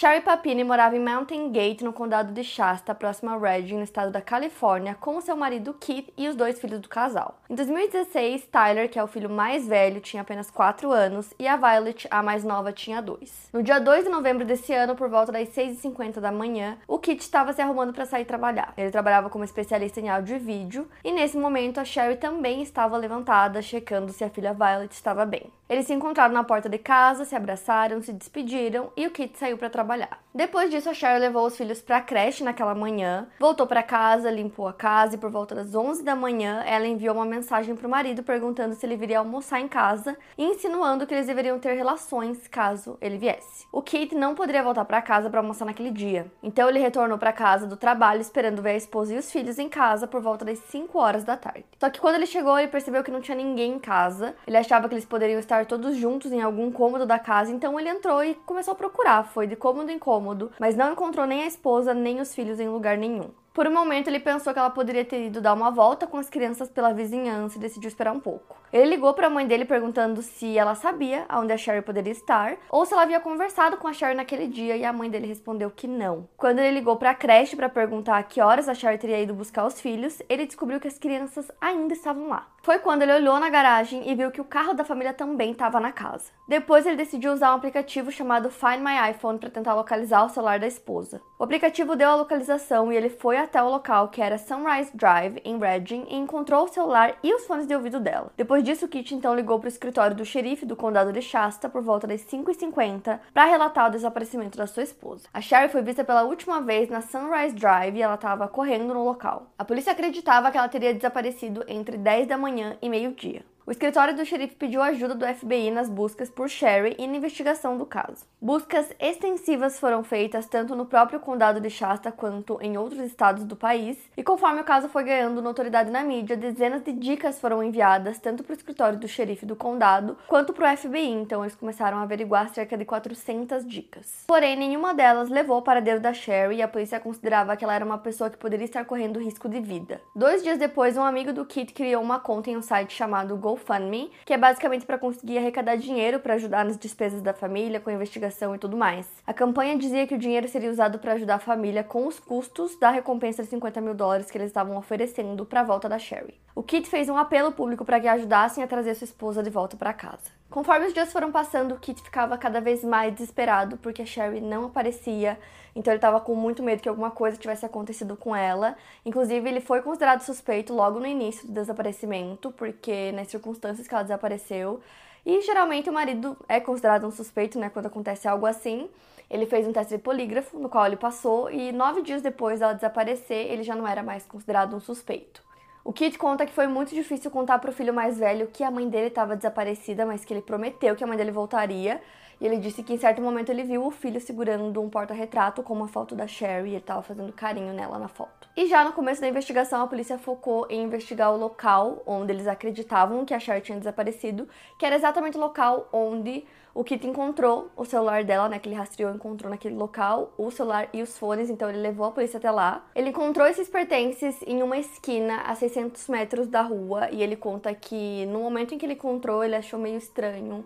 Sherry 0.00 0.22
Papini 0.22 0.64
morava 0.64 0.96
em 0.96 0.98
Mountain 0.98 1.52
Gate, 1.52 1.82
no 1.82 1.92
condado 1.92 2.32
de 2.32 2.42
Shasta, 2.42 2.94
próximo 2.94 3.32
a 3.32 3.36
Redding, 3.36 3.76
no 3.76 3.82
estado 3.82 4.10
da 4.10 4.22
Califórnia, 4.22 4.96
com 4.98 5.20
seu 5.20 5.36
marido 5.36 5.74
Keith 5.74 6.10
e 6.16 6.26
os 6.26 6.34
dois 6.34 6.58
filhos 6.58 6.80
do 6.80 6.88
casal. 6.88 7.38
Em 7.50 7.54
2016, 7.54 8.46
Tyler, 8.46 8.88
que 8.88 8.98
é 8.98 9.04
o 9.04 9.06
filho 9.06 9.28
mais 9.28 9.68
velho, 9.68 10.00
tinha 10.00 10.22
apenas 10.22 10.50
4 10.50 10.90
anos 10.90 11.34
e 11.38 11.46
a 11.46 11.54
Violet, 11.54 12.08
a 12.10 12.22
mais 12.22 12.42
nova, 12.42 12.72
tinha 12.72 13.02
2. 13.02 13.50
No 13.52 13.62
dia 13.62 13.78
2 13.78 14.04
de 14.04 14.10
novembro 14.10 14.46
desse 14.46 14.72
ano, 14.72 14.96
por 14.96 15.10
volta 15.10 15.30
das 15.32 15.50
6h50 15.50 16.18
da 16.18 16.32
manhã, 16.32 16.78
o 16.88 16.98
Keith 16.98 17.20
estava 17.20 17.52
se 17.52 17.60
arrumando 17.60 17.92
para 17.92 18.06
sair 18.06 18.24
trabalhar. 18.24 18.72
Ele 18.78 18.90
trabalhava 18.90 19.28
como 19.28 19.44
especialista 19.44 20.00
em 20.00 20.08
áudio 20.08 20.36
e 20.36 20.38
vídeo, 20.38 20.88
e 21.04 21.12
nesse 21.12 21.36
momento 21.36 21.78
a 21.78 21.84
Sherry 21.84 22.16
também 22.16 22.62
estava 22.62 22.96
levantada, 22.96 23.60
checando 23.60 24.14
se 24.14 24.24
a 24.24 24.30
filha 24.30 24.54
Violet 24.54 24.94
estava 24.94 25.26
bem. 25.26 25.52
Eles 25.68 25.86
se 25.86 25.92
encontraram 25.92 26.34
na 26.34 26.42
porta 26.42 26.70
de 26.70 26.78
casa, 26.78 27.26
se 27.26 27.36
abraçaram, 27.36 28.02
se 28.02 28.14
despediram 28.14 28.90
e 28.96 29.06
o 29.06 29.10
Kit 29.10 29.38
saiu 29.38 29.58
para 29.58 29.68
trabalhar. 29.68 29.89
Depois 30.34 30.70
disso, 30.70 30.88
a 30.88 30.94
Cheryl 30.94 31.20
levou 31.20 31.46
os 31.46 31.56
filhos 31.56 31.80
para 31.82 31.98
a 31.98 32.00
creche 32.00 32.42
naquela 32.42 32.74
manhã, 32.74 33.26
voltou 33.38 33.66
para 33.66 33.82
casa, 33.82 34.30
limpou 34.30 34.66
a 34.66 34.72
casa 34.72 35.14
e 35.14 35.18
por 35.18 35.30
volta 35.30 35.54
das 35.54 35.74
11 35.74 36.02
da 36.02 36.16
manhã, 36.16 36.62
ela 36.64 36.86
enviou 36.86 37.14
uma 37.14 37.24
mensagem 37.24 37.76
para 37.76 37.86
o 37.86 37.90
marido 37.90 38.22
perguntando 38.22 38.74
se 38.74 38.86
ele 38.86 38.96
viria 38.96 39.18
almoçar 39.18 39.60
em 39.60 39.68
casa 39.68 40.16
e 40.38 40.44
insinuando 40.44 41.06
que 41.06 41.14
eles 41.14 41.26
deveriam 41.26 41.58
ter 41.58 41.74
relações 41.74 42.48
caso 42.48 42.96
ele 43.00 43.18
viesse. 43.18 43.66
O 43.70 43.82
Kit 43.82 44.14
não 44.14 44.34
poderia 44.34 44.62
voltar 44.62 44.84
para 44.84 45.02
casa 45.02 45.28
para 45.28 45.40
almoçar 45.40 45.66
naquele 45.66 45.90
dia, 45.90 46.30
então 46.42 46.68
ele 46.68 46.78
retornou 46.78 47.18
para 47.18 47.32
casa 47.32 47.66
do 47.66 47.76
trabalho 47.76 48.20
esperando 48.20 48.62
ver 48.62 48.70
a 48.70 48.76
esposa 48.76 49.14
e 49.14 49.18
os 49.18 49.30
filhos 49.30 49.58
em 49.58 49.68
casa 49.68 50.06
por 50.06 50.20
volta 50.22 50.44
das 50.44 50.58
5 50.58 50.98
horas 50.98 51.24
da 51.24 51.36
tarde. 51.36 51.66
Só 51.78 51.90
que 51.90 52.00
quando 52.00 52.14
ele 52.14 52.26
chegou, 52.26 52.58
ele 52.58 52.68
percebeu 52.68 53.04
que 53.04 53.10
não 53.10 53.20
tinha 53.20 53.36
ninguém 53.36 53.74
em 53.74 53.78
casa. 53.78 54.34
Ele 54.46 54.56
achava 54.56 54.88
que 54.88 54.94
eles 54.94 55.04
poderiam 55.04 55.38
estar 55.38 55.50
estar 55.60 55.66
todos 55.66 55.96
juntos 55.96 56.32
em 56.32 56.40
algum 56.40 56.70
cômodo 56.70 57.04
da 57.04 57.18
casa, 57.18 57.50
então 57.50 57.78
ele 57.78 57.88
entrou 57.88 58.22
e 58.22 58.34
começou 58.46 58.72
a 58.72 58.74
procurar. 58.74 59.24
Foi 59.24 59.46
de 59.46 59.56
cômodo 59.56 59.79
cômodo, 59.98 60.50
mas 60.58 60.76
não 60.76 60.92
encontrou 60.92 61.26
nem 61.26 61.42
a 61.42 61.46
esposa 61.46 61.94
nem 61.94 62.20
os 62.20 62.34
filhos 62.34 62.60
em 62.60 62.68
lugar 62.68 62.96
nenhum. 62.96 63.30
Por 63.52 63.66
um 63.66 63.72
momento 63.72 64.06
ele 64.06 64.20
pensou 64.20 64.52
que 64.52 64.58
ela 64.58 64.70
poderia 64.70 65.04
ter 65.04 65.26
ido 65.26 65.40
dar 65.40 65.54
uma 65.54 65.70
volta 65.70 66.06
com 66.06 66.16
as 66.16 66.30
crianças 66.30 66.68
pela 66.68 66.92
vizinhança 66.92 67.58
e 67.58 67.60
decidiu 67.60 67.88
esperar 67.88 68.12
um 68.12 68.20
pouco. 68.20 68.56
Ele 68.72 68.90
ligou 68.90 69.12
para 69.12 69.26
a 69.26 69.30
mãe 69.30 69.44
dele 69.44 69.64
perguntando 69.64 70.22
se 70.22 70.56
ela 70.56 70.76
sabia 70.76 71.26
onde 71.32 71.52
a 71.52 71.56
Sherry 71.56 71.82
poderia 71.82 72.12
estar 72.12 72.56
ou 72.70 72.86
se 72.86 72.92
ela 72.92 73.02
havia 73.02 73.18
conversado 73.18 73.76
com 73.76 73.88
a 73.88 73.92
Sherry 73.92 74.14
naquele 74.14 74.46
dia 74.46 74.76
e 74.76 74.84
a 74.84 74.92
mãe 74.92 75.10
dele 75.10 75.26
respondeu 75.26 75.68
que 75.70 75.88
não. 75.88 76.28
Quando 76.36 76.60
ele 76.60 76.76
ligou 76.76 76.94
para 76.94 77.10
a 77.10 77.14
creche 77.14 77.56
para 77.56 77.68
perguntar 77.68 78.18
a 78.18 78.22
que 78.22 78.40
horas 78.40 78.68
a 78.68 78.74
Sherry 78.74 78.98
teria 78.98 79.20
ido 79.20 79.34
buscar 79.34 79.66
os 79.66 79.80
filhos, 79.80 80.22
ele 80.28 80.46
descobriu 80.46 80.78
que 80.78 80.86
as 80.86 80.98
crianças 80.98 81.50
ainda 81.60 81.92
estavam 81.92 82.28
lá. 82.28 82.46
Foi 82.62 82.78
quando 82.78 83.02
ele 83.02 83.14
olhou 83.14 83.40
na 83.40 83.48
garagem 83.48 84.08
e 84.08 84.14
viu 84.14 84.30
que 84.30 84.40
o 84.40 84.44
carro 84.44 84.74
da 84.74 84.84
família 84.84 85.14
também 85.14 85.52
estava 85.52 85.80
na 85.80 85.90
casa. 85.90 86.30
Depois 86.46 86.84
ele 86.84 86.94
decidiu 86.94 87.32
usar 87.32 87.52
um 87.52 87.56
aplicativo 87.56 88.12
chamado 88.12 88.50
Find 88.50 88.80
My 88.80 89.10
iPhone 89.10 89.38
para 89.38 89.50
tentar 89.50 89.74
localizar 89.74 90.24
o 90.24 90.28
celular 90.28 90.60
da 90.60 90.66
esposa. 90.66 91.22
O 91.38 91.44
aplicativo 91.44 91.96
deu 91.96 92.10
a 92.10 92.16
localização 92.16 92.92
e 92.92 92.96
ele 92.96 93.08
foi 93.08 93.38
até 93.42 93.62
o 93.62 93.68
local 93.68 94.08
que 94.08 94.20
era 94.20 94.38
Sunrise 94.38 94.90
Drive 94.94 95.40
em 95.44 95.58
Redding 95.58 96.06
e 96.08 96.16
encontrou 96.16 96.64
o 96.64 96.68
celular 96.68 97.16
e 97.22 97.34
os 97.34 97.46
fones 97.46 97.66
de 97.66 97.74
ouvido 97.74 97.98
dela. 97.98 98.30
Depois 98.36 98.62
disso, 98.62 98.86
Kit 98.86 99.14
então 99.14 99.34
ligou 99.34 99.58
para 99.58 99.66
o 99.66 99.68
escritório 99.68 100.16
do 100.16 100.24
xerife 100.24 100.66
do 100.66 100.76
condado 100.76 101.12
de 101.12 101.22
Shasta 101.22 101.68
por 101.68 101.82
volta 101.82 102.06
das 102.06 102.20
5h50 102.22 103.18
para 103.32 103.46
relatar 103.46 103.88
o 103.88 103.90
desaparecimento 103.90 104.58
da 104.58 104.66
sua 104.66 104.82
esposa. 104.82 105.28
A 105.32 105.40
Sherry 105.40 105.70
foi 105.70 105.82
vista 105.82 106.04
pela 106.04 106.24
última 106.24 106.60
vez 106.60 106.88
na 106.88 107.00
Sunrise 107.00 107.54
Drive 107.54 107.96
e 107.96 108.02
ela 108.02 108.14
estava 108.14 108.46
correndo 108.46 108.94
no 108.94 109.04
local. 109.04 109.46
A 109.58 109.64
polícia 109.64 109.92
acreditava 109.92 110.50
que 110.50 110.58
ela 110.58 110.68
teria 110.68 110.94
desaparecido 110.94 111.64
entre 111.66 111.96
10 111.96 112.28
da 112.28 112.36
manhã 112.36 112.50
manhã 112.50 112.76
e 112.82 112.88
meio-dia. 112.88 113.44
O 113.70 113.72
escritório 113.72 114.16
do 114.16 114.26
xerife 114.26 114.56
pediu 114.56 114.82
ajuda 114.82 115.14
do 115.14 115.24
FBI 115.24 115.70
nas 115.70 115.88
buscas 115.88 116.28
por 116.28 116.48
Sherry 116.48 116.96
e 116.98 117.06
na 117.06 117.18
investigação 117.18 117.78
do 117.78 117.86
caso. 117.86 118.26
Buscas 118.42 118.92
extensivas 118.98 119.78
foram 119.78 120.02
feitas 120.02 120.48
tanto 120.48 120.74
no 120.74 120.86
próprio 120.86 121.20
condado 121.20 121.60
de 121.60 121.70
Shasta 121.70 122.10
quanto 122.10 122.58
em 122.60 122.76
outros 122.76 122.98
estados 122.98 123.44
do 123.44 123.54
país, 123.54 123.96
e 124.16 124.24
conforme 124.24 124.60
o 124.60 124.64
caso 124.64 124.88
foi 124.88 125.04
ganhando 125.04 125.40
notoriedade 125.40 125.88
na 125.88 126.02
mídia, 126.02 126.36
dezenas 126.36 126.82
de 126.82 126.92
dicas 126.92 127.38
foram 127.38 127.62
enviadas 127.62 128.18
tanto 128.18 128.42
para 128.42 128.54
o 128.54 128.56
escritório 128.56 128.98
do 128.98 129.06
xerife 129.06 129.46
do 129.46 129.54
condado 129.54 130.18
quanto 130.26 130.52
para 130.52 130.74
o 130.74 130.76
FBI, 130.76 131.06
então 131.06 131.44
eles 131.44 131.54
começaram 131.54 131.98
a 131.98 132.02
averiguar 132.02 132.52
cerca 132.52 132.76
de 132.76 132.84
400 132.84 133.64
dicas. 133.64 134.24
Porém, 134.26 134.56
nenhuma 134.56 134.92
delas 134.92 135.28
levou 135.28 135.54
ao 135.54 135.62
paradeiro 135.62 136.00
da 136.00 136.12
Sherry 136.12 136.56
e 136.56 136.62
a 136.62 136.66
polícia 136.66 136.98
considerava 136.98 137.56
que 137.56 137.62
ela 137.62 137.76
era 137.76 137.84
uma 137.84 137.98
pessoa 137.98 138.30
que 138.30 138.36
poderia 138.36 138.64
estar 138.64 138.84
correndo 138.84 139.20
risco 139.20 139.48
de 139.48 139.60
vida. 139.60 140.00
Dois 140.16 140.42
dias 140.42 140.58
depois, 140.58 140.96
um 140.96 141.04
amigo 141.04 141.32
do 141.32 141.46
Kit 141.46 141.72
criou 141.72 142.02
uma 142.02 142.18
conta 142.18 142.50
em 142.50 142.56
um 142.56 142.62
site 142.62 142.92
chamado 142.92 143.36
Go 143.36 143.59
GoFundMe, 143.60 144.10
que 144.24 144.32
é 144.32 144.38
basicamente 144.38 144.86
para 144.86 144.98
conseguir 144.98 145.38
arrecadar 145.38 145.76
dinheiro 145.76 146.18
para 146.18 146.34
ajudar 146.34 146.64
nas 146.64 146.78
despesas 146.78 147.22
da 147.22 147.32
família, 147.32 147.80
com 147.80 147.90
investigação 147.90 148.54
e 148.54 148.58
tudo 148.58 148.76
mais. 148.76 149.06
A 149.26 149.34
campanha 149.34 149.76
dizia 149.76 150.06
que 150.06 150.14
o 150.14 150.18
dinheiro 150.18 150.48
seria 150.48 150.70
usado 150.70 150.98
para 150.98 151.12
ajudar 151.12 151.36
a 151.36 151.38
família 151.38 151.84
com 151.84 152.06
os 152.06 152.18
custos 152.18 152.78
da 152.78 152.90
recompensa 152.90 153.42
de 153.42 153.50
50 153.50 153.80
mil 153.80 153.94
dólares 153.94 154.30
que 154.30 154.38
eles 154.38 154.48
estavam 154.48 154.76
oferecendo 154.76 155.44
para 155.44 155.60
a 155.60 155.64
volta 155.64 155.88
da 155.88 155.98
Sherry. 155.98 156.40
O 156.54 156.62
Kit 156.62 156.88
fez 156.88 157.08
um 157.08 157.16
apelo 157.16 157.52
público 157.52 157.84
para 157.84 158.00
que 158.00 158.08
ajudassem 158.08 158.62
a 158.64 158.66
trazer 158.66 158.94
sua 158.94 159.04
esposa 159.04 159.42
de 159.42 159.50
volta 159.50 159.76
para 159.76 159.92
casa. 159.92 160.40
Conforme 160.50 160.86
os 160.86 160.92
dias 160.92 161.12
foram 161.12 161.30
passando, 161.30 161.74
o 161.74 161.78
Kit 161.78 162.02
ficava 162.02 162.36
cada 162.36 162.60
vez 162.60 162.82
mais 162.82 163.14
desesperado 163.14 163.76
porque 163.76 164.02
a 164.02 164.06
Sherry 164.06 164.40
não 164.40 164.66
aparecia, 164.66 165.38
então 165.74 165.92
ele 165.92 165.98
estava 165.98 166.20
com 166.20 166.34
muito 166.34 166.62
medo 166.62 166.82
que 166.82 166.88
alguma 166.88 167.10
coisa 167.10 167.36
tivesse 167.36 167.64
acontecido 167.64 168.16
com 168.16 168.34
ela. 168.34 168.76
Inclusive, 169.04 169.48
ele 169.48 169.60
foi 169.60 169.82
considerado 169.82 170.22
suspeito 170.22 170.74
logo 170.74 170.98
no 170.98 171.06
início 171.06 171.46
do 171.46 171.52
desaparecimento, 171.52 172.50
porque 172.52 173.12
nas 173.12 173.28
circunstâncias 173.28 173.86
que 173.86 173.94
ela 173.94 174.02
desapareceu. 174.02 174.80
E 175.24 175.40
geralmente 175.42 175.90
o 175.90 175.92
marido 175.92 176.36
é 176.48 176.60
considerado 176.60 177.06
um 177.06 177.10
suspeito, 177.10 177.58
né, 177.58 177.70
quando 177.70 177.86
acontece 177.86 178.26
algo 178.26 178.46
assim. 178.46 178.88
Ele 179.30 179.46
fez 179.46 179.66
um 179.66 179.72
teste 179.72 179.96
de 179.96 180.02
polígrafo, 180.02 180.58
no 180.58 180.68
qual 180.68 180.86
ele 180.86 180.96
passou, 180.96 181.50
e 181.50 181.70
nove 181.70 182.02
dias 182.02 182.20
depois 182.20 182.58
dela 182.58 182.72
desaparecer, 182.72 183.50
ele 183.50 183.62
já 183.62 183.76
não 183.76 183.86
era 183.86 184.02
mais 184.02 184.24
considerado 184.26 184.74
um 184.74 184.80
suspeito. 184.80 185.40
O 185.84 185.92
Kit 185.92 186.18
conta 186.18 186.44
que 186.44 186.52
foi 186.52 186.66
muito 186.66 186.94
difícil 186.94 187.30
contar 187.30 187.58
para 187.58 187.70
o 187.70 187.72
filho 187.72 187.94
mais 187.94 188.18
velho 188.18 188.48
que 188.48 188.62
a 188.62 188.70
mãe 188.70 188.88
dele 188.88 189.06
estava 189.06 189.36
desaparecida, 189.36 190.04
mas 190.04 190.24
que 190.24 190.34
ele 190.34 190.42
prometeu 190.42 190.94
que 190.94 191.02
a 191.02 191.06
mãe 191.06 191.16
dele 191.16 191.30
voltaria. 191.30 192.02
E 192.40 192.46
ele 192.46 192.56
disse 192.56 192.82
que 192.82 192.94
em 192.94 192.98
certo 192.98 193.20
momento 193.20 193.50
ele 193.50 193.62
viu 193.62 193.84
o 193.84 193.90
filho 193.90 194.20
segurando 194.20 194.80
um 194.80 194.88
porta-retrato 194.88 195.62
com 195.62 195.74
uma 195.74 195.88
foto 195.88 196.14
da 196.14 196.26
Sherry 196.26 196.68
e 196.68 196.72
ele 196.72 196.78
estava 196.78 197.02
fazendo 197.02 197.32
carinho 197.32 197.74
nela 197.74 197.98
na 197.98 198.08
foto. 198.08 198.48
E 198.56 198.66
já 198.66 198.82
no 198.82 198.92
começo 198.92 199.20
da 199.20 199.28
investigação, 199.28 199.82
a 199.82 199.86
polícia 199.86 200.18
focou 200.18 200.66
em 200.70 200.82
investigar 200.82 201.32
o 201.32 201.36
local 201.36 202.02
onde 202.06 202.32
eles 202.32 202.46
acreditavam 202.46 203.24
que 203.24 203.34
a 203.34 203.38
Sherry 203.38 203.60
tinha 203.60 203.78
desaparecido, 203.78 204.48
que 204.78 204.86
era 204.86 204.96
exatamente 204.96 205.36
o 205.36 205.40
local 205.40 205.88
onde 205.92 206.44
o 206.72 206.84
Kit 206.84 207.06
encontrou 207.06 207.70
o 207.76 207.84
celular 207.84 208.24
dela, 208.24 208.48
né? 208.48 208.58
Que 208.58 208.68
ele 208.68 208.76
rastreou, 208.76 209.12
encontrou 209.12 209.50
naquele 209.50 209.74
local 209.74 210.32
o 210.38 210.50
celular 210.50 210.88
e 210.92 211.02
os 211.02 211.18
fones, 211.18 211.50
então 211.50 211.68
ele 211.68 211.78
levou 211.78 212.06
a 212.06 212.12
polícia 212.12 212.38
até 212.38 212.50
lá. 212.50 212.86
Ele 212.94 213.10
encontrou 213.10 213.46
esses 213.46 213.68
pertences 213.68 214.40
em 214.46 214.62
uma 214.62 214.78
esquina 214.78 215.42
a 215.42 215.54
600 215.54 216.08
metros 216.08 216.46
da 216.46 216.62
rua 216.62 217.10
e 217.10 217.22
ele 217.22 217.36
conta 217.36 217.74
que 217.74 218.24
no 218.26 218.40
momento 218.40 218.74
em 218.74 218.78
que 218.78 218.86
ele 218.86 218.94
encontrou, 218.94 219.42
ele 219.42 219.56
achou 219.56 219.78
meio 219.78 219.98
estranho 219.98 220.64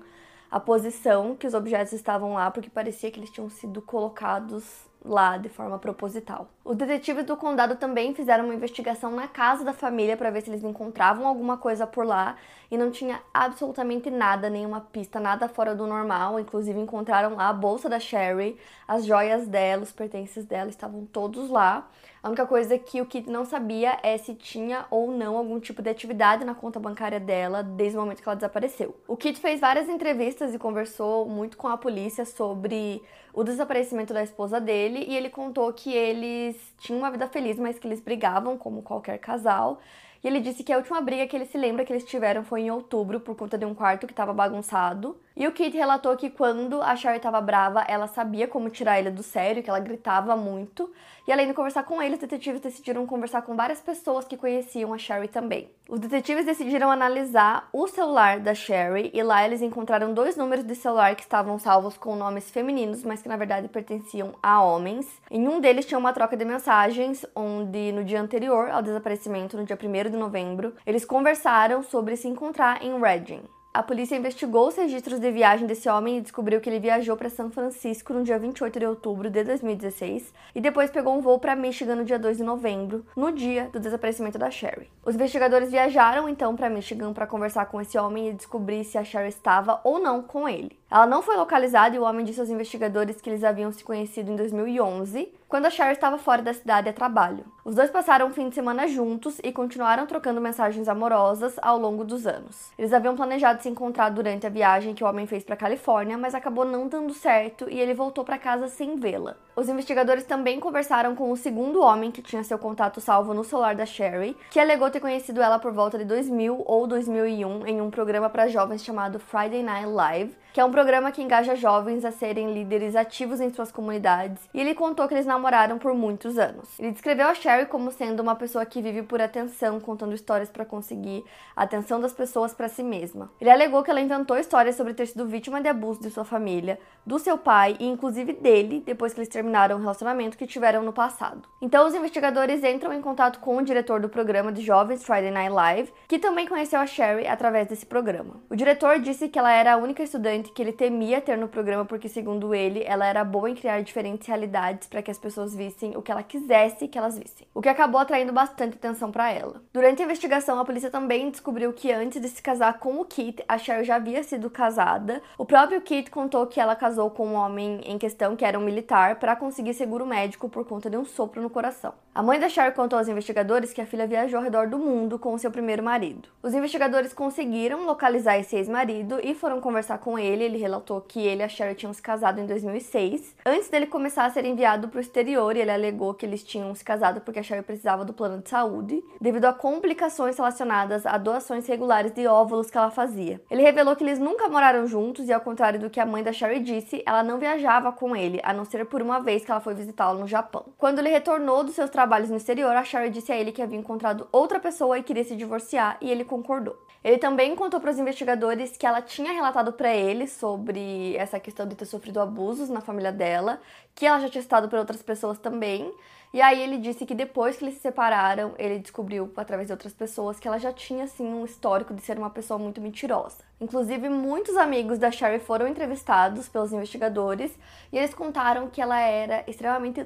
a 0.55 0.61
posição 0.61 1.35
que 1.35 1.49
os 1.49 1.53
objetos 1.53 1.93
estavam 1.93 2.35
lá, 2.35 2.49
porque 2.49 2.71
parecia 2.71 3.11
que 3.11 3.19
eles 3.19 3.29
tinham 3.29 3.51
sido 3.51 3.83
colocados 3.83 4.65
lá 5.05 5.37
de 5.37 5.49
forma 5.49 5.81
proposital. 5.81 6.47
Os 6.65 6.77
detetives 6.77 7.25
do 7.25 7.37
condado 7.37 7.75
também 7.75 8.15
fizeram 8.15 8.45
uma 8.45 8.55
investigação 8.55 9.11
na 9.11 9.27
casa 9.27 9.65
da 9.65 9.73
família 9.73 10.17
para 10.17 10.31
ver 10.31 10.43
se 10.43 10.51
eles 10.51 10.63
encontravam 10.63 11.27
alguma 11.27 11.59
coisa 11.59 11.89
por 11.89 12.07
lá 12.07 12.37
e 12.71 12.77
não 12.77 12.91
tinha 12.91 13.21
absolutamente 13.33 14.11
nada, 14.11 14.51
nenhuma 14.51 14.81
pista, 14.81 15.21
nada 15.21 15.49
fora 15.49 15.75
do 15.75 15.87
normal. 15.87 16.39
Inclusive 16.39 16.79
encontraram 16.79 17.37
lá 17.37 17.49
a 17.49 17.53
bolsa 17.53 17.89
da 17.89 17.99
Sherry, 18.01 18.57
as 18.87 19.05
joias 19.05 19.47
dela, 19.47 19.83
os 19.83 19.93
pertences 19.93 20.45
dela 20.45 20.71
estavam 20.71 21.05
todos 21.07 21.51
lá. 21.51 21.89
A 22.23 22.29
única 22.29 22.47
coisa 22.47 22.79
que 22.79 23.03
o 23.03 23.07
Kit 23.07 23.29
não 23.29 23.45
sabia 23.45 23.99
é 24.03 24.17
se 24.17 24.35
tinha 24.35 24.87
ou 24.91 25.11
não 25.11 25.37
algum 25.37 25.61
tipo 25.61 25.83
de 25.83 25.91
atividade 25.91 26.45
na 26.45 26.55
conta 26.55 26.81
bancária 26.81 27.21
dela 27.21 27.63
desde 27.63 27.99
o 27.99 28.01
momento 28.01 28.23
que 28.23 28.29
ela 28.29 28.35
desapareceu. 28.35 28.97
O 29.07 29.15
Kit 29.15 29.39
fez 29.39 29.61
várias 29.61 29.89
entrevistas 29.89 30.55
e 30.55 30.59
conversou 30.59 31.29
muito 31.29 31.57
com 31.59 31.69
a 31.69 31.77
polícia 31.77 32.25
sobre 32.25 33.03
o 33.35 33.45
desaparecimento 33.45 34.15
da 34.15 34.23
esposa 34.23 34.61
dele 34.61 35.05
e 35.07 35.15
ele 35.15 35.29
contou 35.29 35.71
que 35.73 35.93
eles 35.93 36.57
tinham 36.79 37.01
uma 37.01 37.11
vida 37.11 37.27
feliz, 37.29 37.59
mas 37.59 37.79
que 37.79 37.87
eles 37.87 38.01
brigavam 38.01 38.57
como 38.57 38.81
qualquer 38.81 39.19
casal. 39.19 39.81
E 40.25 40.27
ele 40.27 40.41
disse 40.41 40.65
que 40.65 40.73
a 40.73 40.79
última 40.79 41.03
briga 41.03 41.27
que 41.27 41.37
ele 41.37 41.45
se 41.45 41.59
lembra 41.59 41.85
que 41.85 41.93
eles 41.93 42.05
tiveram 42.05 42.43
foi 42.43 42.63
em 42.63 42.71
outubro 42.71 43.21
por 43.21 43.37
conta 43.37 43.59
de 43.59 43.67
um 43.67 43.75
quarto 43.75 44.07
que 44.07 44.13
estava 44.15 44.33
bagunçado. 44.33 45.21
E 45.37 45.49
o 45.49 45.53
Kit 45.53 45.77
relatou 45.77 46.17
que 46.17 46.31
quando 46.31 46.81
a 46.81 46.95
Sherry 46.95 47.17
estava 47.17 47.41
brava, 47.41 47.85
ela 47.89 48.07
sabia 48.07 48.47
como 48.47 48.71
tirar 48.71 49.01
ele 49.01 49.11
do 49.11 49.23
sério, 49.23 49.65
que 49.65 49.69
ela 49.69 49.81
gritava 49.81 50.37
muito. 50.37 50.89
E 51.27 51.33
além 51.33 51.49
de 51.49 51.55
conversar 51.55 51.83
com 51.83 52.01
ele, 52.01 52.15
os 52.15 52.21
detetives 52.21 52.61
decidiram 52.61 53.05
conversar 53.05 53.43
com 53.43 53.57
várias 53.57 53.81
pessoas 53.81 54.27
que 54.27 54.37
conheciam 54.37 54.95
a 54.95 54.99
Sherry 54.99 55.27
também. 55.27 55.69
Os 55.89 55.99
detetives 55.99 56.47
decidiram 56.47 56.89
analisar 56.89 57.69
o 57.73 57.89
celular 57.89 58.39
da 58.39 58.55
Sherry 58.55 59.11
e 59.13 59.23
lá 59.25 59.45
eles 59.45 59.61
encontraram 59.61 60.15
dois 60.15 60.37
números 60.37 60.65
de 60.65 60.77
celular 60.77 61.17
que 61.17 61.23
estavam 61.23 61.59
salvos 61.59 61.99
com 61.99 62.15
nomes 62.15 62.49
femininos, 62.51 63.03
mas 63.03 63.21
que 63.21 63.29
na 63.29 63.37
verdade 63.37 63.67
pertenciam 63.67 64.35
a 64.41 64.63
homens. 64.63 65.21
Em 65.29 65.49
um 65.49 65.61
deles 65.61 65.85
tinha 65.85 65.99
uma 65.99 66.13
troca 66.13 66.37
de 66.37 66.45
mensagens, 66.45 67.27
onde 67.35 67.91
no 67.91 68.05
dia 68.05 68.21
anterior 68.21 68.71
ao 68.71 68.83
desaparecimento, 68.83 69.57
no 69.57 69.65
dia 69.65 69.77
1 69.83 70.11
de 70.11 70.17
novembro, 70.17 70.75
eles 70.87 71.05
conversaram 71.05 71.83
sobre 71.83 72.17
se 72.17 72.29
encontrar 72.29 72.85
em 72.85 73.01
Reading. 73.01 73.43
A 73.75 73.83
polícia 73.83 74.15
investigou 74.15 74.69
os 74.69 74.77
registros 74.77 75.19
de 75.19 75.33
viagem 75.33 75.67
desse 75.67 75.89
homem 75.89 76.19
e 76.19 76.21
descobriu 76.21 76.61
que 76.61 76.71
ele 76.71 76.79
viajou 76.79 77.17
para 77.17 77.29
São 77.29 77.51
Francisco 77.51 78.15
no 78.15 78.23
dia 78.23 78.39
28 78.39 78.79
de 78.79 78.87
outubro 78.87 79.29
de 79.29 79.43
2016 79.43 80.33
e 80.55 80.61
depois 80.61 80.93
pegou 80.93 81.13
um 81.13 81.21
voo 81.21 81.41
para 81.41 81.57
Michigan 81.57 81.97
no 81.97 82.05
dia 82.05 82.17
2 82.17 82.37
de 82.37 82.45
novembro, 82.45 83.05
no 83.17 83.33
dia 83.33 83.69
do 83.73 83.81
desaparecimento 83.81 84.39
da 84.39 84.49
Sherry. 84.49 84.94
Os 85.07 85.15
investigadores 85.15 85.71
viajaram 85.71 86.27
então 86.31 86.57
para 86.57 86.71
Michigan 86.71 87.13
para 87.13 87.27
conversar 87.27 87.67
com 87.67 87.79
esse 87.79 87.99
homem 87.99 88.31
e 88.31 88.33
descobrir 88.33 88.85
se 88.85 88.97
a 88.97 89.05
Sherry 89.05 89.29
estava 89.29 89.79
ou 89.85 89.99
não 89.99 90.23
com 90.23 90.49
ele. 90.49 90.79
Ela 90.91 91.07
não 91.07 91.21
foi 91.21 91.37
localizada 91.37 91.95
e 91.95 91.99
o 91.99 92.05
homem 92.05 92.25
disse 92.25 92.41
aos 92.41 92.49
investigadores 92.49 93.21
que 93.21 93.29
eles 93.29 93.45
haviam 93.45 93.71
se 93.71 93.83
conhecido 93.83 94.31
em 94.31 94.37
2011, 94.37 95.31
quando 95.49 95.67
a 95.67 95.71
Sherry 95.71 95.93
estava 95.93 96.19
fora 96.19 96.41
da 96.41 96.55
cidade 96.55 96.89
a 96.89 96.93
trabalho. 96.93 97.45
Os 97.65 97.75
dois 97.75 97.91
passaram 97.91 98.27
um 98.27 98.33
fim 98.33 98.49
de 98.49 98.55
semana 98.55 98.87
juntos 98.87 99.41
e 99.43 99.51
continuaram 99.53 100.07
trocando 100.07 100.41
mensagens 100.41 100.89
amorosas 100.89 101.57
ao 101.61 101.79
longo 101.79 102.05
dos 102.05 102.27
anos. 102.27 102.71
Eles 102.79 102.93
haviam 102.93 103.17
planejado 103.17 103.63
se 103.63 103.69
encontrar 103.69 104.11
durante 104.11 104.47
a 104.47 104.51
viagem 104.51 104.95
que 104.95 105.03
o 105.03 105.07
homem 105.07 105.27
fez 105.27 105.43
para 105.43 105.57
Califórnia, 105.57 106.19
mas 106.19 106.35
acabou 106.35 106.65
não 106.65 106.87
dando 106.87 107.13
certo 107.13 107.69
e 107.69 107.81
ele 107.81 107.95
voltou 107.95 108.25
para 108.25 108.39
casa 108.39 108.69
sem 108.69 108.97
vê-la. 108.97 109.37
Os 109.57 109.69
investigadores 109.69 110.25
também 110.25 110.61
conversaram 110.61 111.15
com 111.15 111.31
o 111.31 111.37
segundo 111.37 111.81
homem 111.81 112.11
que 112.11 112.23
tinha 112.23 112.45
seu 112.45 112.59
contato 112.59 113.01
salvo 113.01 113.33
no 113.33 113.45
celular 113.45 113.75
da 113.75 113.87
Sherry, 113.87 114.37
que 114.51 114.61
alegou 114.61 114.91
ter 114.95 115.01
conhecido 115.01 115.43
ela 115.43 115.59
por 115.59 115.73
volta 115.73 115.99
de 115.99 116.05
2000 116.05 116.63
ou 116.65 116.87
2001 116.87 117.67
em 117.67 117.81
um 117.81 117.91
programa 117.91 118.31
para 118.31 118.47
jovens 118.47 118.85
chamado 118.85 119.19
Friday 119.19 119.61
Night 119.61 119.87
Live, 119.87 120.37
que 120.53 120.61
é 120.61 120.65
um 120.65 120.71
programa 120.71 121.11
que 121.11 121.21
engaja 121.21 121.57
jovens 121.57 122.05
a 122.05 122.13
serem 122.13 122.55
líderes 122.55 122.95
ativos 122.95 123.41
em 123.41 123.53
suas 123.53 123.73
comunidades, 123.73 124.41
e 124.55 124.61
ele 124.61 124.73
contou 124.73 125.09
que 125.09 125.15
eles 125.15 125.27
namoraram 125.27 125.79
por 125.79 125.93
muitos 125.95 126.39
anos. 126.39 126.79
Ele 126.79 126.93
descreveu 126.93 127.27
a 127.27 127.35
Sherry 127.35 127.67
como 127.67 127.91
sendo 127.91 128.21
uma 128.21 128.37
pessoa 128.37 128.65
que 128.65 128.81
vive 128.81 129.03
por 129.03 129.21
atenção, 129.21 129.81
contando 129.81 130.15
histórias 130.15 130.49
para 130.49 130.65
conseguir 130.65 131.25
a 131.57 131.65
atenção 131.65 132.01
das 132.01 132.13
pessoas 132.13 132.55
para 132.55 132.69
si 132.69 132.85
mesma. 132.85 133.33
Ele 133.41 133.51
alegou 133.51 133.83
que 133.83 133.91
ela 133.91 134.01
inventou 134.01 134.39
histórias 134.39 134.77
sobre 134.77 134.95
ter 134.95 135.07
sido 135.07 135.27
vítima 135.27 135.61
de 135.61 135.69
abuso 135.69 136.01
de 136.01 136.11
sua 136.11 136.25
família, 136.25 136.79
do 137.05 137.19
seu 137.19 137.37
pai 137.37 137.77
e 137.81 137.89
inclusive 137.89 138.33
dele, 138.35 138.81
depois 138.87 139.13
que 139.13 139.19
eles 139.19 139.29
terminaram 139.29 139.75
o 139.75 139.81
relacionamento 139.81 140.39
que 140.39 140.47
tiveram 140.47 140.85
no 140.85 140.93
passado. 140.93 141.49
Então 141.61 141.85
os 141.85 141.95
investigadores 141.95 142.63
entram 142.63 142.93
em 142.93 143.03
contato 143.03 143.41
com 143.41 143.57
o 143.57 143.63
diretor 143.63 144.01
do 144.01 144.09
programa 144.09 144.53
de 144.53 144.63
jovens 144.63 144.84
Friday 145.05 145.31
Night 145.31 145.53
Live, 145.53 145.93
que 146.09 146.19
também 146.19 146.47
conheceu 146.47 146.81
a 146.81 146.87
Sherry 146.87 147.27
através 147.27 147.67
desse 147.67 147.87
programa. 147.87 148.43
O 148.49 148.57
diretor 148.57 148.99
disse 148.99 149.29
que 149.29 149.39
ela 149.39 149.53
era 149.53 149.75
a 149.75 149.77
única 149.77 150.03
estudante 150.03 150.53
que 150.53 150.63
ele 150.63 150.73
temia 150.73 151.21
ter 151.21 151.37
no 151.37 151.49
programa 151.49 151.85
porque 151.85 152.09
segundo 152.09 152.55
ele, 152.55 152.83
ela 152.85 153.07
era 153.07 153.25
boa 153.25 153.51
em 153.51 153.55
criar 153.55 153.83
diferentes 153.83 154.27
realidades 154.27 154.89
para 154.89 155.03
que 155.03 155.11
as 155.11 155.19
pessoas 155.19 155.55
vissem 155.55 155.97
o 155.97 156.03
que 156.03 156.13
ela 156.13 156.23
quisesse 156.23 156.89
que 156.89 156.99
elas 156.99 157.19
vissem, 157.19 157.47
o 157.55 157.61
que 157.61 157.69
acabou 157.69 158.01
atraindo 158.01 158.33
bastante 158.33 158.77
atenção 158.77 159.11
para 159.11 159.31
ela. 159.31 159.63
Durante 159.73 160.03
a 160.03 160.05
investigação, 160.05 160.59
a 160.59 160.65
polícia 160.65 160.91
também 160.91 161.31
descobriu 161.31 161.73
que 161.73 161.91
antes 161.91 162.21
de 162.21 162.29
se 162.29 162.43
casar 162.43 162.79
com 162.79 163.01
o 163.01 163.05
Kit, 163.05 163.43
a 163.49 163.59
Sherry 163.59 163.85
já 163.85 163.97
havia 163.97 164.23
sido 164.23 164.49
casada. 164.49 165.23
O 165.37 165.45
próprio 165.45 165.81
Kit 165.81 166.11
contou 166.11 166.47
que 166.47 166.61
ela 166.61 166.77
casou 166.77 167.11
com 167.11 167.27
um 167.27 167.35
homem 167.35 167.81
em 167.85 167.99
questão 167.99 168.37
que 168.37 168.45
era 168.45 168.59
um 168.59 168.65
militar 168.65 169.17
para 169.17 169.37
conseguir 169.37 169.75
seguro 169.75 170.07
médico 170.07 170.49
por 170.49 170.65
conta 170.65 170.89
de 170.89 170.97
um 170.97 171.05
sopro 171.05 171.43
no 171.43 171.51
coração. 171.51 171.95
A 172.15 172.23
mãe 172.23 172.39
da 172.39 172.49
Cher 172.49 172.73
contou 172.75 172.99
aos 172.99 173.09
investigadores 173.09 173.73
que 173.73 173.81
a 173.81 173.87
filha 173.87 174.07
viajou 174.07 174.39
ao 174.39 174.45
redor 174.45 174.69
do 174.69 174.74
mundo 174.79 175.19
com 175.19 175.37
seu 175.37 175.51
primeiro 175.51 175.83
marido. 175.83 176.29
Os 176.43 176.55
investigadores 176.55 177.13
conseguiram 177.13 177.85
localizar 177.87 178.39
esse 178.39 178.57
ex-marido 178.57 179.19
e 179.23 179.35
foram 179.35 179.61
conversar 179.61 179.99
com 179.99 180.19
ele. 180.19 180.45
Ele 180.45 180.59
relatou 180.59 181.01
que 181.01 181.21
ele 181.21 181.43
e 181.43 181.45
a 181.45 181.49
Cher 181.49 181.75
tinham 181.75 181.93
se 181.93 182.03
casado 182.03 182.41
em 182.41 182.47
2006. 182.47 183.35
Antes 183.45 183.69
dele 183.69 183.87
começar 183.87 184.25
a 184.25 184.31
ser 184.31 184.45
enviado 184.45 184.89
para 184.89 184.99
o 184.99 185.01
exterior, 185.01 185.57
ele 185.57 185.71
alegou 185.71 186.15
que 186.15 186.25
eles 186.25 186.43
tinham 186.43 186.75
se 186.75 186.85
casado 186.85 187.21
porque 187.21 187.41
a 187.41 187.43
Cher 187.43 187.63
precisava 187.63 188.05
do 188.05 188.13
plano 188.13 188.43
de 188.43 188.51
saúde, 188.51 189.03
devido 189.21 189.47
a 189.47 189.53
complicações 189.53 190.37
relacionadas 190.37 191.07
a 191.07 191.19
doações 191.19 191.67
regulares 191.67 192.13
de 192.13 192.27
óvulos 192.27 192.71
que 192.71 192.79
ela 192.79 192.91
fazia. 192.91 193.41
Ele 193.51 193.63
revelou 193.63 193.97
que 193.97 194.05
eles 194.05 194.19
nunca 194.19 194.49
moraram 194.49 194.87
juntos 194.87 195.29
e, 195.29 195.33
ao 195.33 195.41
contrário 195.41 195.81
do 195.81 195.91
que 195.91 195.99
a 195.99 196.07
mãe 196.07 196.23
da 196.23 196.33
Sherry 196.33 196.61
disse, 196.61 196.75
disse, 196.75 197.03
ela 197.07 197.23
não 197.23 197.39
viajava 197.39 197.93
com 197.93 198.15
ele, 198.15 198.41
a 198.43 198.53
não 198.53 198.65
ser 198.65 198.85
por 198.87 199.01
uma 199.01 199.21
vez 199.21 199.45
que 199.45 199.51
ela 199.51 199.61
foi 199.61 199.75
visitá-lo 199.75 200.19
no 200.19 200.27
Japão. 200.27 200.67
Quando 200.77 200.99
ele 200.99 201.09
retornou 201.09 201.65
dos 201.65 201.75
seus 201.75 201.91
trabalhos 201.91 202.31
no 202.31 202.37
exterior, 202.37 202.75
a 202.75 202.85
Sherry 202.85 203.11
disse 203.11 203.33
a 203.33 203.37
ele 203.37 203.53
que 203.53 203.63
havia 203.63 203.79
encontrado 203.79 204.29
outra 204.31 204.61
pessoa 204.65 204.99
e 204.99 205.03
queria 205.03 205.25
se 205.25 205.37
divorciar, 205.37 205.99
e 206.01 206.11
ele 206.11 206.25
concordou. 206.25 206.75
Ele 207.05 207.19
também 207.19 207.55
contou 207.55 207.79
para 207.81 207.91
os 207.91 207.99
investigadores 207.99 208.79
que 208.79 208.87
ela 208.87 209.03
tinha 209.03 209.31
relatado 209.31 209.75
para 209.75 209.95
ele 209.95 210.27
sobre 210.27 211.15
essa 211.17 211.39
questão 211.39 211.69
de 211.69 211.75
ter 211.75 211.85
sofrido 211.85 212.19
abusos 212.19 212.71
na 212.71 212.81
família 212.81 213.13
dela, 213.13 213.61
que 213.95 214.07
ela 214.07 214.19
já 214.19 214.31
tinha 214.31 214.41
estado 214.41 214.67
por 214.67 214.79
outras 214.79 215.03
pessoas 215.03 215.39
também, 215.39 215.93
e 216.33 216.41
aí 216.41 216.61
ele 216.63 216.79
disse 216.79 217.05
que 217.07 217.15
depois 217.15 217.57
que 217.57 217.65
eles 217.65 217.75
se 217.75 217.81
separaram, 217.81 218.55
ele 218.59 218.79
descobriu 218.79 219.31
através 219.37 219.69
de 219.69 219.73
outras 219.73 219.93
pessoas 219.93 220.41
que 220.41 220.49
ela 220.49 220.59
já 220.59 220.73
tinha 220.73 221.05
assim 221.05 221.27
um 221.27 221.45
histórico 221.45 221.95
de 221.95 222.03
ser 222.03 222.19
uma 222.19 222.31
pessoa 222.31 222.59
muito 222.59 222.81
mentirosa. 222.81 223.37
Inclusive, 223.61 224.09
muitos 224.09 224.57
amigos 224.57 224.99
da 224.99 225.13
Sherry 225.13 225.39
foram 225.39 225.69
entrevistados 225.69 226.49
pelos 226.49 226.73
investigadores 226.73 227.57
e 227.93 227.99
eles 227.99 228.13
contaram 228.15 228.69
que 228.69 228.81
ela 228.81 228.99
era 228.99 229.45
extremamente 229.47 230.05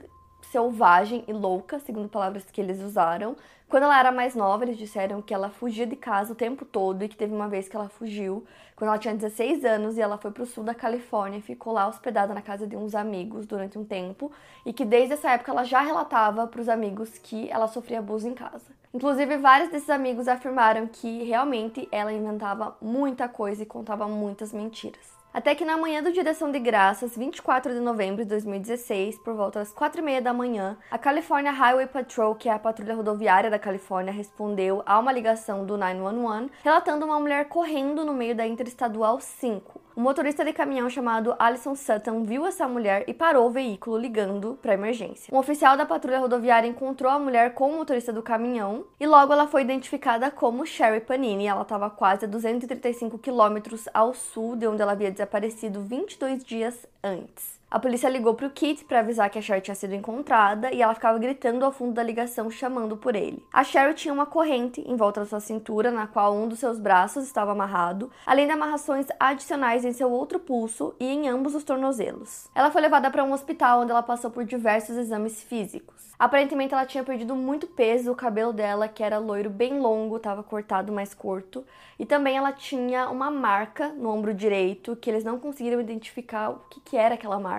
selvagem 0.50 1.24
e 1.26 1.32
louca, 1.32 1.78
segundo 1.78 2.08
palavras 2.08 2.44
que 2.50 2.60
eles 2.60 2.80
usaram. 2.80 3.36
Quando 3.68 3.82
ela 3.82 3.98
era 3.98 4.10
mais 4.10 4.34
nova, 4.34 4.64
eles 4.64 4.78
disseram 4.78 5.20
que 5.20 5.34
ela 5.34 5.50
fugia 5.50 5.86
de 5.86 5.94
casa 5.94 6.32
o 6.32 6.36
tempo 6.36 6.64
todo 6.64 7.04
e 7.04 7.08
que 7.08 7.16
teve 7.16 7.34
uma 7.34 7.48
vez 7.48 7.68
que 7.68 7.76
ela 7.76 7.88
fugiu 7.88 8.44
quando 8.74 8.88
ela 8.88 8.98
tinha 8.98 9.14
16 9.14 9.64
anos 9.64 9.98
e 9.98 10.00
ela 10.00 10.16
foi 10.16 10.30
para 10.30 10.42
o 10.42 10.46
sul 10.46 10.64
da 10.64 10.74
Califórnia 10.74 11.38
e 11.38 11.42
ficou 11.42 11.72
lá 11.72 11.86
hospedada 11.86 12.32
na 12.32 12.40
casa 12.40 12.66
de 12.66 12.76
uns 12.76 12.94
amigos 12.94 13.44
durante 13.44 13.76
um 13.78 13.84
tempo 13.84 14.32
e 14.64 14.72
que 14.72 14.84
desde 14.84 15.14
essa 15.14 15.32
época 15.32 15.50
ela 15.50 15.64
já 15.64 15.80
relatava 15.80 16.46
para 16.46 16.60
os 16.60 16.68
amigos 16.68 17.18
que 17.18 17.50
ela 17.50 17.68
sofria 17.68 17.98
abuso 17.98 18.26
em 18.26 18.34
casa. 18.34 18.72
Inclusive, 18.94 19.36
vários 19.36 19.70
desses 19.70 19.90
amigos 19.90 20.28
afirmaram 20.28 20.86
que 20.86 21.24
realmente 21.24 21.86
ela 21.92 22.12
inventava 22.12 22.74
muita 22.80 23.28
coisa 23.28 23.62
e 23.62 23.66
contava 23.66 24.08
muitas 24.08 24.52
mentiras. 24.52 25.17
Até 25.32 25.54
que 25.54 25.64
na 25.64 25.76
manhã 25.76 26.02
do 26.02 26.10
dia 26.10 26.24
de 26.24 26.38
de 26.52 26.58
graças, 26.58 27.14
24 27.16 27.74
de 27.74 27.80
novembro 27.80 28.22
de 28.22 28.28
2016, 28.30 29.18
por 29.18 29.34
volta 29.34 29.58
das 29.58 29.70
4 29.72 30.00
e 30.00 30.04
meia 30.04 30.22
da 30.22 30.32
manhã, 30.32 30.76
a 30.90 30.96
California 30.96 31.52
Highway 31.52 31.86
Patrol, 31.86 32.34
que 32.34 32.48
é 32.48 32.52
a 32.52 32.58
patrulha 32.58 32.94
rodoviária 32.94 33.50
da 33.50 33.58
Califórnia, 33.58 34.12
respondeu 34.12 34.82
a 34.86 34.98
uma 34.98 35.12
ligação 35.12 35.66
do 35.66 35.76
911, 35.76 36.50
relatando 36.64 37.04
uma 37.04 37.20
mulher 37.20 37.44
correndo 37.46 38.06
no 38.06 38.14
meio 38.14 38.34
da 38.34 38.46
Interestadual 38.46 39.20
5. 39.20 39.87
O 39.98 40.00
motorista 40.00 40.44
de 40.44 40.52
caminhão 40.52 40.88
chamado 40.88 41.34
Alison 41.40 41.74
Sutton 41.74 42.22
viu 42.22 42.46
essa 42.46 42.68
mulher 42.68 43.02
e 43.08 43.12
parou 43.12 43.48
o 43.48 43.50
veículo 43.50 43.98
ligando 43.98 44.56
para 44.62 44.74
emergência. 44.74 45.34
Um 45.34 45.38
oficial 45.38 45.76
da 45.76 45.84
patrulha 45.84 46.20
rodoviária 46.20 46.68
encontrou 46.68 47.10
a 47.10 47.18
mulher 47.18 47.52
com 47.52 47.68
o 47.68 47.78
motorista 47.78 48.12
do 48.12 48.22
caminhão 48.22 48.84
e 49.00 49.08
logo 49.08 49.32
ela 49.32 49.48
foi 49.48 49.62
identificada 49.62 50.30
como 50.30 50.64
Sherry 50.64 51.00
Panini. 51.00 51.48
Ela 51.48 51.62
estava 51.62 51.90
quase 51.90 52.26
a 52.26 52.28
235 52.28 53.18
quilômetros 53.18 53.88
ao 53.92 54.14
sul 54.14 54.54
de 54.54 54.68
onde 54.68 54.80
ela 54.80 54.92
havia 54.92 55.10
desaparecido 55.10 55.82
22 55.82 56.44
dias 56.44 56.86
antes. 57.02 57.57
A 57.70 57.78
polícia 57.78 58.08
ligou 58.08 58.32
para 58.32 58.46
o 58.46 58.50
Kit 58.50 58.82
para 58.86 59.00
avisar 59.00 59.28
que 59.28 59.38
a 59.38 59.42
Sherry 59.42 59.60
tinha 59.60 59.74
sido 59.74 59.94
encontrada 59.94 60.72
e 60.72 60.80
ela 60.80 60.94
ficava 60.94 61.18
gritando 61.18 61.66
ao 61.66 61.70
fundo 61.70 61.92
da 61.92 62.02
ligação 62.02 62.50
chamando 62.50 62.96
por 62.96 63.14
ele. 63.14 63.44
A 63.52 63.62
Sherry 63.62 63.92
tinha 63.92 64.14
uma 64.14 64.24
corrente 64.24 64.80
em 64.80 64.96
volta 64.96 65.20
da 65.20 65.26
sua 65.26 65.38
cintura, 65.38 65.90
na 65.90 66.06
qual 66.06 66.34
um 66.34 66.48
dos 66.48 66.60
seus 66.60 66.78
braços 66.78 67.24
estava 67.24 67.52
amarrado, 67.52 68.10
além 68.24 68.46
de 68.46 68.52
amarrações 68.52 69.06
adicionais 69.20 69.84
em 69.84 69.92
seu 69.92 70.10
outro 70.10 70.40
pulso 70.40 70.94
e 70.98 71.04
em 71.04 71.28
ambos 71.28 71.54
os 71.54 71.62
tornozelos. 71.62 72.48
Ela 72.54 72.70
foi 72.70 72.80
levada 72.80 73.10
para 73.10 73.22
um 73.22 73.34
hospital 73.34 73.82
onde 73.82 73.90
ela 73.90 74.02
passou 74.02 74.30
por 74.30 74.46
diversos 74.46 74.96
exames 74.96 75.42
físicos. 75.42 76.08
Aparentemente 76.18 76.72
ela 76.74 76.86
tinha 76.86 77.04
perdido 77.04 77.36
muito 77.36 77.66
peso, 77.66 78.10
o 78.10 78.16
cabelo 78.16 78.52
dela, 78.52 78.88
que 78.88 79.04
era 79.04 79.18
loiro 79.18 79.50
bem 79.50 79.78
longo, 79.78 80.16
estava 80.16 80.42
cortado 80.42 80.90
mais 80.90 81.14
curto, 81.14 81.64
e 81.96 82.04
também 82.04 82.36
ela 82.36 82.50
tinha 82.50 83.08
uma 83.08 83.30
marca 83.30 83.90
no 83.90 84.08
ombro 84.08 84.34
direito 84.34 84.96
que 84.96 85.08
eles 85.08 85.22
não 85.22 85.38
conseguiram 85.38 85.80
identificar 85.80 86.50
o 86.50 86.60
que, 86.70 86.80
que 86.80 86.96
era 86.96 87.14
aquela 87.14 87.38
marca. 87.38 87.57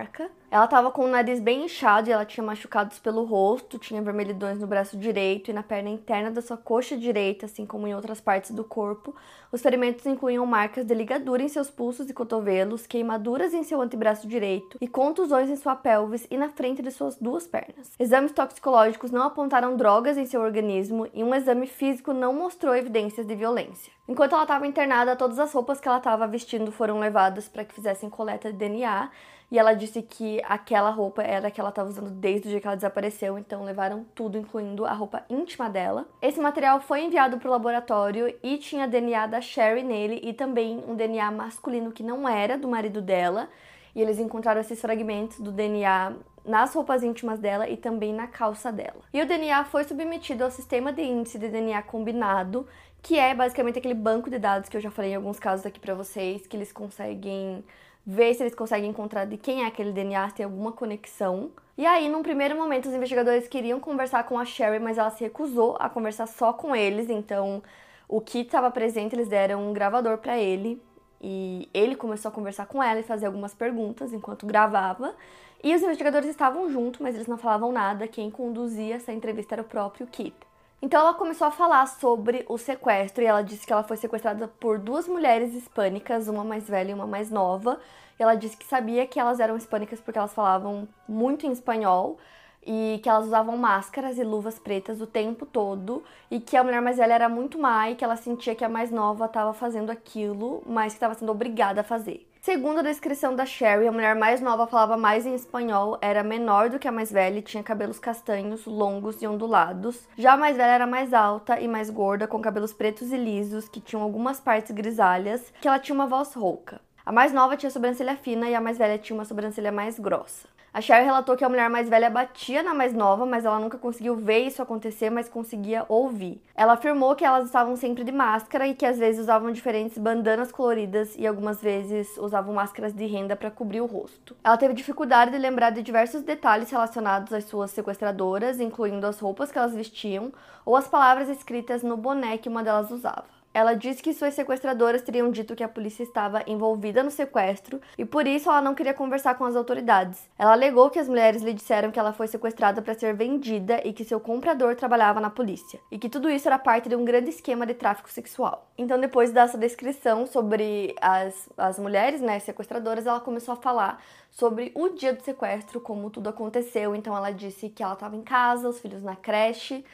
Ela 0.50 0.66
tava 0.66 0.90
com 0.90 1.04
o 1.04 1.08
nariz 1.08 1.38
bem 1.38 1.64
inchado 1.64 2.08
e 2.08 2.12
ela 2.12 2.24
tinha 2.24 2.44
machucados 2.44 2.98
pelo 2.98 3.22
rosto, 3.24 3.78
tinha 3.78 4.02
vermelhidões 4.02 4.58
no 4.58 4.66
braço 4.66 4.96
direito 4.96 5.48
e 5.48 5.54
na 5.54 5.62
perna 5.62 5.88
interna 5.90 6.28
da 6.28 6.42
sua 6.42 6.56
coxa 6.56 6.96
direita, 6.96 7.46
assim 7.46 7.64
como 7.64 7.86
em 7.86 7.94
outras 7.94 8.20
partes 8.20 8.50
do 8.50 8.64
corpo. 8.64 9.14
Os 9.52 9.62
ferimentos 9.62 10.04
incluíam 10.06 10.44
marcas 10.44 10.84
de 10.84 10.92
ligadura 10.92 11.42
em 11.42 11.48
seus 11.48 11.70
pulsos 11.70 12.10
e 12.10 12.12
cotovelos, 12.12 12.84
queimaduras 12.84 13.54
em 13.54 13.62
seu 13.62 13.80
antebraço 13.80 14.26
direito 14.26 14.76
e 14.80 14.88
contusões 14.88 15.48
em 15.48 15.54
sua 15.54 15.76
pelvis 15.76 16.26
e 16.28 16.36
na 16.36 16.48
frente 16.48 16.82
de 16.82 16.90
suas 16.90 17.16
duas 17.16 17.46
pernas. 17.46 17.92
Exames 17.96 18.32
toxicológicos 18.32 19.12
não 19.12 19.22
apontaram 19.22 19.76
drogas 19.76 20.18
em 20.18 20.26
seu 20.26 20.40
organismo 20.40 21.06
e 21.14 21.22
um 21.22 21.32
exame 21.32 21.68
físico 21.68 22.12
não 22.12 22.32
mostrou 22.32 22.74
evidências 22.74 23.24
de 23.24 23.36
violência. 23.36 23.92
Enquanto 24.08 24.32
ela 24.32 24.42
estava 24.42 24.66
internada, 24.66 25.14
todas 25.14 25.38
as 25.38 25.52
roupas 25.52 25.80
que 25.80 25.86
ela 25.86 25.98
estava 25.98 26.26
vestindo 26.26 26.72
foram 26.72 26.98
levadas 26.98 27.48
para 27.48 27.64
que 27.64 27.72
fizessem 27.72 28.10
coleta 28.10 28.50
de 28.50 28.58
DNA 28.58 29.08
e 29.50 29.58
ela 29.58 29.74
disse 29.74 30.00
que 30.00 30.40
aquela 30.44 30.90
roupa 30.90 31.22
era 31.22 31.48
a 31.48 31.50
que 31.50 31.60
ela 31.60 31.70
estava 31.70 31.88
usando 31.88 32.10
desde 32.10 32.46
o 32.46 32.50
dia 32.50 32.60
que 32.60 32.66
ela 32.66 32.76
desapareceu, 32.76 33.36
então 33.36 33.64
levaram 33.64 34.06
tudo, 34.14 34.38
incluindo 34.38 34.86
a 34.86 34.92
roupa 34.92 35.24
íntima 35.28 35.68
dela. 35.68 36.06
Esse 36.22 36.40
material 36.40 36.80
foi 36.80 37.02
enviado 37.02 37.38
para 37.38 37.48
o 37.48 37.50
laboratório 37.50 38.32
e 38.42 38.58
tinha 38.58 38.86
DNA 38.86 39.26
da 39.26 39.40
Sherry 39.40 39.82
nele 39.82 40.20
e 40.22 40.32
também 40.32 40.84
um 40.86 40.94
DNA 40.94 41.30
masculino 41.32 41.90
que 41.90 42.02
não 42.02 42.28
era 42.28 42.56
do 42.56 42.68
marido 42.68 43.02
dela. 43.02 43.48
E 43.92 44.00
eles 44.00 44.20
encontraram 44.20 44.60
esses 44.60 44.80
fragmentos 44.80 45.40
do 45.40 45.50
DNA 45.50 46.12
nas 46.44 46.72
roupas 46.72 47.02
íntimas 47.02 47.40
dela 47.40 47.68
e 47.68 47.76
também 47.76 48.14
na 48.14 48.28
calça 48.28 48.70
dela. 48.70 49.00
E 49.12 49.20
o 49.20 49.26
DNA 49.26 49.64
foi 49.64 49.82
submetido 49.82 50.44
ao 50.44 50.50
sistema 50.50 50.92
de 50.92 51.02
índice 51.02 51.40
de 51.40 51.48
DNA 51.48 51.82
combinado, 51.82 52.66
que 53.02 53.18
é 53.18 53.34
basicamente 53.34 53.78
aquele 53.78 53.94
banco 53.94 54.30
de 54.30 54.38
dados 54.38 54.68
que 54.68 54.76
eu 54.76 54.80
já 54.80 54.92
falei 54.92 55.10
em 55.10 55.16
alguns 55.16 55.40
casos 55.40 55.66
aqui 55.66 55.80
para 55.80 55.94
vocês, 55.94 56.46
que 56.46 56.56
eles 56.56 56.70
conseguem 56.72 57.64
ver 58.10 58.34
se 58.34 58.42
eles 58.42 58.56
conseguem 58.56 58.90
encontrar 58.90 59.24
de 59.24 59.36
quem 59.36 59.62
é 59.62 59.66
aquele 59.66 59.92
DNA, 59.92 60.28
se 60.28 60.34
tem 60.34 60.44
alguma 60.44 60.72
conexão. 60.72 61.52
E 61.78 61.86
aí, 61.86 62.08
num 62.08 62.22
primeiro 62.22 62.56
momento, 62.56 62.88
os 62.88 62.94
investigadores 62.94 63.46
queriam 63.46 63.78
conversar 63.78 64.24
com 64.24 64.36
a 64.36 64.44
Sherry, 64.44 64.80
mas 64.80 64.98
ela 64.98 65.10
se 65.10 65.22
recusou 65.22 65.76
a 65.78 65.88
conversar 65.88 66.26
só 66.26 66.52
com 66.52 66.74
eles, 66.74 67.08
então 67.08 67.62
o 68.08 68.20
Kit 68.20 68.46
estava 68.46 68.68
presente, 68.68 69.14
eles 69.14 69.28
deram 69.28 69.70
um 69.70 69.72
gravador 69.72 70.18
para 70.18 70.36
ele 70.36 70.82
e 71.20 71.68
ele 71.72 71.94
começou 71.94 72.30
a 72.30 72.32
conversar 72.32 72.66
com 72.66 72.82
ela 72.82 72.98
e 72.98 73.04
fazer 73.04 73.26
algumas 73.26 73.54
perguntas 73.54 74.12
enquanto 74.12 74.44
gravava. 74.44 75.14
E 75.62 75.72
os 75.72 75.80
investigadores 75.80 76.28
estavam 76.28 76.68
juntos, 76.68 77.00
mas 77.00 77.14
eles 77.14 77.28
não 77.28 77.38
falavam 77.38 77.70
nada. 77.70 78.08
Quem 78.08 78.28
conduzia 78.28 78.96
essa 78.96 79.12
entrevista 79.12 79.54
era 79.54 79.62
o 79.62 79.64
próprio 79.64 80.08
Kit. 80.08 80.34
Então 80.82 81.00
ela 81.00 81.12
começou 81.12 81.46
a 81.46 81.50
falar 81.50 81.86
sobre 81.86 82.44
o 82.48 82.56
sequestro 82.56 83.22
e 83.22 83.26
ela 83.26 83.42
disse 83.42 83.66
que 83.66 83.72
ela 83.72 83.82
foi 83.82 83.98
sequestrada 83.98 84.48
por 84.48 84.78
duas 84.78 85.06
mulheres 85.06 85.54
hispânicas, 85.54 86.26
uma 86.26 86.42
mais 86.42 86.66
velha 86.66 86.90
e 86.90 86.94
uma 86.94 87.06
mais 87.06 87.30
nova. 87.30 87.78
E 88.18 88.22
ela 88.22 88.34
disse 88.34 88.56
que 88.56 88.64
sabia 88.64 89.06
que 89.06 89.20
elas 89.20 89.40
eram 89.40 89.56
hispânicas 89.56 90.00
porque 90.00 90.18
elas 90.18 90.32
falavam 90.32 90.88
muito 91.06 91.46
em 91.46 91.52
espanhol 91.52 92.18
e 92.66 92.98
que 93.02 93.08
elas 93.10 93.26
usavam 93.26 93.56
máscaras 93.58 94.16
e 94.18 94.24
luvas 94.24 94.58
pretas 94.58 95.00
o 95.02 95.06
tempo 95.06 95.44
todo 95.44 96.02
e 96.30 96.40
que 96.40 96.56
a 96.56 96.64
mulher 96.64 96.80
mais 96.80 96.96
velha 96.96 97.14
era 97.14 97.28
muito 97.28 97.58
má 97.58 97.90
e 97.90 97.94
que 97.94 98.04
ela 98.04 98.16
sentia 98.16 98.54
que 98.54 98.64
a 98.64 98.68
mais 98.68 98.90
nova 98.90 99.26
estava 99.26 99.52
fazendo 99.52 99.90
aquilo, 99.90 100.62
mas 100.66 100.92
que 100.92 100.96
estava 100.96 101.14
sendo 101.14 101.32
obrigada 101.32 101.82
a 101.82 101.84
fazer. 101.84 102.29
Segundo 102.42 102.78
a 102.78 102.82
descrição 102.82 103.36
da 103.36 103.44
Sherry, 103.44 103.86
a 103.86 103.92
mulher 103.92 104.16
mais 104.16 104.40
nova 104.40 104.66
falava 104.66 104.96
mais 104.96 105.26
em 105.26 105.34
espanhol, 105.34 105.98
era 106.00 106.22
menor 106.22 106.70
do 106.70 106.78
que 106.78 106.88
a 106.88 106.92
mais 106.92 107.12
velha 107.12 107.38
e 107.38 107.42
tinha 107.42 107.62
cabelos 107.62 107.98
castanhos, 107.98 108.64
longos 108.64 109.20
e 109.20 109.26
ondulados. 109.26 110.08
Já 110.16 110.32
a 110.32 110.36
mais 110.38 110.56
velha 110.56 110.72
era 110.72 110.86
mais 110.86 111.12
alta 111.12 111.60
e 111.60 111.68
mais 111.68 111.90
gorda, 111.90 112.26
com 112.26 112.40
cabelos 112.40 112.72
pretos 112.72 113.12
e 113.12 113.16
lisos, 113.18 113.68
que 113.68 113.78
tinham 113.78 114.02
algumas 114.02 114.40
partes 114.40 114.70
grisalhas, 114.70 115.52
que 115.60 115.68
ela 115.68 115.78
tinha 115.78 115.94
uma 115.94 116.06
voz 116.06 116.32
rouca. 116.32 116.80
A 117.04 117.12
mais 117.12 117.30
nova 117.30 117.58
tinha 117.58 117.68
sobrancelha 117.68 118.16
fina 118.16 118.48
e 118.48 118.54
a 118.54 118.60
mais 118.60 118.78
velha 118.78 118.96
tinha 118.96 119.18
uma 119.18 119.26
sobrancelha 119.26 119.70
mais 119.70 119.98
grossa. 119.98 120.48
A 120.72 120.80
Sherry 120.80 121.04
relatou 121.04 121.36
que 121.36 121.44
a 121.44 121.48
mulher 121.48 121.68
mais 121.68 121.88
velha 121.88 122.08
batia 122.08 122.62
na 122.62 122.72
mais 122.72 122.94
nova, 122.94 123.26
mas 123.26 123.44
ela 123.44 123.58
nunca 123.58 123.76
conseguiu 123.76 124.14
ver 124.14 124.46
isso 124.46 124.62
acontecer, 124.62 125.10
mas 125.10 125.28
conseguia 125.28 125.84
ouvir. 125.88 126.40
Ela 126.54 126.74
afirmou 126.74 127.16
que 127.16 127.24
elas 127.24 127.46
estavam 127.46 127.74
sempre 127.74 128.04
de 128.04 128.12
máscara 128.12 128.68
e 128.68 128.74
que 128.76 128.86
às 128.86 128.96
vezes 128.96 129.22
usavam 129.22 129.50
diferentes 129.50 129.98
bandanas 129.98 130.52
coloridas 130.52 131.16
e 131.18 131.26
algumas 131.26 131.60
vezes 131.60 132.16
usavam 132.18 132.54
máscaras 132.54 132.92
de 132.92 133.04
renda 133.04 133.34
para 133.34 133.50
cobrir 133.50 133.80
o 133.80 133.86
rosto. 133.86 134.36
Ela 134.44 134.56
teve 134.56 134.72
dificuldade 134.72 135.32
de 135.32 135.38
lembrar 135.38 135.70
de 135.70 135.82
diversos 135.82 136.22
detalhes 136.22 136.70
relacionados 136.70 137.32
às 137.32 137.46
suas 137.46 137.72
sequestradoras, 137.72 138.60
incluindo 138.60 139.08
as 139.08 139.18
roupas 139.18 139.50
que 139.50 139.58
elas 139.58 139.74
vestiam 139.74 140.32
ou 140.64 140.76
as 140.76 140.86
palavras 140.86 141.28
escritas 141.28 141.82
no 141.82 141.96
boné 141.96 142.38
que 142.38 142.48
uma 142.48 142.62
delas 142.62 142.92
usava. 142.92 143.39
Ela 143.52 143.74
disse 143.74 144.02
que 144.02 144.14
suas 144.14 144.34
sequestradoras 144.34 145.02
teriam 145.02 145.30
dito 145.30 145.56
que 145.56 145.64
a 145.64 145.68
polícia 145.68 146.04
estava 146.04 146.42
envolvida 146.46 147.02
no 147.02 147.10
sequestro 147.10 147.80
e 147.98 148.04
por 148.04 148.26
isso 148.26 148.48
ela 148.48 148.62
não 148.62 148.74
queria 148.74 148.94
conversar 148.94 149.34
com 149.34 149.44
as 149.44 149.56
autoridades. 149.56 150.28
Ela 150.38 150.52
alegou 150.52 150.88
que 150.88 150.98
as 151.00 151.08
mulheres 151.08 151.42
lhe 151.42 151.52
disseram 151.52 151.90
que 151.90 151.98
ela 151.98 152.12
foi 152.12 152.28
sequestrada 152.28 152.80
para 152.80 152.94
ser 152.94 153.14
vendida 153.14 153.80
e 153.84 153.92
que 153.92 154.04
seu 154.04 154.20
comprador 154.20 154.76
trabalhava 154.76 155.20
na 155.20 155.30
polícia, 155.30 155.80
e 155.90 155.98
que 155.98 156.08
tudo 156.08 156.30
isso 156.30 156.46
era 156.46 156.58
parte 156.58 156.88
de 156.88 156.94
um 156.94 157.04
grande 157.04 157.30
esquema 157.30 157.66
de 157.66 157.74
tráfico 157.74 158.10
sexual. 158.10 158.70
Então, 158.78 158.98
depois 159.00 159.32
dessa 159.32 159.58
descrição 159.58 160.26
sobre 160.26 160.94
as, 161.00 161.48
as 161.56 161.78
mulheres 161.78 162.20
né, 162.20 162.38
sequestradoras, 162.38 163.06
ela 163.06 163.20
começou 163.20 163.54
a 163.54 163.56
falar 163.56 164.02
sobre 164.30 164.70
o 164.74 164.90
dia 164.90 165.12
do 165.12 165.22
sequestro, 165.22 165.80
como 165.80 166.08
tudo 166.08 166.28
aconteceu. 166.28 166.94
Então, 166.94 167.16
ela 167.16 167.30
disse 167.30 167.68
que 167.68 167.82
ela 167.82 167.94
estava 167.94 168.14
em 168.14 168.22
casa, 168.22 168.68
os 168.68 168.80
filhos 168.80 169.02
na 169.02 169.16
creche 169.16 169.84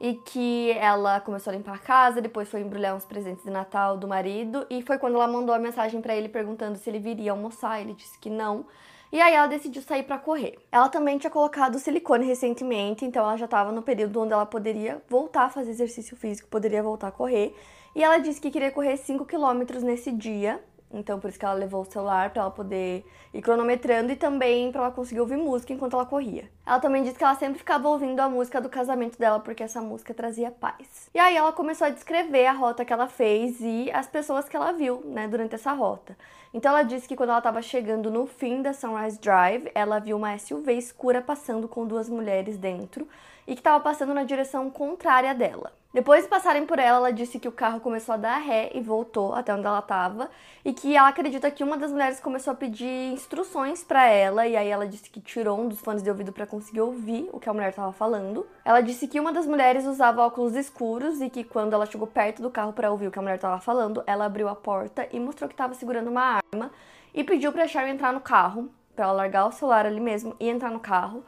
e 0.00 0.14
que 0.14 0.72
ela 0.72 1.20
começou 1.20 1.52
a 1.52 1.56
limpar 1.56 1.74
a 1.74 1.78
casa, 1.78 2.20
depois 2.20 2.48
foi 2.48 2.60
embrulhar 2.60 2.94
uns 2.94 3.04
presentes 3.04 3.44
de 3.44 3.50
Natal 3.50 3.96
do 3.96 4.08
marido 4.08 4.66
e 4.68 4.82
foi 4.82 4.98
quando 4.98 5.14
ela 5.14 5.28
mandou 5.28 5.54
a 5.54 5.58
mensagem 5.58 6.00
para 6.00 6.14
ele 6.14 6.28
perguntando 6.28 6.76
se 6.78 6.90
ele 6.90 6.98
viria 6.98 7.30
almoçar, 7.30 7.80
ele 7.80 7.94
disse 7.94 8.18
que 8.18 8.28
não. 8.28 8.66
E 9.12 9.20
aí 9.20 9.32
ela 9.32 9.46
decidiu 9.46 9.80
sair 9.80 10.02
para 10.02 10.18
correr. 10.18 10.58
Ela 10.72 10.88
também 10.88 11.16
tinha 11.18 11.30
colocado 11.30 11.78
silicone 11.78 12.26
recentemente, 12.26 13.04
então 13.04 13.22
ela 13.22 13.36
já 13.36 13.44
estava 13.44 13.70
no 13.70 13.80
período 13.80 14.20
onde 14.20 14.32
ela 14.32 14.44
poderia 14.44 15.00
voltar 15.08 15.44
a 15.44 15.50
fazer 15.50 15.70
exercício 15.70 16.16
físico, 16.16 16.48
poderia 16.48 16.82
voltar 16.82 17.08
a 17.08 17.12
correr. 17.12 17.54
E 17.94 18.02
ela 18.02 18.18
disse 18.18 18.40
que 18.40 18.50
queria 18.50 18.72
correr 18.72 18.96
5 18.96 19.24
quilômetros 19.24 19.84
nesse 19.84 20.10
dia, 20.10 20.60
então, 20.94 21.18
por 21.18 21.28
isso 21.28 21.38
que 21.38 21.44
ela 21.44 21.54
levou 21.54 21.82
o 21.82 21.84
celular 21.84 22.30
para 22.30 22.42
ela 22.42 22.50
poder 22.50 23.04
ir 23.32 23.42
cronometrando 23.42 24.12
e 24.12 24.16
também 24.16 24.70
para 24.70 24.82
ela 24.82 24.90
conseguir 24.90 25.20
ouvir 25.20 25.36
música 25.36 25.72
enquanto 25.72 25.94
ela 25.94 26.06
corria. 26.06 26.48
Ela 26.64 26.78
também 26.78 27.02
disse 27.02 27.18
que 27.18 27.24
ela 27.24 27.34
sempre 27.34 27.58
ficava 27.58 27.88
ouvindo 27.88 28.20
a 28.20 28.28
música 28.28 28.60
do 28.60 28.68
casamento 28.68 29.18
dela 29.18 29.40
porque 29.40 29.62
essa 29.62 29.80
música 29.80 30.14
trazia 30.14 30.52
paz. 30.52 31.10
E 31.12 31.18
aí 31.18 31.36
ela 31.36 31.52
começou 31.52 31.86
a 31.86 31.90
descrever 31.90 32.46
a 32.46 32.52
rota 32.52 32.84
que 32.84 32.92
ela 32.92 33.08
fez 33.08 33.60
e 33.60 33.90
as 33.92 34.06
pessoas 34.06 34.48
que 34.48 34.56
ela 34.56 34.72
viu, 34.72 35.02
né, 35.04 35.26
durante 35.26 35.54
essa 35.56 35.72
rota. 35.72 36.16
Então 36.52 36.70
ela 36.70 36.84
disse 36.84 37.08
que 37.08 37.16
quando 37.16 37.30
ela 37.30 37.38
estava 37.38 37.60
chegando 37.60 38.10
no 38.10 38.26
fim 38.26 38.62
da 38.62 38.72
Sunrise 38.72 39.18
Drive, 39.18 39.68
ela 39.74 39.98
viu 39.98 40.16
uma 40.16 40.38
SUV 40.38 40.72
escura 40.74 41.20
passando 41.20 41.66
com 41.66 41.84
duas 41.84 42.08
mulheres 42.08 42.56
dentro 42.56 43.08
e 43.46 43.54
que 43.54 43.60
estava 43.60 43.80
passando 43.80 44.14
na 44.14 44.24
direção 44.24 44.70
contrária 44.70 45.34
dela. 45.34 45.72
Depois 45.94 46.24
de 46.24 46.28
passarem 46.28 46.66
por 46.66 46.80
ela, 46.80 46.96
ela 46.96 47.12
disse 47.12 47.38
que 47.38 47.46
o 47.46 47.52
carro 47.52 47.78
começou 47.78 48.14
a 48.14 48.18
dar 48.18 48.38
ré 48.38 48.68
e 48.74 48.80
voltou 48.80 49.32
até 49.32 49.54
onde 49.54 49.64
ela 49.64 49.78
estava 49.78 50.28
e 50.64 50.72
que 50.72 50.96
ela 50.96 51.06
acredita 51.06 51.48
que 51.52 51.62
uma 51.62 51.76
das 51.78 51.92
mulheres 51.92 52.18
começou 52.18 52.52
a 52.52 52.56
pedir 52.56 53.12
instruções 53.12 53.84
para 53.84 54.04
ela 54.08 54.44
e 54.44 54.56
aí 54.56 54.66
ela 54.66 54.88
disse 54.88 55.08
que 55.08 55.20
tirou 55.20 55.60
um 55.60 55.68
dos 55.68 55.78
fones 55.78 56.02
de 56.02 56.10
ouvido 56.10 56.32
para 56.32 56.48
conseguir 56.48 56.80
ouvir 56.80 57.30
o 57.32 57.38
que 57.38 57.48
a 57.48 57.52
mulher 57.54 57.68
estava 57.68 57.92
falando. 57.92 58.44
Ela 58.64 58.80
disse 58.80 59.06
que 59.06 59.20
uma 59.20 59.32
das 59.32 59.46
mulheres 59.46 59.86
usava 59.86 60.26
óculos 60.26 60.56
escuros 60.56 61.20
e 61.20 61.30
que 61.30 61.44
quando 61.44 61.74
ela 61.74 61.86
chegou 61.86 62.08
perto 62.08 62.42
do 62.42 62.50
carro 62.50 62.72
para 62.72 62.90
ouvir 62.90 63.06
o 63.06 63.12
que 63.12 63.18
a 63.20 63.22
mulher 63.22 63.36
estava 63.36 63.60
falando, 63.60 64.02
ela 64.04 64.24
abriu 64.24 64.48
a 64.48 64.56
porta 64.56 65.06
e 65.12 65.20
mostrou 65.20 65.46
que 65.46 65.54
estava 65.54 65.74
segurando 65.74 66.10
uma 66.10 66.40
arma 66.52 66.72
e 67.14 67.22
pediu 67.22 67.52
para 67.52 67.68
Sharon 67.68 67.86
entrar 67.86 68.12
no 68.12 68.20
carro, 68.20 68.68
para 68.96 69.04
ela 69.04 69.14
largar 69.14 69.46
o 69.46 69.52
celular 69.52 69.86
ali 69.86 70.00
mesmo 70.00 70.34
e 70.40 70.48
entrar 70.48 70.72
no 70.72 70.80
carro 70.80 71.22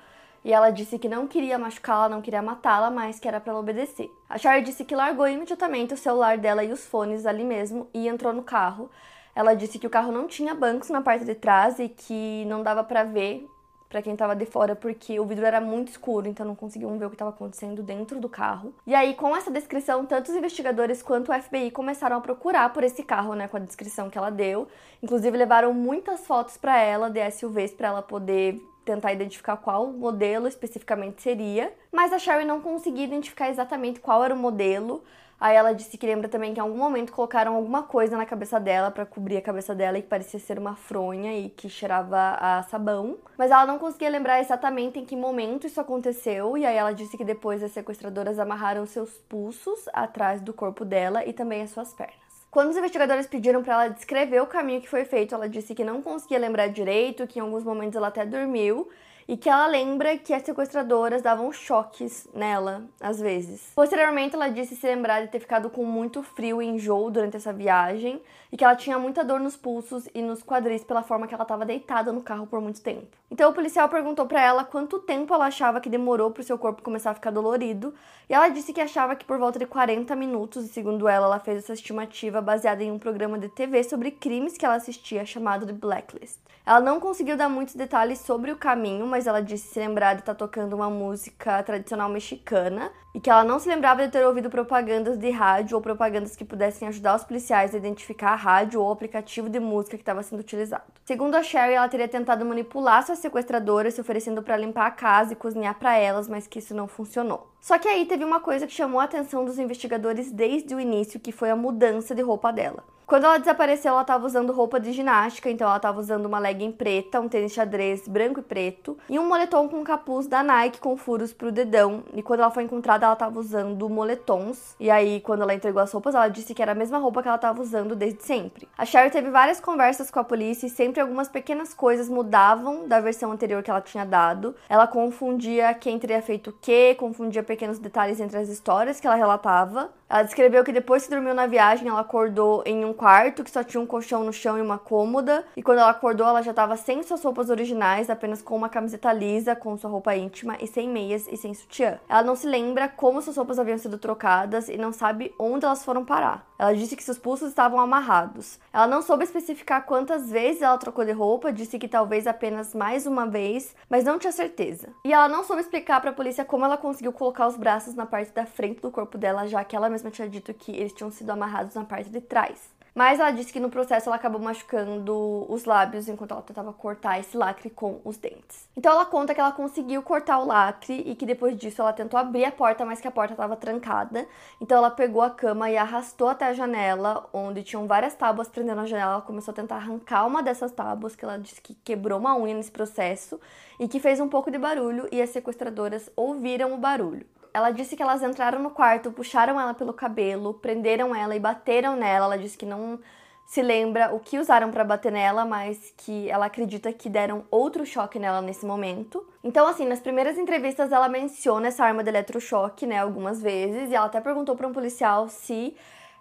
e 0.46 0.52
ela 0.52 0.70
disse 0.70 0.96
que 0.96 1.08
não 1.08 1.26
queria 1.26 1.58
machucá-la, 1.58 2.08
não 2.08 2.22
queria 2.22 2.40
matá-la, 2.40 2.88
mas 2.88 3.18
que 3.18 3.26
era 3.26 3.40
para 3.40 3.50
ela 3.50 3.58
obedecer. 3.58 4.16
A 4.30 4.38
Char 4.38 4.62
disse 4.62 4.84
que 4.84 4.94
largou 4.94 5.26
imediatamente 5.26 5.92
o 5.92 5.96
celular 5.96 6.38
dela 6.38 6.62
e 6.62 6.70
os 6.72 6.86
fones 6.86 7.26
ali 7.26 7.42
mesmo 7.42 7.88
e 7.92 8.06
entrou 8.06 8.32
no 8.32 8.44
carro. 8.44 8.88
Ela 9.34 9.54
disse 9.54 9.76
que 9.76 9.88
o 9.88 9.90
carro 9.90 10.12
não 10.12 10.28
tinha 10.28 10.54
bancos 10.54 10.88
na 10.88 11.00
parte 11.00 11.24
de 11.24 11.34
trás 11.34 11.80
e 11.80 11.88
que 11.88 12.44
não 12.44 12.62
dava 12.62 12.84
para 12.84 13.02
ver 13.02 13.44
para 13.88 14.00
quem 14.00 14.12
estava 14.12 14.36
de 14.36 14.46
fora 14.46 14.76
porque 14.76 15.18
o 15.18 15.26
vidro 15.26 15.44
era 15.44 15.60
muito 15.60 15.88
escuro, 15.88 16.28
então 16.28 16.46
não 16.46 16.54
conseguiam 16.54 16.96
ver 16.96 17.06
o 17.06 17.10
que 17.10 17.16
estava 17.16 17.32
acontecendo 17.32 17.82
dentro 17.82 18.20
do 18.20 18.28
carro. 18.28 18.72
E 18.86 18.94
aí, 18.94 19.14
com 19.14 19.36
essa 19.36 19.50
descrição, 19.50 20.06
tanto 20.06 20.30
os 20.30 20.36
investigadores 20.36 21.02
quanto 21.02 21.32
o 21.32 21.42
FBI 21.42 21.72
começaram 21.72 22.18
a 22.18 22.20
procurar 22.20 22.72
por 22.72 22.84
esse 22.84 23.02
carro, 23.02 23.34
né, 23.34 23.48
com 23.48 23.56
a 23.56 23.60
descrição 23.60 24.08
que 24.08 24.16
ela 24.16 24.30
deu. 24.30 24.68
Inclusive 25.02 25.36
levaram 25.36 25.74
muitas 25.74 26.24
fotos 26.24 26.56
para 26.56 26.80
ela 26.80 27.10
de 27.10 27.28
SUVs 27.32 27.72
para 27.72 27.88
ela 27.88 28.02
poder 28.02 28.62
tentar 28.86 29.12
identificar 29.12 29.56
qual 29.56 29.88
modelo 29.88 30.46
especificamente 30.46 31.20
seria, 31.20 31.72
mas 31.92 32.12
a 32.12 32.18
Sherry 32.18 32.44
não 32.44 32.60
conseguia 32.60 33.04
identificar 33.04 33.50
exatamente 33.50 34.00
qual 34.00 34.24
era 34.24 34.32
o 34.32 34.38
modelo. 34.38 35.02
Aí 35.38 35.54
ela 35.54 35.74
disse 35.74 35.98
que 35.98 36.06
lembra 36.06 36.30
também 36.30 36.54
que 36.54 36.60
em 36.60 36.62
algum 36.62 36.78
momento 36.78 37.12
colocaram 37.12 37.54
alguma 37.56 37.82
coisa 37.82 38.16
na 38.16 38.24
cabeça 38.24 38.58
dela 38.58 38.90
para 38.90 39.04
cobrir 39.04 39.36
a 39.36 39.42
cabeça 39.42 39.74
dela 39.74 39.98
e 39.98 40.02
que 40.02 40.08
parecia 40.08 40.40
ser 40.40 40.58
uma 40.58 40.76
fronha 40.76 41.38
e 41.38 41.50
que 41.50 41.68
cheirava 41.68 42.38
a 42.40 42.62
sabão. 42.62 43.18
Mas 43.36 43.50
ela 43.50 43.66
não 43.66 43.78
conseguia 43.78 44.08
lembrar 44.08 44.40
exatamente 44.40 44.98
em 44.98 45.04
que 45.04 45.14
momento 45.14 45.66
isso 45.66 45.78
aconteceu. 45.78 46.56
E 46.56 46.64
aí 46.64 46.76
ela 46.76 46.92
disse 46.92 47.18
que 47.18 47.24
depois 47.24 47.62
as 47.62 47.72
sequestradoras 47.72 48.38
amarraram 48.38 48.86
seus 48.86 49.10
pulsos 49.28 49.86
atrás 49.92 50.40
do 50.40 50.54
corpo 50.54 50.86
dela 50.86 51.22
e 51.26 51.34
também 51.34 51.60
as 51.60 51.70
suas 51.70 51.92
pernas. 51.92 52.25
Quando 52.56 52.70
os 52.70 52.76
investigadores 52.78 53.26
pediram 53.26 53.62
para 53.62 53.74
ela 53.74 53.88
descrever 53.88 54.40
o 54.40 54.46
caminho 54.46 54.80
que 54.80 54.88
foi 54.88 55.04
feito, 55.04 55.34
ela 55.34 55.46
disse 55.46 55.74
que 55.74 55.84
não 55.84 56.00
conseguia 56.00 56.38
lembrar 56.38 56.68
direito, 56.68 57.26
que 57.26 57.38
em 57.38 57.42
alguns 57.42 57.62
momentos 57.62 57.94
ela 57.94 58.08
até 58.08 58.24
dormiu 58.24 58.88
e 59.28 59.36
que 59.36 59.48
ela 59.48 59.66
lembra 59.66 60.16
que 60.16 60.32
as 60.32 60.42
sequestradoras 60.42 61.22
davam 61.22 61.52
choques 61.52 62.28
nela, 62.32 62.84
às 63.00 63.20
vezes. 63.20 63.72
Posteriormente, 63.74 64.34
ela 64.34 64.48
disse 64.48 64.76
se 64.76 64.86
lembrar 64.86 65.22
de 65.22 65.28
ter 65.28 65.40
ficado 65.40 65.68
com 65.68 65.84
muito 65.84 66.22
frio 66.22 66.62
e 66.62 66.66
enjoo 66.66 67.10
durante 67.10 67.36
essa 67.36 67.52
viagem 67.52 68.20
e 68.52 68.56
que 68.56 68.64
ela 68.64 68.76
tinha 68.76 68.98
muita 68.98 69.24
dor 69.24 69.40
nos 69.40 69.56
pulsos 69.56 70.08
e 70.14 70.22
nos 70.22 70.42
quadris 70.42 70.84
pela 70.84 71.02
forma 71.02 71.26
que 71.26 71.34
ela 71.34 71.42
estava 71.42 71.64
deitada 71.64 72.12
no 72.12 72.22
carro 72.22 72.46
por 72.46 72.60
muito 72.60 72.80
tempo. 72.80 73.16
Então, 73.30 73.50
o 73.50 73.54
policial 73.54 73.88
perguntou 73.88 74.26
para 74.26 74.40
ela 74.40 74.64
quanto 74.64 75.00
tempo 75.00 75.34
ela 75.34 75.46
achava 75.46 75.80
que 75.80 75.88
demorou 75.88 76.30
para 76.30 76.40
o 76.40 76.44
seu 76.44 76.56
corpo 76.56 76.82
começar 76.82 77.10
a 77.10 77.14
ficar 77.14 77.32
dolorido, 77.32 77.92
e 78.28 78.34
ela 78.34 78.48
disse 78.48 78.72
que 78.72 78.80
achava 78.80 79.16
que 79.16 79.24
por 79.24 79.38
volta 79.38 79.58
de 79.58 79.66
40 79.66 80.14
minutos, 80.14 80.64
e 80.64 80.68
segundo 80.68 81.08
ela, 81.08 81.26
ela 81.26 81.40
fez 81.40 81.58
essa 81.58 81.72
estimativa 81.72 82.40
baseada 82.40 82.84
em 82.84 82.92
um 82.92 82.98
programa 82.98 83.38
de 83.38 83.48
TV 83.48 83.82
sobre 83.82 84.12
crimes 84.12 84.56
que 84.56 84.64
ela 84.64 84.76
assistia 84.76 85.26
chamado 85.26 85.66
The 85.66 85.72
Blacklist. 85.72 86.38
Ela 86.64 86.80
não 86.80 86.98
conseguiu 86.98 87.36
dar 87.36 87.48
muitos 87.48 87.76
detalhes 87.76 88.18
sobre 88.18 88.50
o 88.50 88.56
caminho, 88.56 89.06
mas 89.06 89.15
ela 89.24 89.40
disse 89.40 89.68
se 89.68 89.78
lembrar 89.78 90.14
de 90.14 90.22
estar 90.22 90.34
tá 90.34 90.38
tocando 90.38 90.74
uma 90.74 90.90
música 90.90 91.62
tradicional 91.62 92.08
mexicana 92.08 92.90
e 93.14 93.20
que 93.20 93.30
ela 93.30 93.44
não 93.44 93.60
se 93.60 93.68
lembrava 93.68 94.04
de 94.04 94.10
ter 94.10 94.26
ouvido 94.26 94.50
propagandas 94.50 95.16
de 95.16 95.30
rádio 95.30 95.76
ou 95.76 95.80
propagandas 95.80 96.34
que 96.34 96.44
pudessem 96.44 96.88
ajudar 96.88 97.14
os 97.14 97.22
policiais 97.22 97.72
a 97.72 97.78
identificar 97.78 98.32
a 98.32 98.34
rádio 98.34 98.82
ou 98.82 98.90
aplicativo 98.90 99.48
de 99.48 99.60
música 99.60 99.96
que 99.96 100.02
estava 100.02 100.24
sendo 100.24 100.40
utilizado. 100.40 100.82
Segundo 101.04 101.36
a 101.36 101.42
Sherry, 101.44 101.74
ela 101.74 101.88
teria 101.88 102.08
tentado 102.08 102.44
manipular 102.44 103.06
suas 103.06 103.20
sequestradoras, 103.20 103.94
se 103.94 104.00
oferecendo 104.00 104.42
para 104.42 104.56
limpar 104.56 104.86
a 104.86 104.90
casa 104.90 105.32
e 105.32 105.36
cozinhar 105.36 105.78
para 105.78 105.96
elas, 105.96 106.28
mas 106.28 106.48
que 106.48 106.58
isso 106.58 106.74
não 106.74 106.88
funcionou. 106.88 107.46
Só 107.60 107.78
que 107.78 107.86
aí 107.86 108.06
teve 108.06 108.24
uma 108.24 108.40
coisa 108.40 108.66
que 108.66 108.72
chamou 108.72 108.98
a 108.98 109.04
atenção 109.04 109.44
dos 109.44 109.58
investigadores 109.58 110.32
desde 110.32 110.74
o 110.74 110.80
início, 110.80 111.20
que 111.20 111.30
foi 111.30 111.50
a 111.50 111.56
mudança 111.56 112.12
de 112.12 112.22
roupa 112.22 112.52
dela. 112.52 112.82
Quando 113.06 113.22
ela 113.22 113.38
desapareceu, 113.38 113.92
ela 113.92 114.00
estava 114.00 114.26
usando 114.26 114.52
roupa 114.52 114.80
de 114.80 114.90
ginástica, 114.90 115.48
então 115.48 115.64
ela 115.64 115.76
estava 115.76 116.00
usando 116.00 116.26
uma 116.26 116.40
legging 116.40 116.72
preta, 116.72 117.20
um 117.20 117.28
tênis 117.28 117.52
xadrez 117.52 118.08
branco 118.08 118.40
e 118.40 118.42
preto 118.42 118.98
e 119.08 119.16
um 119.16 119.28
moletom 119.28 119.68
com 119.68 119.84
capuz 119.84 120.26
da 120.26 120.42
Nike 120.42 120.80
com 120.80 120.96
furos 120.96 121.32
pro 121.32 121.52
dedão. 121.52 122.02
E 122.14 122.20
quando 122.20 122.40
ela 122.40 122.50
foi 122.50 122.64
encontrada, 122.64 123.06
ela 123.06 123.12
estava 123.12 123.38
usando 123.38 123.88
moletons. 123.88 124.74
E 124.80 124.90
aí, 124.90 125.20
quando 125.20 125.42
ela 125.42 125.54
entregou 125.54 125.80
as 125.80 125.92
roupas, 125.92 126.16
ela 126.16 126.26
disse 126.26 126.52
que 126.52 126.60
era 126.60 126.72
a 126.72 126.74
mesma 126.74 126.98
roupa 126.98 127.22
que 127.22 127.28
ela 127.28 127.36
estava 127.36 127.62
usando 127.62 127.94
desde 127.94 128.24
sempre. 128.24 128.68
A 128.76 128.84
Sherry 128.84 129.08
teve 129.08 129.30
várias 129.30 129.60
conversas 129.60 130.10
com 130.10 130.18
a 130.18 130.24
polícia 130.24 130.66
e 130.66 130.70
sempre 130.70 131.00
algumas 131.00 131.28
pequenas 131.28 131.72
coisas 131.72 132.08
mudavam 132.08 132.88
da 132.88 132.98
versão 132.98 133.30
anterior 133.30 133.62
que 133.62 133.70
ela 133.70 133.80
tinha 133.80 134.04
dado. 134.04 134.52
Ela 134.68 134.88
confundia 134.88 135.72
quem 135.74 135.96
teria 135.96 136.20
feito 136.20 136.50
o 136.50 136.54
quê, 136.60 136.96
confundia 136.98 137.44
pequenos 137.44 137.78
detalhes 137.78 138.18
entre 138.18 138.36
as 138.36 138.48
histórias 138.48 138.98
que 138.98 139.06
ela 139.06 139.14
relatava. 139.14 139.92
Ela 140.08 140.22
descreveu 140.22 140.62
que 140.62 140.72
depois 140.72 141.04
que 141.04 141.10
dormiu 141.10 141.34
na 141.34 141.46
viagem, 141.46 141.88
ela 141.88 142.00
acordou 142.00 142.62
em 142.64 142.84
um 142.84 142.92
quarto 142.92 143.42
que 143.42 143.50
só 143.50 143.64
tinha 143.64 143.80
um 143.80 143.86
colchão 143.86 144.22
no 144.22 144.32
chão 144.32 144.56
e 144.56 144.60
uma 144.62 144.78
cômoda. 144.78 145.44
E 145.56 145.62
quando 145.62 145.78
ela 145.78 145.90
acordou, 145.90 146.26
ela 146.26 146.42
já 146.42 146.52
estava 146.52 146.76
sem 146.76 147.02
suas 147.02 147.22
roupas 147.24 147.50
originais, 147.50 148.08
apenas 148.08 148.40
com 148.40 148.54
uma 148.54 148.68
camiseta 148.68 149.12
lisa, 149.12 149.56
com 149.56 149.76
sua 149.76 149.90
roupa 149.90 150.14
íntima 150.14 150.56
e 150.60 150.66
sem 150.68 150.88
meias 150.88 151.26
e 151.26 151.36
sem 151.36 151.52
sutiã. 151.52 151.98
Ela 152.08 152.22
não 152.22 152.36
se 152.36 152.46
lembra 152.46 152.88
como 152.88 153.20
suas 153.20 153.36
roupas 153.36 153.58
haviam 153.58 153.78
sido 153.78 153.98
trocadas 153.98 154.68
e 154.68 154.76
não 154.76 154.92
sabe 154.92 155.34
onde 155.38 155.64
elas 155.64 155.84
foram 155.84 156.04
parar. 156.04 156.46
Ela 156.58 156.74
disse 156.74 156.96
que 156.96 157.02
seus 157.02 157.18
pulsos 157.18 157.48
estavam 157.48 157.78
amarrados. 157.78 158.58
Ela 158.72 158.86
não 158.86 159.02
soube 159.02 159.24
especificar 159.24 159.84
quantas 159.84 160.30
vezes 160.30 160.62
ela 160.62 160.78
trocou 160.78 161.04
de 161.04 161.12
roupa, 161.12 161.52
disse 161.52 161.78
que 161.78 161.88
talvez 161.88 162.26
apenas 162.26 162.74
mais 162.74 163.06
uma 163.06 163.26
vez, 163.26 163.74
mas 163.88 164.04
não 164.04 164.18
tinha 164.18 164.32
certeza. 164.32 164.88
E 165.04 165.12
ela 165.12 165.28
não 165.28 165.44
soube 165.44 165.62
explicar 165.62 166.00
para 166.00 166.10
a 166.10 166.14
polícia 166.14 166.44
como 166.44 166.64
ela 166.64 166.76
conseguiu 166.76 167.12
colocar 167.12 167.46
os 167.46 167.56
braços 167.56 167.94
na 167.94 168.06
parte 168.06 168.32
da 168.32 168.46
frente 168.46 168.80
do 168.80 168.90
corpo 168.90 169.18
dela, 169.18 169.46
já 169.46 169.64
que 169.64 169.76
ela 169.76 169.90
mesma 169.90 170.10
tinha 170.10 170.28
dito 170.28 170.54
que 170.54 170.72
eles 170.72 170.92
tinham 170.92 171.10
sido 171.10 171.30
amarrados 171.30 171.74
na 171.74 171.84
parte 171.84 172.10
de 172.10 172.20
trás. 172.20 172.75
Mas 172.96 173.20
ela 173.20 173.30
disse 173.30 173.52
que 173.52 173.60
no 173.60 173.68
processo 173.68 174.08
ela 174.08 174.16
acabou 174.16 174.40
machucando 174.40 175.44
os 175.52 175.66
lábios 175.66 176.08
enquanto 176.08 176.30
ela 176.32 176.40
tentava 176.40 176.72
cortar 176.72 177.20
esse 177.20 177.36
lacre 177.36 177.68
com 177.68 178.00
os 178.02 178.16
dentes. 178.16 178.66
Então 178.74 178.90
ela 178.90 179.04
conta 179.04 179.34
que 179.34 179.40
ela 179.40 179.52
conseguiu 179.52 180.02
cortar 180.02 180.38
o 180.38 180.46
lacre 180.46 181.02
e 181.04 181.14
que 181.14 181.26
depois 181.26 181.54
disso 181.58 181.82
ela 181.82 181.92
tentou 181.92 182.18
abrir 182.18 182.46
a 182.46 182.50
porta, 182.50 182.86
mas 182.86 182.98
que 182.98 183.06
a 183.06 183.10
porta 183.10 183.34
estava 183.34 183.54
trancada. 183.54 184.26
Então 184.62 184.78
ela 184.78 184.90
pegou 184.90 185.20
a 185.20 185.28
cama 185.28 185.70
e 185.70 185.76
arrastou 185.76 186.26
até 186.26 186.46
a 186.46 186.54
janela, 186.54 187.28
onde 187.34 187.62
tinham 187.62 187.86
várias 187.86 188.14
tábuas 188.14 188.48
prendendo 188.48 188.80
a 188.80 188.86
janela. 188.86 189.12
Ela 189.12 189.22
começou 189.22 189.52
a 189.52 189.54
tentar 189.54 189.76
arrancar 189.76 190.26
uma 190.26 190.42
dessas 190.42 190.72
tábuas, 190.72 191.14
que 191.14 191.22
ela 191.22 191.38
disse 191.38 191.60
que 191.60 191.74
quebrou 191.74 192.18
uma 192.18 192.34
unha 192.34 192.54
nesse 192.54 192.70
processo 192.70 193.38
e 193.78 193.86
que 193.86 194.00
fez 194.00 194.20
um 194.20 194.28
pouco 194.30 194.50
de 194.50 194.56
barulho 194.56 195.06
e 195.12 195.20
as 195.20 195.28
sequestradoras 195.28 196.08
ouviram 196.16 196.72
o 196.72 196.78
barulho. 196.78 197.26
Ela 197.56 197.70
disse 197.70 197.96
que 197.96 198.02
elas 198.02 198.22
entraram 198.22 198.58
no 198.58 198.68
quarto, 198.68 199.10
puxaram 199.10 199.58
ela 199.58 199.72
pelo 199.72 199.94
cabelo, 199.94 200.52
prenderam 200.52 201.14
ela 201.16 201.34
e 201.34 201.40
bateram 201.40 201.96
nela. 201.96 202.26
Ela 202.26 202.36
disse 202.36 202.54
que 202.54 202.66
não 202.66 203.00
se 203.46 203.62
lembra 203.62 204.14
o 204.14 204.20
que 204.20 204.38
usaram 204.38 204.70
para 204.70 204.84
bater 204.84 205.10
nela, 205.10 205.46
mas 205.46 205.90
que 205.96 206.28
ela 206.28 206.44
acredita 206.44 206.92
que 206.92 207.08
deram 207.08 207.46
outro 207.50 207.86
choque 207.86 208.18
nela 208.18 208.42
nesse 208.42 208.66
momento. 208.66 209.26
Então, 209.42 209.66
assim, 209.66 209.86
nas 209.86 210.00
primeiras 210.00 210.36
entrevistas 210.36 210.92
ela 210.92 211.08
menciona 211.08 211.68
essa 211.68 211.82
arma 211.82 212.02
de 212.02 212.10
eletrochoque, 212.10 212.86
né, 212.86 212.98
algumas 212.98 213.40
vezes, 213.40 213.90
e 213.90 213.94
ela 213.94 214.04
até 214.04 214.20
perguntou 214.20 214.54
para 214.54 214.68
um 214.68 214.72
policial 214.74 215.26
se 215.30 215.74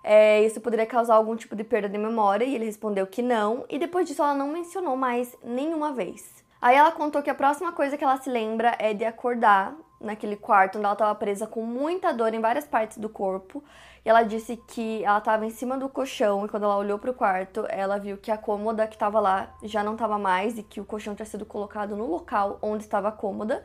é, 0.05 0.41
isso 0.41 0.61
poderia 0.61 0.85
causar 0.85 1.15
algum 1.15 1.35
tipo 1.35 1.53
de 1.53 1.65
perda 1.65 1.89
de 1.89 1.97
memória, 1.97 2.45
e 2.45 2.55
ele 2.55 2.63
respondeu 2.63 3.05
que 3.05 3.21
não, 3.21 3.65
e 3.67 3.77
depois 3.77 4.07
disso 4.07 4.23
ela 4.23 4.33
não 4.33 4.47
mencionou 4.47 4.95
mais 4.95 5.35
nenhuma 5.43 5.91
vez. 5.91 6.45
Aí 6.61 6.77
ela 6.77 6.93
contou 6.93 7.21
que 7.21 7.29
a 7.29 7.35
próxima 7.35 7.73
coisa 7.73 7.97
que 7.97 8.05
ela 8.05 8.15
se 8.15 8.29
lembra 8.29 8.73
é 8.79 8.93
de 8.93 9.03
acordar 9.03 9.75
naquele 9.99 10.35
quarto 10.35 10.77
onde 10.77 10.85
ela 10.85 10.93
estava 10.93 11.15
presa 11.15 11.47
com 11.47 11.61
muita 11.63 12.13
dor 12.13 12.33
em 12.33 12.39
várias 12.39 12.65
partes 12.65 12.97
do 12.97 13.09
corpo. 13.09 13.63
E 14.05 14.09
ela 14.09 14.23
disse 14.23 14.57
que 14.67 15.03
ela 15.03 15.17
estava 15.17 15.45
em 15.45 15.49
cima 15.49 15.77
do 15.77 15.89
colchão 15.89 16.45
e 16.45 16.49
quando 16.49 16.63
ela 16.63 16.77
olhou 16.77 16.99
para 16.99 17.11
o 17.11 17.13
quarto, 17.13 17.65
ela 17.69 17.97
viu 17.97 18.17
que 18.17 18.31
a 18.31 18.37
cômoda 18.37 18.87
que 18.87 18.95
estava 18.95 19.19
lá 19.19 19.55
já 19.63 19.83
não 19.83 19.93
estava 19.93 20.19
mais 20.19 20.57
e 20.57 20.63
que 20.63 20.79
o 20.79 20.85
colchão 20.85 21.15
tinha 21.15 21.25
sido 21.25 21.45
colocado 21.45 21.95
no 21.95 22.05
local 22.05 22.59
onde 22.61 22.83
estava 22.83 23.07
a 23.07 23.11
cômoda 23.11 23.63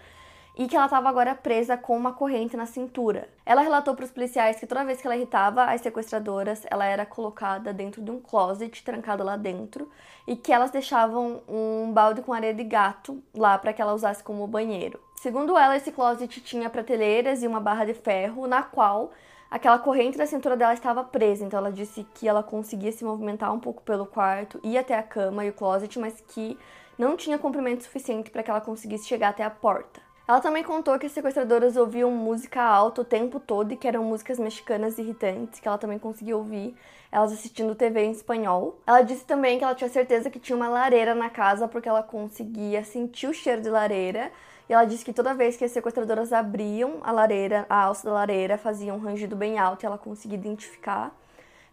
e 0.57 0.67
que 0.67 0.77
ela 0.77 0.87
estava 0.87 1.09
agora 1.09 1.35
presa 1.35 1.77
com 1.77 1.97
uma 1.97 2.13
corrente 2.13 2.57
na 2.57 2.67
cintura. 2.67 3.29
Ela 3.47 3.63
relatou 3.63 3.95
para 3.95 4.05
os 4.05 4.11
policiais 4.11 4.59
que 4.59 4.67
toda 4.67 4.85
vez 4.85 5.01
que 5.01 5.07
ela 5.07 5.17
irritava 5.17 5.65
as 5.65 5.81
sequestradoras, 5.81 6.67
ela 6.71 6.85
era 6.85 7.07
colocada 7.07 7.73
dentro 7.73 8.03
de 8.03 8.11
um 8.11 8.21
closet, 8.21 8.83
trancada 8.83 9.25
lá 9.25 9.37
dentro, 9.37 9.91
e 10.27 10.37
que 10.37 10.53
elas 10.53 10.71
deixavam 10.71 11.43
um 11.49 11.93
balde 11.93 12.23
com 12.23 12.33
areia 12.33 12.55
de 12.55 12.65
gato 12.65 13.23
lá 13.35 13.57
para 13.59 13.73
que 13.73 13.81
ela 13.81 13.95
usasse 13.95 14.23
como 14.23 14.47
banheiro. 14.47 15.01
Segundo 15.21 15.59
ela, 15.59 15.77
esse 15.77 15.93
closet 15.93 16.41
tinha 16.41 16.71
prateleiras 16.71 17.43
e 17.43 17.47
uma 17.47 17.61
barra 17.61 17.85
de 17.85 17.93
ferro 17.93 18.47
na 18.47 18.63
qual 18.63 19.11
aquela 19.51 19.79
corrente 19.79 20.17
da 20.17 20.25
cintura 20.25 20.57
dela 20.57 20.73
estava 20.73 21.05
presa. 21.05 21.45
Então 21.45 21.59
ela 21.59 21.71
disse 21.71 22.07
que 22.15 22.27
ela 22.27 22.43
conseguia 22.43 22.91
se 22.91 23.05
movimentar 23.05 23.53
um 23.53 23.61
pouco 23.61 23.83
pelo 23.83 24.07
quarto, 24.07 24.59
ir 24.65 24.79
até 24.79 24.97
a 24.97 25.03
cama 25.03 25.45
e 25.45 25.51
o 25.51 25.53
closet, 25.53 25.99
mas 25.99 26.23
que 26.27 26.59
não 26.99 27.19
tinha 27.19 27.39
comprimento 27.39 27.85
suficiente 27.85 28.31
para 28.31 28.43
que 28.43 28.51
ela 28.51 28.63
conseguisse 28.63 29.07
chegar 29.07 29.29
até 29.29 29.45
a 29.45 29.51
porta. 29.51 30.01
Ela 30.27 30.41
também 30.41 30.63
contou 30.63 30.99
que 30.99 31.05
as 31.05 31.13
sequestradoras 31.13 31.77
ouviam 31.77 32.11
música 32.11 32.63
alta 32.63 33.03
o 33.03 33.05
tempo 33.05 33.39
todo 33.39 33.73
e 33.73 33.77
que 33.77 33.87
eram 33.87 34.03
músicas 34.03 34.39
mexicanas 34.39 34.97
irritantes, 34.97 35.61
que 35.61 35.69
ela 35.69 35.77
também 35.77 35.99
conseguia 35.99 36.35
ouvir 36.35 36.75
elas 37.13 37.31
assistindo 37.31 37.75
TV 37.75 38.05
em 38.05 38.13
espanhol. 38.13 38.79
Ela 38.87 39.03
disse 39.03 39.27
também 39.27 39.59
que 39.59 39.65
ela 39.65 39.75
tinha 39.75 39.91
certeza 39.91 40.31
que 40.31 40.39
tinha 40.39 40.57
uma 40.57 40.69
lareira 40.69 41.15
na 41.15 41.29
casa 41.29 41.69
porque 41.69 41.91
ela 41.91 42.03
conseguia 42.03 42.83
sentir 42.85 43.27
o 43.27 43.35
cheiro 43.35 43.61
de 43.61 43.69
lareira 43.69 44.33
e 44.71 44.73
ela 44.73 44.85
disse 44.85 45.05
que 45.05 45.13
toda 45.13 45.35
vez 45.35 45.57
que 45.57 45.65
as 45.65 45.73
sequestradoras 45.73 46.33
abriam 46.33 46.99
a 47.03 47.11
lareira, 47.11 47.67
a 47.69 47.83
alça 47.83 48.07
da 48.07 48.15
lareira, 48.15 48.57
fazia 48.57 48.95
um 48.95 49.01
rangido 49.01 49.35
bem 49.35 49.59
alto 49.59 49.83
e 49.83 49.87
ela 49.87 49.99
conseguia 49.99 50.39
identificar. 50.39 51.13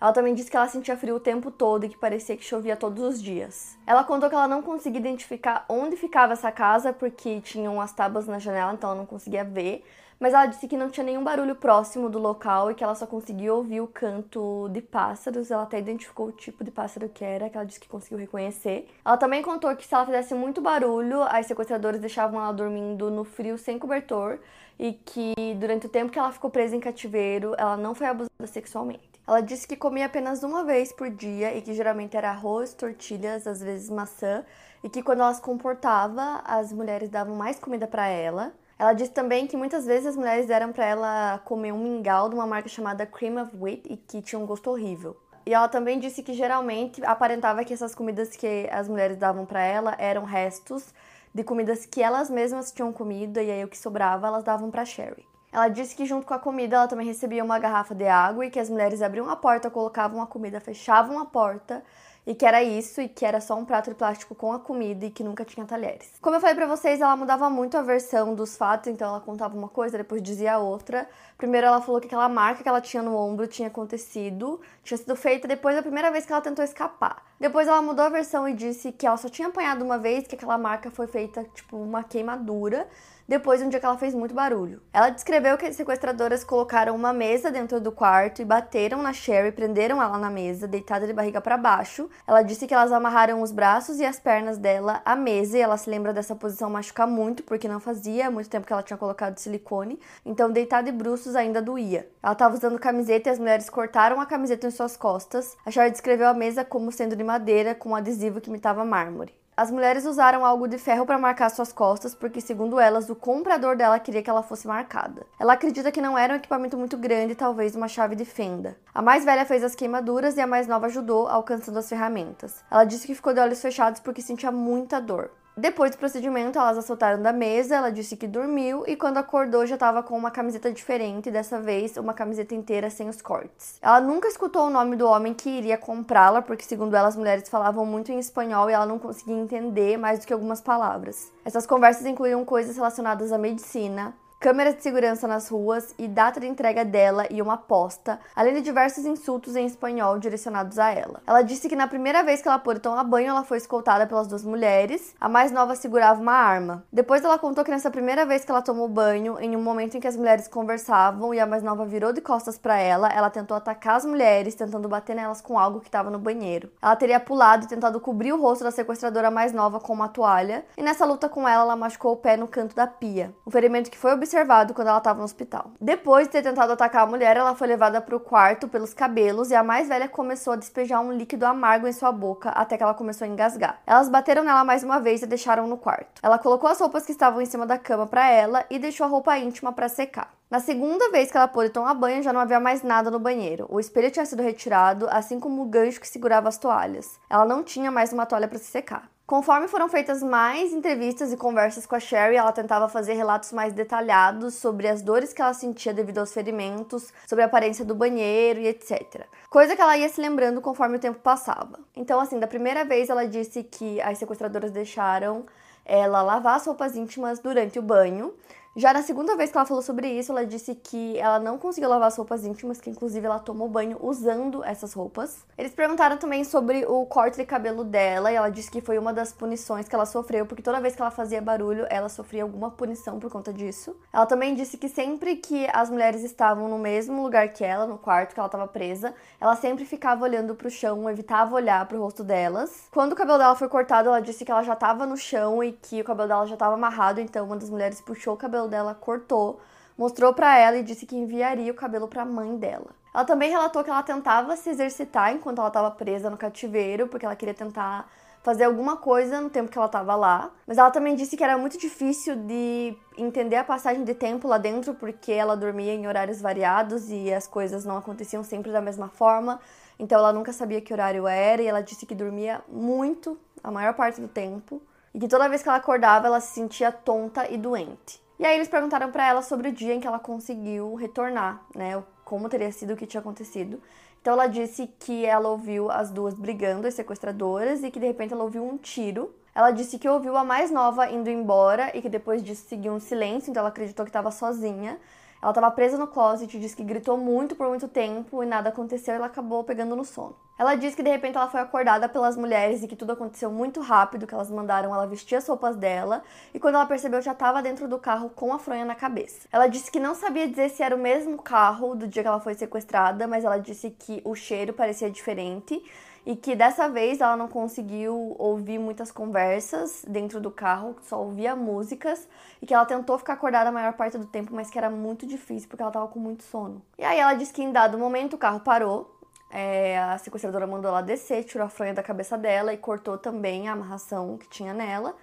Ela 0.01 0.11
também 0.11 0.33
disse 0.33 0.49
que 0.49 0.57
ela 0.57 0.67
sentia 0.67 0.97
frio 0.97 1.17
o 1.17 1.19
tempo 1.19 1.51
todo 1.51 1.85
e 1.85 1.89
que 1.89 1.97
parecia 1.97 2.35
que 2.35 2.43
chovia 2.43 2.75
todos 2.75 3.03
os 3.03 3.21
dias. 3.21 3.77
Ela 3.85 4.03
contou 4.03 4.27
que 4.27 4.33
ela 4.33 4.47
não 4.47 4.63
conseguia 4.63 4.99
identificar 4.99 5.63
onde 5.69 5.95
ficava 5.95 6.33
essa 6.33 6.51
casa 6.51 6.91
porque 6.91 7.39
tinham 7.39 7.79
as 7.79 7.93
tábuas 7.93 8.25
na 8.25 8.39
janela, 8.39 8.73
então 8.73 8.89
ela 8.89 8.97
não 8.97 9.05
conseguia 9.05 9.43
ver 9.43 9.85
mas 10.19 10.33
ela 10.33 10.45
disse 10.45 10.67
que 10.67 10.75
não 10.75 10.89
tinha 10.89 11.05
nenhum 11.05 11.23
barulho 11.23 11.55
próximo 11.55 12.09
do 12.09 12.17
local 12.17 12.71
e 12.71 12.75
que 12.75 12.83
ela 12.83 12.95
só 12.95 13.05
conseguia 13.05 13.53
ouvir 13.53 13.81
o 13.81 13.87
canto 13.87 14.67
de 14.69 14.81
pássaros. 14.81 15.51
Ela 15.51 15.63
até 15.63 15.79
identificou 15.79 16.27
o 16.27 16.31
tipo 16.31 16.63
de 16.63 16.71
pássaro 16.71 17.09
que 17.09 17.23
era, 17.23 17.49
que 17.49 17.57
ela 17.57 17.65
disse 17.65 17.79
que 17.79 17.87
conseguiu 17.87 18.17
reconhecer. 18.17 18.87
Ela 19.05 19.17
também 19.17 19.41
contou 19.41 19.75
que 19.75 19.85
se 19.85 19.93
ela 19.93 20.05
fizesse 20.05 20.33
muito 20.33 20.61
barulho, 20.61 21.21
as 21.23 21.45
sequestradoras 21.45 22.01
deixavam 22.01 22.41
ela 22.41 22.51
dormindo 22.51 23.11
no 23.11 23.23
frio 23.23 23.57
sem 23.57 23.77
cobertor 23.77 24.39
e 24.79 24.93
que 24.93 25.33
durante 25.59 25.87
o 25.87 25.89
tempo 25.89 26.11
que 26.11 26.19
ela 26.19 26.31
ficou 26.31 26.49
presa 26.49 26.75
em 26.75 26.79
cativeiro, 26.79 27.53
ela 27.57 27.77
não 27.77 27.95
foi 27.95 28.07
abusada 28.07 28.47
sexualmente. 28.47 29.17
Ela 29.27 29.41
disse 29.41 29.67
que 29.67 29.75
comia 29.75 30.05
apenas 30.05 30.41
uma 30.41 30.63
vez 30.63 30.91
por 30.93 31.09
dia 31.09 31.55
e 31.55 31.61
que 31.61 31.73
geralmente 31.73 32.15
era 32.15 32.29
arroz, 32.29 32.73
tortilhas, 32.73 33.45
às 33.45 33.59
vezes 33.59 33.89
maçã, 33.89 34.45
e 34.83 34.89
que 34.89 35.03
quando 35.03 35.19
ela 35.19 35.33
se 35.33 35.41
comportava, 35.41 36.41
as 36.45 36.71
mulheres 36.71 37.09
davam 37.09 37.35
mais 37.35 37.59
comida 37.59 37.85
para 37.85 38.07
ela. 38.07 38.53
Ela 38.79 38.93
disse 38.93 39.11
também 39.11 39.47
que 39.47 39.57
muitas 39.57 39.85
vezes 39.85 40.07
as 40.07 40.15
mulheres 40.15 40.45
deram 40.45 40.71
para 40.71 40.85
ela 40.85 41.41
comer 41.45 41.71
um 41.71 41.79
mingau 41.79 42.29
de 42.29 42.35
uma 42.35 42.45
marca 42.45 42.69
chamada 42.69 43.07
Cream 43.07 43.41
of 43.41 43.51
Wheat 43.57 43.91
e 43.91 43.97
que 43.97 44.21
tinha 44.21 44.37
um 44.37 44.45
gosto 44.45 44.69
horrível. 44.69 45.17
E 45.47 45.53
ela 45.53 45.67
também 45.67 45.97
disse 45.97 46.21
que 46.21 46.33
geralmente 46.33 47.03
aparentava 47.03 47.63
que 47.63 47.73
essas 47.73 47.95
comidas 47.95 48.29
que 48.35 48.69
as 48.71 48.87
mulheres 48.87 49.17
davam 49.17 49.45
para 49.45 49.63
ela 49.63 49.95
eram 49.97 50.25
restos 50.25 50.93
de 51.33 51.43
comidas 51.43 51.85
que 51.85 52.03
elas 52.03 52.29
mesmas 52.29 52.71
tinham 52.71 52.91
comido 52.93 53.39
e 53.39 53.49
aí 53.49 53.63
o 53.63 53.67
que 53.67 53.77
sobrava 53.77 54.27
elas 54.27 54.43
davam 54.43 54.69
para 54.69 54.85
Sherry. 54.85 55.25
Ela 55.51 55.69
disse 55.69 55.95
que 55.95 56.05
junto 56.05 56.25
com 56.25 56.33
a 56.33 56.39
comida 56.39 56.75
ela 56.75 56.87
também 56.87 57.07
recebia 57.07 57.43
uma 57.43 57.57
garrafa 57.57 57.95
de 57.95 58.05
água 58.05 58.45
e 58.45 58.51
que 58.51 58.59
as 58.59 58.69
mulheres 58.69 59.01
abriam 59.01 59.29
a 59.29 59.35
porta, 59.35 59.71
colocavam 59.71 60.21
a 60.21 60.27
comida, 60.27 60.59
fechavam 60.59 61.17
a 61.19 61.25
porta 61.25 61.83
e 62.27 62.35
que 62.35 62.45
era 62.45 62.61
isso 62.61 62.99
e 62.99 63.07
que 63.07 63.25
era 63.25 63.39
só 63.39 63.55
um 63.55 63.63
prato 63.63 63.89
de 63.89 63.95
plástico 63.95 64.35
com 64.35 64.51
a 64.51 64.59
comida 64.59 65.05
e 65.05 65.09
que 65.09 65.23
nunca 65.23 65.45
tinha 65.45 65.65
talheres. 65.65 66.11
Como 66.21 66.35
eu 66.35 66.41
falei 66.41 66.55
para 66.55 66.67
vocês, 66.67 66.99
ela 66.99 67.15
mudava 67.15 67.49
muito 67.49 67.77
a 67.77 67.81
versão 67.81 68.35
dos 68.35 68.57
fatos, 68.57 68.89
então 68.89 69.07
ela 69.07 69.21
contava 69.21 69.57
uma 69.57 69.69
coisa, 69.69 69.97
depois 69.97 70.21
dizia 70.21 70.59
outra. 70.59 71.07
Primeiro 71.37 71.67
ela 71.67 71.81
falou 71.81 72.01
que 72.01 72.07
aquela 72.07 72.27
marca 72.27 72.63
que 72.63 72.69
ela 72.69 72.81
tinha 72.81 73.03
no 73.03 73.15
ombro 73.15 73.45
tinha 73.45 73.67
acontecido, 73.67 74.59
tinha 74.83 74.97
sido 74.97 75.15
feita 75.15 75.47
depois 75.47 75.75
da 75.75 75.83
primeira 75.83 76.09
vez 76.09 76.25
que 76.25 76.31
ela 76.31 76.41
tentou 76.41 76.65
escapar. 76.65 77.23
Depois 77.39 77.67
ela 77.67 77.79
mudou 77.79 78.05
a 78.05 78.09
versão 78.09 78.49
e 78.49 78.53
disse 78.53 78.91
que 78.91 79.05
ela 79.05 79.17
só 79.17 79.29
tinha 79.29 79.47
apanhado 79.47 79.85
uma 79.85 79.99
vez, 79.99 80.25
que 80.25 80.33
aquela 80.33 80.57
marca 80.57 80.89
foi 80.89 81.05
feita 81.05 81.43
tipo 81.53 81.77
uma 81.77 82.03
queimadura 82.03 82.87
depois 83.27 83.59
de 83.59 83.65
um 83.65 83.69
dia 83.69 83.79
que 83.79 83.85
ela 83.85 83.97
fez 83.97 84.15
muito 84.15 84.33
barulho. 84.33 84.81
Ela 84.93 85.09
descreveu 85.09 85.57
que 85.57 85.65
as 85.65 85.75
sequestradoras 85.75 86.45
colocaram 86.45 86.95
uma 86.95 87.11
mesa 87.11 87.51
dentro 87.51 87.81
do 87.81 87.91
quarto 87.91 88.41
e 88.41 88.45
bateram 88.45 89.01
na 89.01 89.11
Sherry, 89.11 89.51
prenderam 89.51 90.01
ela 90.01 90.17
na 90.17 90.29
mesa, 90.29 90.65
deitada 90.65 91.05
de 91.05 91.11
barriga 91.11 91.41
para 91.41 91.57
baixo. 91.57 92.09
Ela 92.25 92.41
disse 92.41 92.65
que 92.65 92.73
elas 92.73 92.91
amarraram 92.91 93.41
os 93.41 93.51
braços 93.51 93.99
e 93.99 94.05
as 94.05 94.17
pernas 94.17 94.57
dela 94.57 95.01
à 95.03 95.15
mesa 95.15 95.57
e 95.57 95.61
ela 95.61 95.75
se 95.75 95.89
lembra 95.89 96.13
dessa 96.13 96.35
posição 96.35 96.69
machucar 96.69 97.05
muito, 97.05 97.43
porque 97.43 97.67
não 97.67 97.81
fazia 97.81 98.31
muito 98.31 98.49
tempo 98.49 98.65
que 98.65 98.71
ela 98.71 98.83
tinha 98.83 98.97
colocado 98.97 99.37
silicone, 99.37 99.99
então 100.25 100.49
deitada 100.49 100.89
de 100.89 100.97
bruços 101.27 101.35
ainda 101.35 101.61
doía. 101.61 102.07
Ela 102.23 102.33
estava 102.33 102.55
usando 102.55 102.79
camiseta 102.79 103.29
e 103.29 103.31
as 103.31 103.39
mulheres 103.39 103.69
cortaram 103.69 104.21
a 104.21 104.25
camiseta 104.25 104.67
em 104.67 104.71
suas 104.71 104.95
costas. 104.95 105.57
A 105.65 105.71
Sherry 105.71 105.91
descreveu 105.91 106.27
a 106.27 106.33
mesa 106.33 106.63
como 106.63 106.91
sendo 106.91 107.15
de 107.15 107.23
madeira 107.23 107.75
com 107.75 107.89
um 107.89 107.95
adesivo 107.95 108.39
que 108.39 108.49
imitava 108.49 108.85
mármore. 108.85 109.33
As 109.55 109.71
mulheres 109.71 110.05
usaram 110.05 110.45
algo 110.45 110.67
de 110.67 110.77
ferro 110.77 111.03
para 111.05 111.17
marcar 111.17 111.49
suas 111.49 111.73
costas 111.73 112.13
porque, 112.13 112.39
segundo 112.39 112.79
elas, 112.79 113.09
o 113.09 113.15
comprador 113.15 113.75
dela 113.75 113.99
queria 113.99 114.21
que 114.21 114.29
ela 114.29 114.43
fosse 114.43 114.67
marcada. 114.67 115.25
Ela 115.39 115.53
acredita 115.53 115.91
que 115.91 115.99
não 115.99 116.15
era 116.15 116.33
um 116.33 116.37
equipamento 116.37 116.77
muito 116.77 116.95
grande, 116.95 117.33
talvez 117.33 117.75
uma 117.75 117.87
chave 117.87 118.15
de 118.15 118.23
fenda. 118.23 118.77
A 118.93 119.01
mais 119.01 119.25
velha 119.25 119.45
fez 119.45 119.63
as 119.63 119.73
queimaduras 119.73 120.37
e 120.37 120.41
a 120.41 120.47
mais 120.47 120.67
nova 120.67 120.85
ajudou, 120.85 121.27
alcançando 121.27 121.79
as 121.79 121.89
ferramentas. 121.89 122.63
Ela 122.69 122.85
disse 122.85 123.07
que 123.07 123.15
ficou 123.15 123.33
de 123.33 123.39
olhos 123.39 123.59
fechados 123.59 123.99
porque 123.99 124.21
sentia 124.21 124.51
muita 124.51 125.01
dor. 125.01 125.31
Depois 125.59 125.89
do 125.89 125.97
procedimento, 125.97 126.59
elas 126.59 126.77
a 126.77 126.83
soltaram 126.83 127.19
da 127.19 127.33
mesa, 127.33 127.77
ela 127.77 127.89
disse 127.89 128.15
que 128.15 128.27
dormiu 128.27 128.83
e 128.85 128.95
quando 128.95 129.17
acordou 129.17 129.65
já 129.65 129.73
estava 129.73 130.03
com 130.03 130.15
uma 130.15 130.29
camiseta 130.29 130.71
diferente, 130.71 131.31
dessa 131.31 131.59
vez 131.59 131.97
uma 131.97 132.13
camiseta 132.13 132.53
inteira 132.53 132.91
sem 132.91 133.09
os 133.09 133.23
cortes. 133.23 133.79
Ela 133.81 133.99
nunca 133.99 134.27
escutou 134.27 134.67
o 134.67 134.69
nome 134.69 134.95
do 134.95 135.07
homem 135.07 135.33
que 135.33 135.49
iria 135.49 135.75
comprá-la, 135.75 136.43
porque 136.43 136.63
segundo 136.63 136.95
ela 136.95 137.07
as 137.07 137.15
mulheres 137.15 137.49
falavam 137.49 137.87
muito 137.87 138.11
em 138.11 138.19
espanhol 138.19 138.69
e 138.69 138.73
ela 138.73 138.85
não 138.85 138.99
conseguia 138.99 139.33
entender 139.33 139.97
mais 139.97 140.19
do 140.19 140.27
que 140.27 140.33
algumas 140.33 140.61
palavras. 140.61 141.31
Essas 141.43 141.65
conversas 141.65 142.05
incluíam 142.05 142.45
coisas 142.45 142.75
relacionadas 142.75 143.31
à 143.31 143.37
medicina, 143.39 144.13
câmeras 144.39 144.75
de 144.75 144.83
segurança 144.83 145.27
nas 145.27 145.49
ruas 145.49 145.95
e 145.97 146.07
data 146.07 146.39
de 146.39 146.47
entrega 146.47 146.85
dela 146.85 147.25
e 147.29 147.41
uma 147.41 147.55
aposta, 147.55 148.19
além 148.35 148.53
de 148.53 148.61
diversos 148.61 149.03
insultos 149.03 149.55
em 149.55 149.65
espanhol 149.65 150.19
direcionados 150.19 150.77
a 150.77 150.91
ela. 150.91 151.21
Ela 151.25 151.41
disse 151.41 151.67
que 151.67 151.75
na 151.75 151.87
primeira 151.87 152.23
vez 152.23 152.41
que 152.41 152.47
ela 152.47 152.59
pôde 152.59 152.79
tomar 152.79 153.03
banho, 153.03 153.29
ela 153.29 153.43
foi 153.43 153.57
escoltada 153.57 154.05
pelas 154.05 154.27
duas 154.27 154.43
mulheres. 154.43 155.15
A 155.19 155.27
mais 155.27 155.51
nova 155.51 155.75
segurava 155.75 156.21
uma 156.21 156.33
arma. 156.33 156.83
Depois 156.93 157.23
ela 157.23 157.39
contou 157.39 157.63
que 157.63 157.71
nessa 157.71 157.89
primeira 157.89 158.25
vez 158.25 158.45
que 158.45 158.51
ela 158.51 158.61
tomou 158.61 158.87
banho, 158.87 159.39
em 159.39 159.55
um 159.55 159.61
momento 159.61 159.97
em 159.97 159.99
que 159.99 160.07
as 160.07 160.15
mulheres 160.15 160.47
conversavam 160.47 161.33
e 161.33 161.39
a 161.39 161.47
mais 161.47 161.63
nova 161.63 161.85
virou 161.85 162.13
de 162.13 162.21
costas 162.21 162.59
para 162.59 162.77
ela, 162.77 163.09
ela 163.09 163.31
tentou 163.31 163.57
atacar 163.57 163.95
as 163.95 164.05
mulheres, 164.05 164.53
tentando 164.53 164.87
bater 164.87 165.15
nelas 165.15 165.41
com 165.41 165.57
algo 165.57 165.79
que 165.79 165.87
estava 165.87 166.11
no 166.11 166.19
banheiro. 166.19 166.71
Ela 166.79 166.95
teria 166.95 167.19
pulado 167.19 167.65
e 167.65 167.67
tentado 167.67 167.99
cobrir 167.99 168.33
o 168.33 168.41
rosto 168.41 168.63
da 168.63 168.71
sequestradora 168.71 169.31
mais 169.31 169.51
nova 169.51 169.79
com 169.79 169.93
uma 169.93 170.07
toalha, 170.07 170.63
e 170.77 170.83
nessa 170.83 171.05
luta 171.05 171.27
com 171.27 171.47
ela, 171.47 171.63
ela 171.63 171.75
machucou 171.75 172.13
o 172.13 172.17
pé 172.17 172.37
no 172.37 172.47
canto 172.47 172.75
da 172.75 172.85
pia. 172.85 173.33
O 173.43 173.49
ferimento 173.49 173.89
que 173.89 173.97
foi 173.97 174.13
observado 174.13 174.26
quando 174.73 174.87
ela 174.87 174.97
estava 174.97 175.19
no 175.19 175.25
hospital. 175.25 175.71
Depois 175.79 176.27
de 176.27 176.33
ter 176.33 176.43
tentado 176.43 176.71
atacar 176.73 177.03
a 177.03 177.05
mulher, 177.05 177.37
ela 177.37 177.55
foi 177.55 177.67
levada 177.67 178.01
para 178.01 178.15
o 178.15 178.19
quarto 178.19 178.67
pelos 178.67 178.93
cabelos 178.93 179.51
e 179.51 179.55
a 179.55 179.63
mais 179.63 179.87
velha 179.87 180.07
começou 180.07 180.53
a 180.53 180.55
despejar 180.55 181.01
um 181.01 181.11
líquido 181.11 181.45
amargo 181.45 181.87
em 181.87 181.93
sua 181.93 182.11
boca 182.11 182.49
até 182.49 182.77
que 182.77 182.83
ela 182.83 182.93
começou 182.93 183.25
a 183.25 183.27
engasgar. 183.27 183.79
Elas 183.85 184.09
bateram 184.09 184.43
nela 184.43 184.63
mais 184.63 184.83
uma 184.83 184.99
vez 184.99 185.21
e 185.21 185.27
deixaram 185.27 185.67
no 185.67 185.77
quarto. 185.77 186.21
Ela 186.21 186.37
colocou 186.37 186.69
as 186.69 186.79
roupas 186.79 187.05
que 187.05 187.11
estavam 187.11 187.41
em 187.41 187.45
cima 187.45 187.65
da 187.65 187.77
cama 187.77 188.07
para 188.07 188.29
ela 188.29 188.65
e 188.69 188.79
deixou 188.79 189.05
a 189.05 189.09
roupa 189.09 189.37
íntima 189.37 189.71
para 189.71 189.89
secar. 189.89 190.33
Na 190.49 190.61
segunda 190.61 191.11
vez 191.11 191.29
que 191.29 191.35
ela 191.35 191.47
pôde 191.47 191.71
tomar 191.71 191.93
banho, 191.93 192.23
já 192.23 192.31
não 192.31 192.39
havia 192.39 192.59
mais 192.59 192.81
nada 192.81 193.11
no 193.11 193.19
banheiro. 193.19 193.65
O 193.69 193.81
espelho 193.81 194.09
tinha 194.09 194.25
sido 194.25 194.41
retirado, 194.41 195.05
assim 195.09 195.41
como 195.41 195.61
o 195.61 195.65
gancho 195.65 195.99
que 195.99 196.07
segurava 196.07 196.47
as 196.47 196.57
toalhas. 196.57 197.19
Ela 197.29 197.43
não 197.43 197.63
tinha 197.63 197.91
mais 197.91 198.13
uma 198.13 198.25
toalha 198.25 198.47
para 198.47 198.57
se 198.57 198.65
secar. 198.65 199.09
Conforme 199.27 199.67
foram 199.67 199.89
feitas 199.89 200.23
mais 200.23 200.71
entrevistas 200.71 201.33
e 201.33 201.37
conversas 201.37 201.85
com 201.85 201.95
a 201.95 201.99
Sherry, 201.99 202.37
ela 202.37 202.53
tentava 202.53 202.87
fazer 202.87 203.11
relatos 203.11 203.51
mais 203.51 203.73
detalhados 203.73 204.53
sobre 204.53 204.87
as 204.87 205.01
dores 205.01 205.33
que 205.33 205.41
ela 205.41 205.53
sentia 205.53 205.93
devido 205.93 206.19
aos 206.19 206.31
ferimentos, 206.33 207.11
sobre 207.27 207.43
a 207.43 207.47
aparência 207.47 207.83
do 207.83 207.93
banheiro 207.93 208.61
e 208.61 208.67
etc. 208.67 209.25
Coisa 209.49 209.75
que 209.75 209.81
ela 209.81 209.97
ia 209.97 210.07
se 210.07 210.21
lembrando 210.21 210.61
conforme 210.61 210.95
o 210.95 210.99
tempo 210.99 211.19
passava. 211.19 211.77
Então, 211.93 212.21
assim, 212.21 212.39
da 212.39 212.47
primeira 212.47 212.85
vez 212.85 213.09
ela 213.09 213.27
disse 213.27 213.63
que 213.63 213.99
as 213.99 214.17
sequestradoras 214.17 214.71
deixaram 214.71 215.45
ela 215.83 216.21
lavar 216.21 216.55
as 216.55 216.65
roupas 216.65 216.95
íntimas 216.95 217.39
durante 217.39 217.77
o 217.77 217.81
banho. 217.81 218.33
Já 218.79 218.93
na 218.93 219.01
segunda 219.01 219.35
vez 219.35 219.49
que 219.49 219.57
ela 219.57 219.65
falou 219.65 219.81
sobre 219.81 220.07
isso, 220.07 220.31
ela 220.31 220.45
disse 220.45 220.75
que 220.75 221.17
ela 221.17 221.39
não 221.39 221.57
conseguiu 221.57 221.89
lavar 221.89 222.09
as 222.09 222.15
roupas 222.15 222.45
íntimas, 222.45 222.79
que 222.79 222.91
inclusive 222.91 223.25
ela 223.25 223.39
tomou 223.39 223.67
banho 223.67 223.97
usando 223.99 224.63
essas 224.63 224.93
roupas. 224.93 225.43
Eles 225.57 225.73
perguntaram 225.73 226.15
também 226.15 226.43
sobre 226.43 226.85
o 226.85 227.03
corte 227.07 227.37
de 227.37 227.43
cabelo 227.43 227.83
dela, 227.83 228.31
e 228.31 228.35
ela 228.35 228.51
disse 228.51 228.69
que 228.69 228.79
foi 228.79 228.99
uma 228.99 229.11
das 229.11 229.33
punições 229.33 229.89
que 229.89 229.95
ela 229.95 230.05
sofreu, 230.05 230.45
porque 230.45 230.61
toda 230.61 230.79
vez 230.79 230.95
que 230.95 231.01
ela 231.01 231.09
fazia 231.09 231.41
barulho, 231.41 231.87
ela 231.89 232.07
sofria 232.07 232.43
alguma 232.43 232.69
punição 232.69 233.17
por 233.17 233.31
conta 233.31 233.51
disso. 233.51 233.95
Ela 234.13 234.27
também 234.27 234.53
disse 234.53 234.77
que 234.77 234.87
sempre 234.87 235.37
que 235.37 235.67
as 235.73 235.89
mulheres 235.89 236.23
estavam 236.23 236.67
no 236.67 236.77
mesmo 236.77 237.23
lugar 237.23 237.49
que 237.49 237.63
ela, 237.63 237.87
no 237.87 237.97
quarto 237.97 238.35
que 238.35 238.39
ela 238.39 238.45
estava 238.45 238.67
presa, 238.67 239.11
ela 239.41 239.55
sempre 239.55 239.85
ficava 239.85 240.23
olhando 240.23 240.53
para 240.53 240.67
o 240.67 240.69
chão, 240.69 241.09
evitava 241.09 241.55
olhar 241.55 241.83
para 241.87 241.97
o 241.97 242.01
rosto 242.01 242.23
delas. 242.23 242.83
Quando 242.91 243.13
o 243.13 243.15
cabelo 243.15 243.39
dela 243.39 243.55
foi 243.55 243.69
cortado, 243.69 244.09
ela 244.09 244.21
disse 244.21 244.45
que 244.45 244.51
ela 244.51 244.61
já 244.61 244.73
estava 244.73 245.03
no 245.07 245.17
chão 245.17 245.63
e 245.63 245.71
que 245.71 245.99
o 245.99 246.03
cabelo 246.03 246.27
dela 246.27 246.45
já 246.45 246.53
estava 246.53 246.75
amarrado, 246.75 247.19
então 247.19 247.43
uma 247.43 247.57
das 247.57 247.71
mulheres 247.71 247.99
puxou 247.99 248.35
o 248.35 248.37
cabelo 248.37 248.66
dela, 248.67 248.93
cortou, 248.93 249.59
mostrou 249.97 250.33
para 250.33 250.57
ela 250.57 250.77
e 250.77 250.83
disse 250.83 251.05
que 251.05 251.15
enviaria 251.15 251.71
o 251.71 251.75
cabelo 251.75 252.07
para 252.07 252.21
a 252.21 252.25
mãe 252.25 252.55
dela. 252.57 252.87
Ela 253.13 253.25
também 253.25 253.49
relatou 253.49 253.83
que 253.83 253.89
ela 253.89 254.03
tentava 254.03 254.55
se 254.55 254.69
exercitar 254.69 255.33
enquanto 255.33 255.59
ela 255.59 255.69
estava 255.69 255.89
presa 255.89 256.29
no 256.29 256.37
cativeiro, 256.37 257.07
porque 257.07 257.25
ela 257.25 257.35
queria 257.35 257.53
tentar 257.53 258.07
fazer 258.43 258.63
alguma 258.63 258.95
coisa 258.95 259.41
no 259.41 259.49
tempo 259.49 259.69
que 259.69 259.77
ela 259.77 259.87
estava 259.87 260.15
lá. 260.15 260.51
Mas 260.65 260.77
ela 260.77 260.91
também 260.91 261.15
disse 261.15 261.35
que 261.35 261.43
era 261.43 261.57
muito 261.57 261.77
difícil 261.77 262.35
de 262.35 262.95
entender 263.17 263.55
a 263.55 263.63
passagem 263.63 264.03
de 264.03 264.13
tempo 264.13 264.47
lá 264.47 264.57
dentro, 264.57 264.93
porque 264.93 265.31
ela 265.31 265.57
dormia 265.57 265.93
em 265.93 266.07
horários 266.07 266.39
variados 266.39 267.09
e 267.09 267.33
as 267.33 267.47
coisas 267.47 267.83
não 267.83 267.97
aconteciam 267.97 268.43
sempre 268.43 268.71
da 268.71 268.81
mesma 268.81 269.09
forma. 269.09 269.59
Então 269.99 270.19
ela 270.19 270.31
nunca 270.31 270.53
sabia 270.53 270.79
que 270.79 270.93
horário 270.93 271.27
era 271.27 271.61
e 271.61 271.67
ela 271.67 271.81
disse 271.81 272.05
que 272.05 272.13
dormia 272.13 272.61
muito 272.69 273.37
a 273.63 273.71
maior 273.71 273.93
parte 273.95 274.21
do 274.21 274.27
tempo 274.27 274.81
e 275.13 275.19
que 275.19 275.27
toda 275.27 275.49
vez 275.49 275.63
que 275.63 275.67
ela 275.67 275.77
acordava 275.77 276.27
ela 276.27 276.39
se 276.39 276.53
sentia 276.53 276.91
tonta 276.91 277.51
e 277.51 277.57
doente. 277.57 278.21
E 278.39 278.45
aí 278.45 278.55
eles 278.55 278.67
perguntaram 278.67 279.11
para 279.11 279.27
ela 279.27 279.41
sobre 279.41 279.69
o 279.69 279.71
dia 279.71 279.95
em 279.95 279.99
que 279.99 280.05
ela 280.05 280.19
conseguiu 280.19 280.93
retornar, 280.93 281.65
né? 281.75 282.03
Como 282.23 282.47
teria 282.47 282.71
sido 282.71 282.93
o 282.93 282.95
que 282.95 283.07
tinha 283.07 283.19
acontecido. 283.19 283.81
Então 284.21 284.33
ela 284.33 284.47
disse 284.47 284.87
que 284.99 285.25
ela 285.25 285.49
ouviu 285.49 285.89
as 285.89 286.11
duas 286.11 286.35
brigando, 286.35 286.87
as 286.87 286.93
sequestradoras, 286.93 287.83
e 287.83 287.89
que 287.89 287.99
de 287.99 288.05
repente 288.05 288.33
ela 288.33 288.43
ouviu 288.43 288.63
um 288.63 288.77
tiro. 288.77 289.33
Ela 289.55 289.71
disse 289.71 289.97
que 289.97 290.07
ouviu 290.07 290.37
a 290.37 290.43
mais 290.43 290.69
nova 290.69 291.09
indo 291.09 291.29
embora 291.29 291.95
e 291.97 292.01
que 292.01 292.09
depois 292.09 292.43
disso 292.43 292.67
seguiu 292.67 292.93
um 292.93 292.99
silêncio, 292.99 293.49
então 293.49 293.61
ela 293.61 293.69
acreditou 293.69 294.05
que 294.05 294.09
estava 294.11 294.29
sozinha. 294.29 294.99
Ela 295.41 295.51
estava 295.51 295.69
presa 295.71 295.97
no 295.97 296.07
closet 296.07 296.59
disse 296.59 296.75
que 296.75 296.83
gritou 296.83 297.17
muito 297.17 297.55
por 297.55 297.67
muito 297.67 297.87
tempo 297.87 298.41
e 298.43 298.45
nada 298.45 298.69
aconteceu 298.69 299.13
e 299.13 299.17
ela 299.17 299.27
acabou 299.27 299.63
pegando 299.63 299.95
no 299.95 300.03
sono. 300.03 300.35
Ela 300.57 300.73
disse 300.73 300.95
que 300.95 301.03
de 301.03 301.09
repente 301.11 301.37
ela 301.37 301.47
foi 301.47 301.59
acordada 301.59 302.09
pelas 302.09 302.35
mulheres 302.35 302.81
e 302.81 302.87
que 302.87 302.95
tudo 302.95 303.11
aconteceu 303.11 303.51
muito 303.51 303.79
rápido, 303.79 304.25
que 304.25 304.33
elas 304.33 304.49
mandaram 304.49 304.93
ela 304.93 305.05
vestir 305.05 305.35
as 305.35 305.47
roupas 305.47 305.75
dela 305.75 306.23
e 306.51 306.59
quando 306.59 306.75
ela 306.75 306.85
percebeu 306.87 307.21
já 307.21 307.33
estava 307.33 307.61
dentro 307.61 307.87
do 307.87 307.99
carro 307.99 308.31
com 308.31 308.51
a 308.51 308.57
fronha 308.57 308.83
na 308.83 308.95
cabeça. 308.95 309.47
Ela 309.51 309.67
disse 309.67 309.91
que 309.91 309.99
não 309.99 310.15
sabia 310.15 310.47
dizer 310.47 310.69
se 310.69 310.81
era 310.81 310.95
o 310.95 310.99
mesmo 310.99 311.39
carro 311.41 311.93
do 311.93 312.07
dia 312.07 312.23
que 312.23 312.27
ela 312.27 312.39
foi 312.39 312.55
sequestrada, 312.55 313.27
mas 313.27 313.45
ela 313.45 313.59
disse 313.59 313.91
que 313.91 314.19
o 314.25 314.33
cheiro 314.33 314.73
parecia 314.73 315.11
diferente 315.11 315.83
e 316.27 316.35
que 316.35 316.57
dessa 316.57 316.89
vez 316.89 317.21
ela 317.21 317.37
não 317.37 317.47
conseguiu 317.47 318.35
ouvir 318.37 318.77
muitas 318.77 319.09
conversas 319.09 320.03
dentro 320.05 320.41
do 320.41 320.51
carro, 320.51 320.93
só 321.03 321.23
ouvia 321.23 321.55
músicas 321.55 322.27
e 322.61 322.65
que 322.65 322.73
ela 322.73 322.85
tentou 322.85 323.17
ficar 323.17 323.31
acordada 323.31 323.69
a 323.69 323.71
maior 323.71 323.93
parte 323.93 324.17
do 324.17 324.25
tempo, 324.25 324.53
mas 324.53 324.69
que 324.69 324.77
era 324.77 324.89
muito 324.89 325.25
difícil 325.25 325.69
porque 325.69 325.81
ela 325.81 325.89
estava 325.89 326.05
com 326.09 326.19
muito 326.19 326.43
sono. 326.43 326.81
E 326.97 327.03
aí 327.05 327.17
ela 327.17 327.33
disse 327.33 327.53
que 327.53 327.63
em 327.63 327.71
dado 327.71 327.97
momento 327.97 328.33
o 328.33 328.37
carro 328.37 328.59
parou. 328.59 329.15
É, 329.49 329.97
a 329.99 330.17
sequestradora 330.17 330.67
mandou 330.67 330.91
ela 330.91 330.99
descer, 330.99 331.45
tirou 331.45 331.65
a 331.65 331.69
fronha 331.69 331.93
da 331.93 332.03
cabeça 332.03 332.37
dela 332.37 332.73
e 332.73 332.77
cortou 332.77 333.17
também 333.17 333.69
a 333.69 333.71
amarração 333.71 334.37
que 334.37 334.49
tinha 334.49 334.73
nela. 334.73 335.15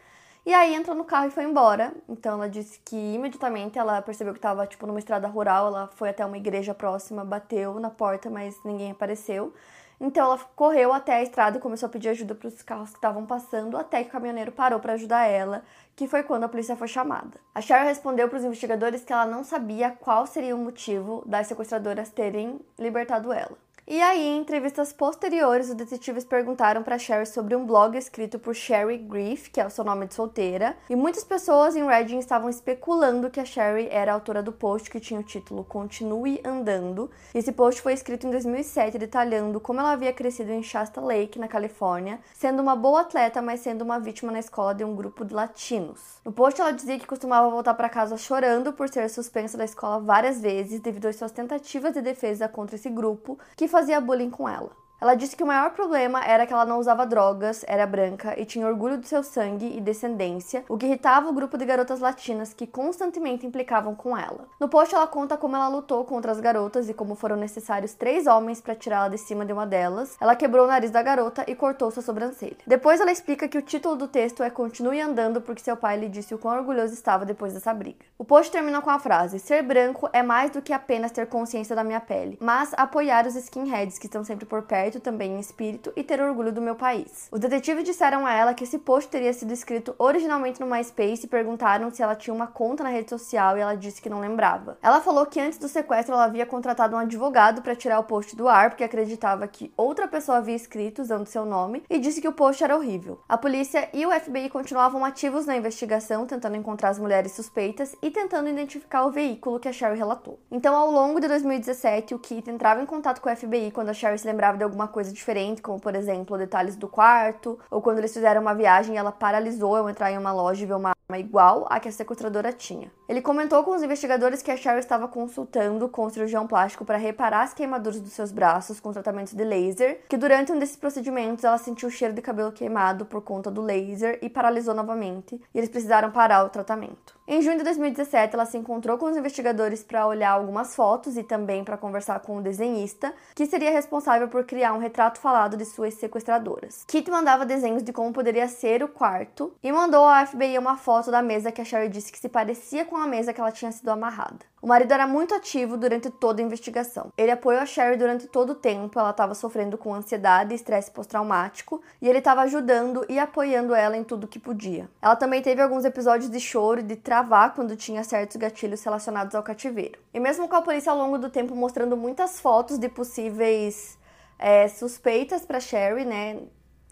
E 0.46 0.54
aí 0.54 0.74
entrou 0.74 0.96
no 0.96 1.04
carro 1.04 1.26
e 1.26 1.30
foi 1.30 1.44
embora. 1.44 1.92
Então 2.08 2.32
ela 2.32 2.48
disse 2.48 2.80
que 2.82 2.96
imediatamente 2.96 3.78
ela 3.78 4.00
percebeu 4.00 4.32
que 4.32 4.38
estava 4.38 4.66
tipo 4.66 4.86
numa 4.86 4.98
estrada 4.98 5.28
rural, 5.28 5.66
ela 5.66 5.86
foi 5.96 6.08
até 6.08 6.24
uma 6.24 6.38
igreja 6.38 6.72
próxima, 6.72 7.22
bateu 7.26 7.78
na 7.78 7.90
porta, 7.90 8.30
mas 8.30 8.58
ninguém 8.64 8.92
apareceu. 8.92 9.52
Então 10.00 10.26
ela 10.26 10.38
correu 10.56 10.92
até 10.92 11.14
a 11.14 11.22
estrada 11.22 11.58
e 11.58 11.60
começou 11.60 11.86
a 11.86 11.90
pedir 11.90 12.08
ajuda 12.08 12.34
para 12.34 12.48
os 12.48 12.62
carros 12.62 12.90
que 12.90 12.96
estavam 12.96 13.24
passando, 13.24 13.76
até 13.76 14.02
que 14.02 14.08
o 14.08 14.12
caminhoneiro 14.12 14.52
parou 14.52 14.80
para 14.80 14.94
ajudar 14.94 15.26
ela, 15.26 15.62
que 15.96 16.08
foi 16.08 16.22
quando 16.22 16.44
a 16.44 16.48
polícia 16.48 16.76
foi 16.76 16.88
chamada. 16.88 17.40
A 17.54 17.60
Cheryl 17.60 17.84
respondeu 17.84 18.28
para 18.28 18.38
os 18.38 18.44
investigadores 18.44 19.04
que 19.04 19.12
ela 19.12 19.26
não 19.26 19.44
sabia 19.44 19.90
qual 19.90 20.26
seria 20.26 20.54
o 20.54 20.58
motivo 20.58 21.22
das 21.26 21.46
sequestradoras 21.46 22.10
terem 22.10 22.60
libertado 22.78 23.32
ela. 23.32 23.63
E 23.86 24.00
aí, 24.00 24.22
em 24.22 24.38
entrevistas 24.38 24.94
posteriores, 24.94 25.68
os 25.68 25.74
detetives 25.74 26.24
perguntaram 26.24 26.82
para 26.82 26.98
Sherry 26.98 27.26
sobre 27.26 27.54
um 27.54 27.66
blog 27.66 27.98
escrito 27.98 28.38
por 28.38 28.54
Sherry 28.54 28.96
Griff, 28.96 29.50
que 29.50 29.60
é 29.60 29.66
o 29.66 29.68
seu 29.68 29.84
nome 29.84 30.06
de 30.06 30.14
solteira, 30.14 30.74
e 30.88 30.96
muitas 30.96 31.22
pessoas 31.22 31.76
em 31.76 31.86
Redding 31.86 32.18
estavam 32.18 32.48
especulando 32.48 33.28
que 33.28 33.38
a 33.38 33.44
Sherry 33.44 33.86
era 33.90 34.10
a 34.10 34.14
autora 34.14 34.42
do 34.42 34.52
post 34.52 34.90
que 34.90 34.98
tinha 34.98 35.20
o 35.20 35.22
título 35.22 35.64
Continue 35.64 36.40
Andando. 36.42 37.10
Esse 37.34 37.52
post 37.52 37.82
foi 37.82 37.92
escrito 37.92 38.26
em 38.26 38.30
2007, 38.30 38.96
detalhando 38.96 39.60
como 39.60 39.80
ela 39.80 39.92
havia 39.92 40.14
crescido 40.14 40.50
em 40.50 40.62
Shasta 40.62 41.02
Lake, 41.02 41.38
na 41.38 41.46
Califórnia, 41.46 42.20
sendo 42.32 42.62
uma 42.62 42.74
boa 42.74 43.02
atleta, 43.02 43.42
mas 43.42 43.60
sendo 43.60 43.82
uma 43.82 44.00
vítima 44.00 44.32
na 44.32 44.40
escola 44.40 44.74
de 44.74 44.82
um 44.82 44.96
grupo 44.96 45.26
de 45.26 45.34
latinos. 45.34 46.00
No 46.24 46.32
post, 46.32 46.58
ela 46.58 46.72
dizia 46.72 46.98
que 46.98 47.06
costumava 47.06 47.50
voltar 47.50 47.74
para 47.74 47.90
casa 47.90 48.16
chorando 48.16 48.72
por 48.72 48.88
ser 48.88 49.10
suspensa 49.10 49.58
da 49.58 49.64
escola 49.66 50.00
várias 50.00 50.40
vezes 50.40 50.80
devido 50.80 51.04
às 51.04 51.16
suas 51.16 51.32
tentativas 51.32 51.92
de 51.92 52.00
defesa 52.00 52.48
contra 52.48 52.76
esse 52.76 52.88
grupo, 52.88 53.38
que 53.54 53.73
fazia 53.74 54.00
bullying 54.00 54.30
com 54.30 54.48
ela. 54.48 54.83
Ela 55.04 55.14
disse 55.14 55.36
que 55.36 55.44
o 55.44 55.46
maior 55.46 55.72
problema 55.72 56.24
era 56.24 56.46
que 56.46 56.52
ela 56.54 56.64
não 56.64 56.78
usava 56.78 57.04
drogas, 57.04 57.62
era 57.68 57.86
branca 57.86 58.40
e 58.40 58.46
tinha 58.46 58.66
orgulho 58.66 58.96
do 58.96 59.06
seu 59.06 59.22
sangue 59.22 59.76
e 59.76 59.78
descendência, 59.78 60.64
o 60.66 60.78
que 60.78 60.86
irritava 60.86 61.28
o 61.28 61.32
grupo 61.34 61.58
de 61.58 61.66
garotas 61.66 62.00
latinas 62.00 62.54
que 62.54 62.66
constantemente 62.66 63.46
implicavam 63.46 63.94
com 63.94 64.16
ela. 64.16 64.48
No 64.58 64.66
post, 64.66 64.94
ela 64.94 65.06
conta 65.06 65.36
como 65.36 65.56
ela 65.56 65.68
lutou 65.68 66.06
contra 66.06 66.32
as 66.32 66.40
garotas 66.40 66.88
e 66.88 66.94
como 66.94 67.16
foram 67.16 67.36
necessários 67.36 67.92
três 67.92 68.26
homens 68.26 68.62
para 68.62 68.74
tirá-la 68.74 69.10
de 69.10 69.18
cima 69.18 69.44
de 69.44 69.52
uma 69.52 69.66
delas. 69.66 70.16
Ela 70.18 70.34
quebrou 70.34 70.64
o 70.64 70.68
nariz 70.68 70.90
da 70.90 71.02
garota 71.02 71.44
e 71.46 71.54
cortou 71.54 71.90
sua 71.90 72.02
sobrancelha. 72.02 72.56
Depois, 72.66 72.98
ela 72.98 73.12
explica 73.12 73.46
que 73.46 73.58
o 73.58 73.62
título 73.62 73.96
do 73.96 74.08
texto 74.08 74.42
é 74.42 74.48
Continue 74.48 75.02
Andando 75.02 75.42
porque 75.42 75.62
seu 75.62 75.76
pai 75.76 75.98
lhe 75.98 76.08
disse 76.08 76.34
o 76.34 76.38
quão 76.38 76.56
orgulhoso 76.56 76.94
estava 76.94 77.26
depois 77.26 77.52
dessa 77.52 77.74
briga. 77.74 78.06
O 78.16 78.24
post 78.24 78.50
termina 78.50 78.80
com 78.80 78.88
a 78.88 78.98
frase: 78.98 79.38
Ser 79.38 79.62
branco 79.62 80.08
é 80.14 80.22
mais 80.22 80.50
do 80.50 80.62
que 80.62 80.72
apenas 80.72 81.12
ter 81.12 81.26
consciência 81.26 81.76
da 81.76 81.84
minha 81.84 82.00
pele, 82.00 82.38
mas 82.40 82.72
apoiar 82.74 83.26
os 83.26 83.36
skinheads 83.36 83.98
que 83.98 84.06
estão 84.06 84.24
sempre 84.24 84.46
por 84.46 84.62
perto 84.62 84.93
também 85.00 85.32
em 85.32 85.40
espírito 85.40 85.92
e 85.96 86.02
ter 86.02 86.20
orgulho 86.20 86.52
do 86.52 86.60
meu 86.60 86.74
país. 86.74 87.28
Os 87.30 87.40
detetives 87.40 87.84
disseram 87.84 88.26
a 88.26 88.32
ela 88.32 88.54
que 88.54 88.64
esse 88.64 88.78
post 88.78 89.10
teria 89.10 89.32
sido 89.32 89.52
escrito 89.52 89.94
originalmente 89.98 90.60
no 90.60 90.66
MySpace 90.66 91.24
e 91.24 91.28
perguntaram 91.28 91.90
se 91.90 92.02
ela 92.02 92.14
tinha 92.14 92.34
uma 92.34 92.46
conta 92.46 92.82
na 92.82 92.90
rede 92.90 93.10
social 93.10 93.56
e 93.56 93.60
ela 93.60 93.76
disse 93.76 94.00
que 94.00 94.10
não 94.10 94.20
lembrava. 94.20 94.78
Ela 94.82 95.00
falou 95.00 95.26
que 95.26 95.40
antes 95.40 95.58
do 95.58 95.68
sequestro 95.68 96.14
ela 96.14 96.24
havia 96.24 96.46
contratado 96.46 96.96
um 96.96 96.98
advogado 96.98 97.62
para 97.62 97.76
tirar 97.76 97.98
o 97.98 98.04
post 98.04 98.36
do 98.36 98.48
ar 98.48 98.70
porque 98.70 98.84
acreditava 98.84 99.46
que 99.46 99.72
outra 99.76 100.08
pessoa 100.08 100.38
havia 100.38 100.56
escrito 100.56 101.02
usando 101.02 101.26
seu 101.26 101.44
nome 101.44 101.82
e 101.88 101.98
disse 101.98 102.20
que 102.20 102.28
o 102.28 102.32
post 102.32 102.62
era 102.62 102.76
horrível. 102.76 103.20
A 103.28 103.36
polícia 103.36 103.88
e 103.92 104.04
o 104.06 104.10
FBI 104.10 104.48
continuavam 104.48 105.04
ativos 105.04 105.46
na 105.46 105.56
investigação, 105.56 106.26
tentando 106.26 106.56
encontrar 106.56 106.90
as 106.90 106.98
mulheres 106.98 107.32
suspeitas 107.32 107.94
e 108.02 108.10
tentando 108.10 108.48
identificar 108.48 109.04
o 109.04 109.10
veículo 109.10 109.58
que 109.58 109.68
a 109.68 109.72
Sherry 109.72 109.96
relatou. 109.96 110.38
Então, 110.50 110.74
ao 110.74 110.90
longo 110.90 111.20
de 111.20 111.28
2017, 111.28 112.14
o 112.14 112.18
Keith 112.18 112.48
entrava 112.48 112.82
em 112.82 112.86
contato 112.86 113.20
com 113.20 113.30
o 113.30 113.36
FBI 113.36 113.70
quando 113.70 113.88
a 113.88 113.94
Sherry 113.94 114.18
se 114.18 114.26
lembrava 114.26 114.58
de 114.58 114.64
alguma 114.64 114.83
alguma 114.84 114.88
coisa 114.88 115.12
diferente, 115.12 115.62
como 115.62 115.80
por 115.80 115.94
exemplo 115.94 116.38
detalhes 116.38 116.76
do 116.76 116.86
quarto, 116.86 117.58
ou 117.70 117.80
quando 117.80 117.98
eles 117.98 118.12
fizeram 118.12 118.40
uma 118.40 118.54
viagem 118.54 118.94
e 118.94 118.98
ela 118.98 119.10
paralisou 119.10 119.74
ao 119.74 119.88
entrar 119.88 120.12
em 120.12 120.18
uma 120.18 120.32
loja 120.32 120.62
e 120.62 120.66
ver 120.66 120.74
uma 120.74 120.92
arma 121.08 121.18
igual 121.18 121.66
à 121.68 121.80
que 121.80 121.88
a 121.88 121.92
sequestradora 121.92 122.52
tinha. 122.52 122.90
Ele 123.08 123.20
comentou 123.20 123.62
com 123.64 123.72
os 123.72 123.82
investigadores 123.82 124.42
que 124.42 124.50
a 124.50 124.56
Cheryl 124.56 124.78
estava 124.78 125.08
consultando 125.08 125.88
com 125.88 126.04
o 126.04 126.10
cirurgião 126.10 126.46
plástico 126.46 126.84
para 126.84 126.96
reparar 126.96 127.42
as 127.42 127.54
queimaduras 127.54 128.00
dos 128.00 128.12
seus 128.12 128.32
braços 128.32 128.80
com 128.80 128.92
tratamento 128.92 129.36
de 129.36 129.44
laser, 129.44 130.00
que 130.08 130.16
durante 130.16 130.52
um 130.52 130.58
desses 130.58 130.76
procedimentos 130.76 131.44
ela 131.44 131.58
sentiu 131.58 131.88
o 131.88 131.92
cheiro 131.92 132.14
de 132.14 132.22
cabelo 132.22 132.52
queimado 132.52 133.04
por 133.04 133.22
conta 133.22 133.50
do 133.50 133.60
laser 133.62 134.18
e 134.22 134.30
paralisou 134.30 134.74
novamente, 134.74 135.40
e 135.54 135.58
eles 135.58 135.70
precisaram 135.70 136.10
parar 136.10 136.44
o 136.44 136.48
tratamento. 136.48 137.14
Em 137.26 137.40
junho 137.40 137.56
de 137.56 137.64
2017, 137.64 138.34
ela 138.34 138.44
se 138.44 138.58
encontrou 138.58 138.98
com 138.98 139.06
os 139.06 139.16
investigadores 139.16 139.82
para 139.82 140.06
olhar 140.06 140.30
algumas 140.30 140.76
fotos 140.76 141.16
e 141.16 141.22
também 141.22 141.64
para 141.64 141.78
conversar 141.78 142.20
com 142.20 142.36
o 142.36 142.42
desenhista, 142.42 143.14
que 143.34 143.46
seria 143.46 143.70
responsável 143.70 144.28
por 144.28 144.44
criar 144.44 144.74
um 144.74 144.78
retrato 144.78 145.18
falado 145.18 145.56
de 145.56 145.64
suas 145.64 145.94
sequestradoras. 145.94 146.84
Kit 146.86 147.10
mandava 147.10 147.46
desenhos 147.46 147.82
de 147.82 147.94
como 147.94 148.12
poderia 148.12 148.46
ser 148.46 148.82
o 148.82 148.88
quarto 148.88 149.54
e 149.62 149.72
mandou 149.72 150.04
ao 150.04 150.26
FBI 150.26 150.58
uma 150.58 150.76
foto 150.76 151.10
da 151.10 151.22
mesa 151.22 151.50
que 151.50 151.62
a 151.62 151.64
Sherry 151.64 151.88
disse 151.88 152.12
que 152.12 152.18
se 152.18 152.28
parecia 152.28 152.84
com 152.84 152.96
a 152.96 153.06
mesa 153.06 153.32
que 153.32 153.40
ela 153.40 153.50
tinha 153.50 153.72
sido 153.72 153.88
amarrada. 153.88 154.40
O 154.64 154.66
marido 154.66 154.92
era 154.92 155.06
muito 155.06 155.34
ativo 155.34 155.76
durante 155.76 156.08
toda 156.08 156.40
a 156.40 156.42
investigação. 156.42 157.12
Ele 157.18 157.30
apoiou 157.30 157.60
a 157.60 157.66
Sherry 157.66 157.98
durante 157.98 158.26
todo 158.26 158.52
o 158.52 158.54
tempo, 158.54 158.98
ela 158.98 159.10
estava 159.10 159.34
sofrendo 159.34 159.76
com 159.76 159.92
ansiedade 159.92 160.52
e 160.52 160.54
estresse 160.54 160.90
pós-traumático, 160.90 161.82
e 162.00 162.08
ele 162.08 162.16
estava 162.16 162.40
ajudando 162.40 163.04
e 163.06 163.18
apoiando 163.18 163.74
ela 163.74 163.94
em 163.94 164.02
tudo 164.02 164.26
que 164.26 164.38
podia. 164.38 164.88
Ela 165.02 165.16
também 165.16 165.42
teve 165.42 165.60
alguns 165.60 165.84
episódios 165.84 166.30
de 166.30 166.40
choro 166.40 166.80
e 166.80 166.82
de 166.82 166.96
travar 166.96 167.52
quando 167.52 167.76
tinha 167.76 168.02
certos 168.02 168.36
gatilhos 168.36 168.82
relacionados 168.82 169.34
ao 169.34 169.42
cativeiro. 169.42 169.98
E 170.14 170.18
mesmo 170.18 170.48
com 170.48 170.56
a 170.56 170.62
polícia 170.62 170.90
ao 170.90 170.96
longo 170.96 171.18
do 171.18 171.28
tempo 171.28 171.54
mostrando 171.54 171.94
muitas 171.94 172.40
fotos 172.40 172.78
de 172.78 172.88
possíveis 172.88 173.98
é, 174.38 174.66
suspeitas 174.68 175.44
para 175.44 175.60
Sherry, 175.60 176.06
né, 176.06 176.40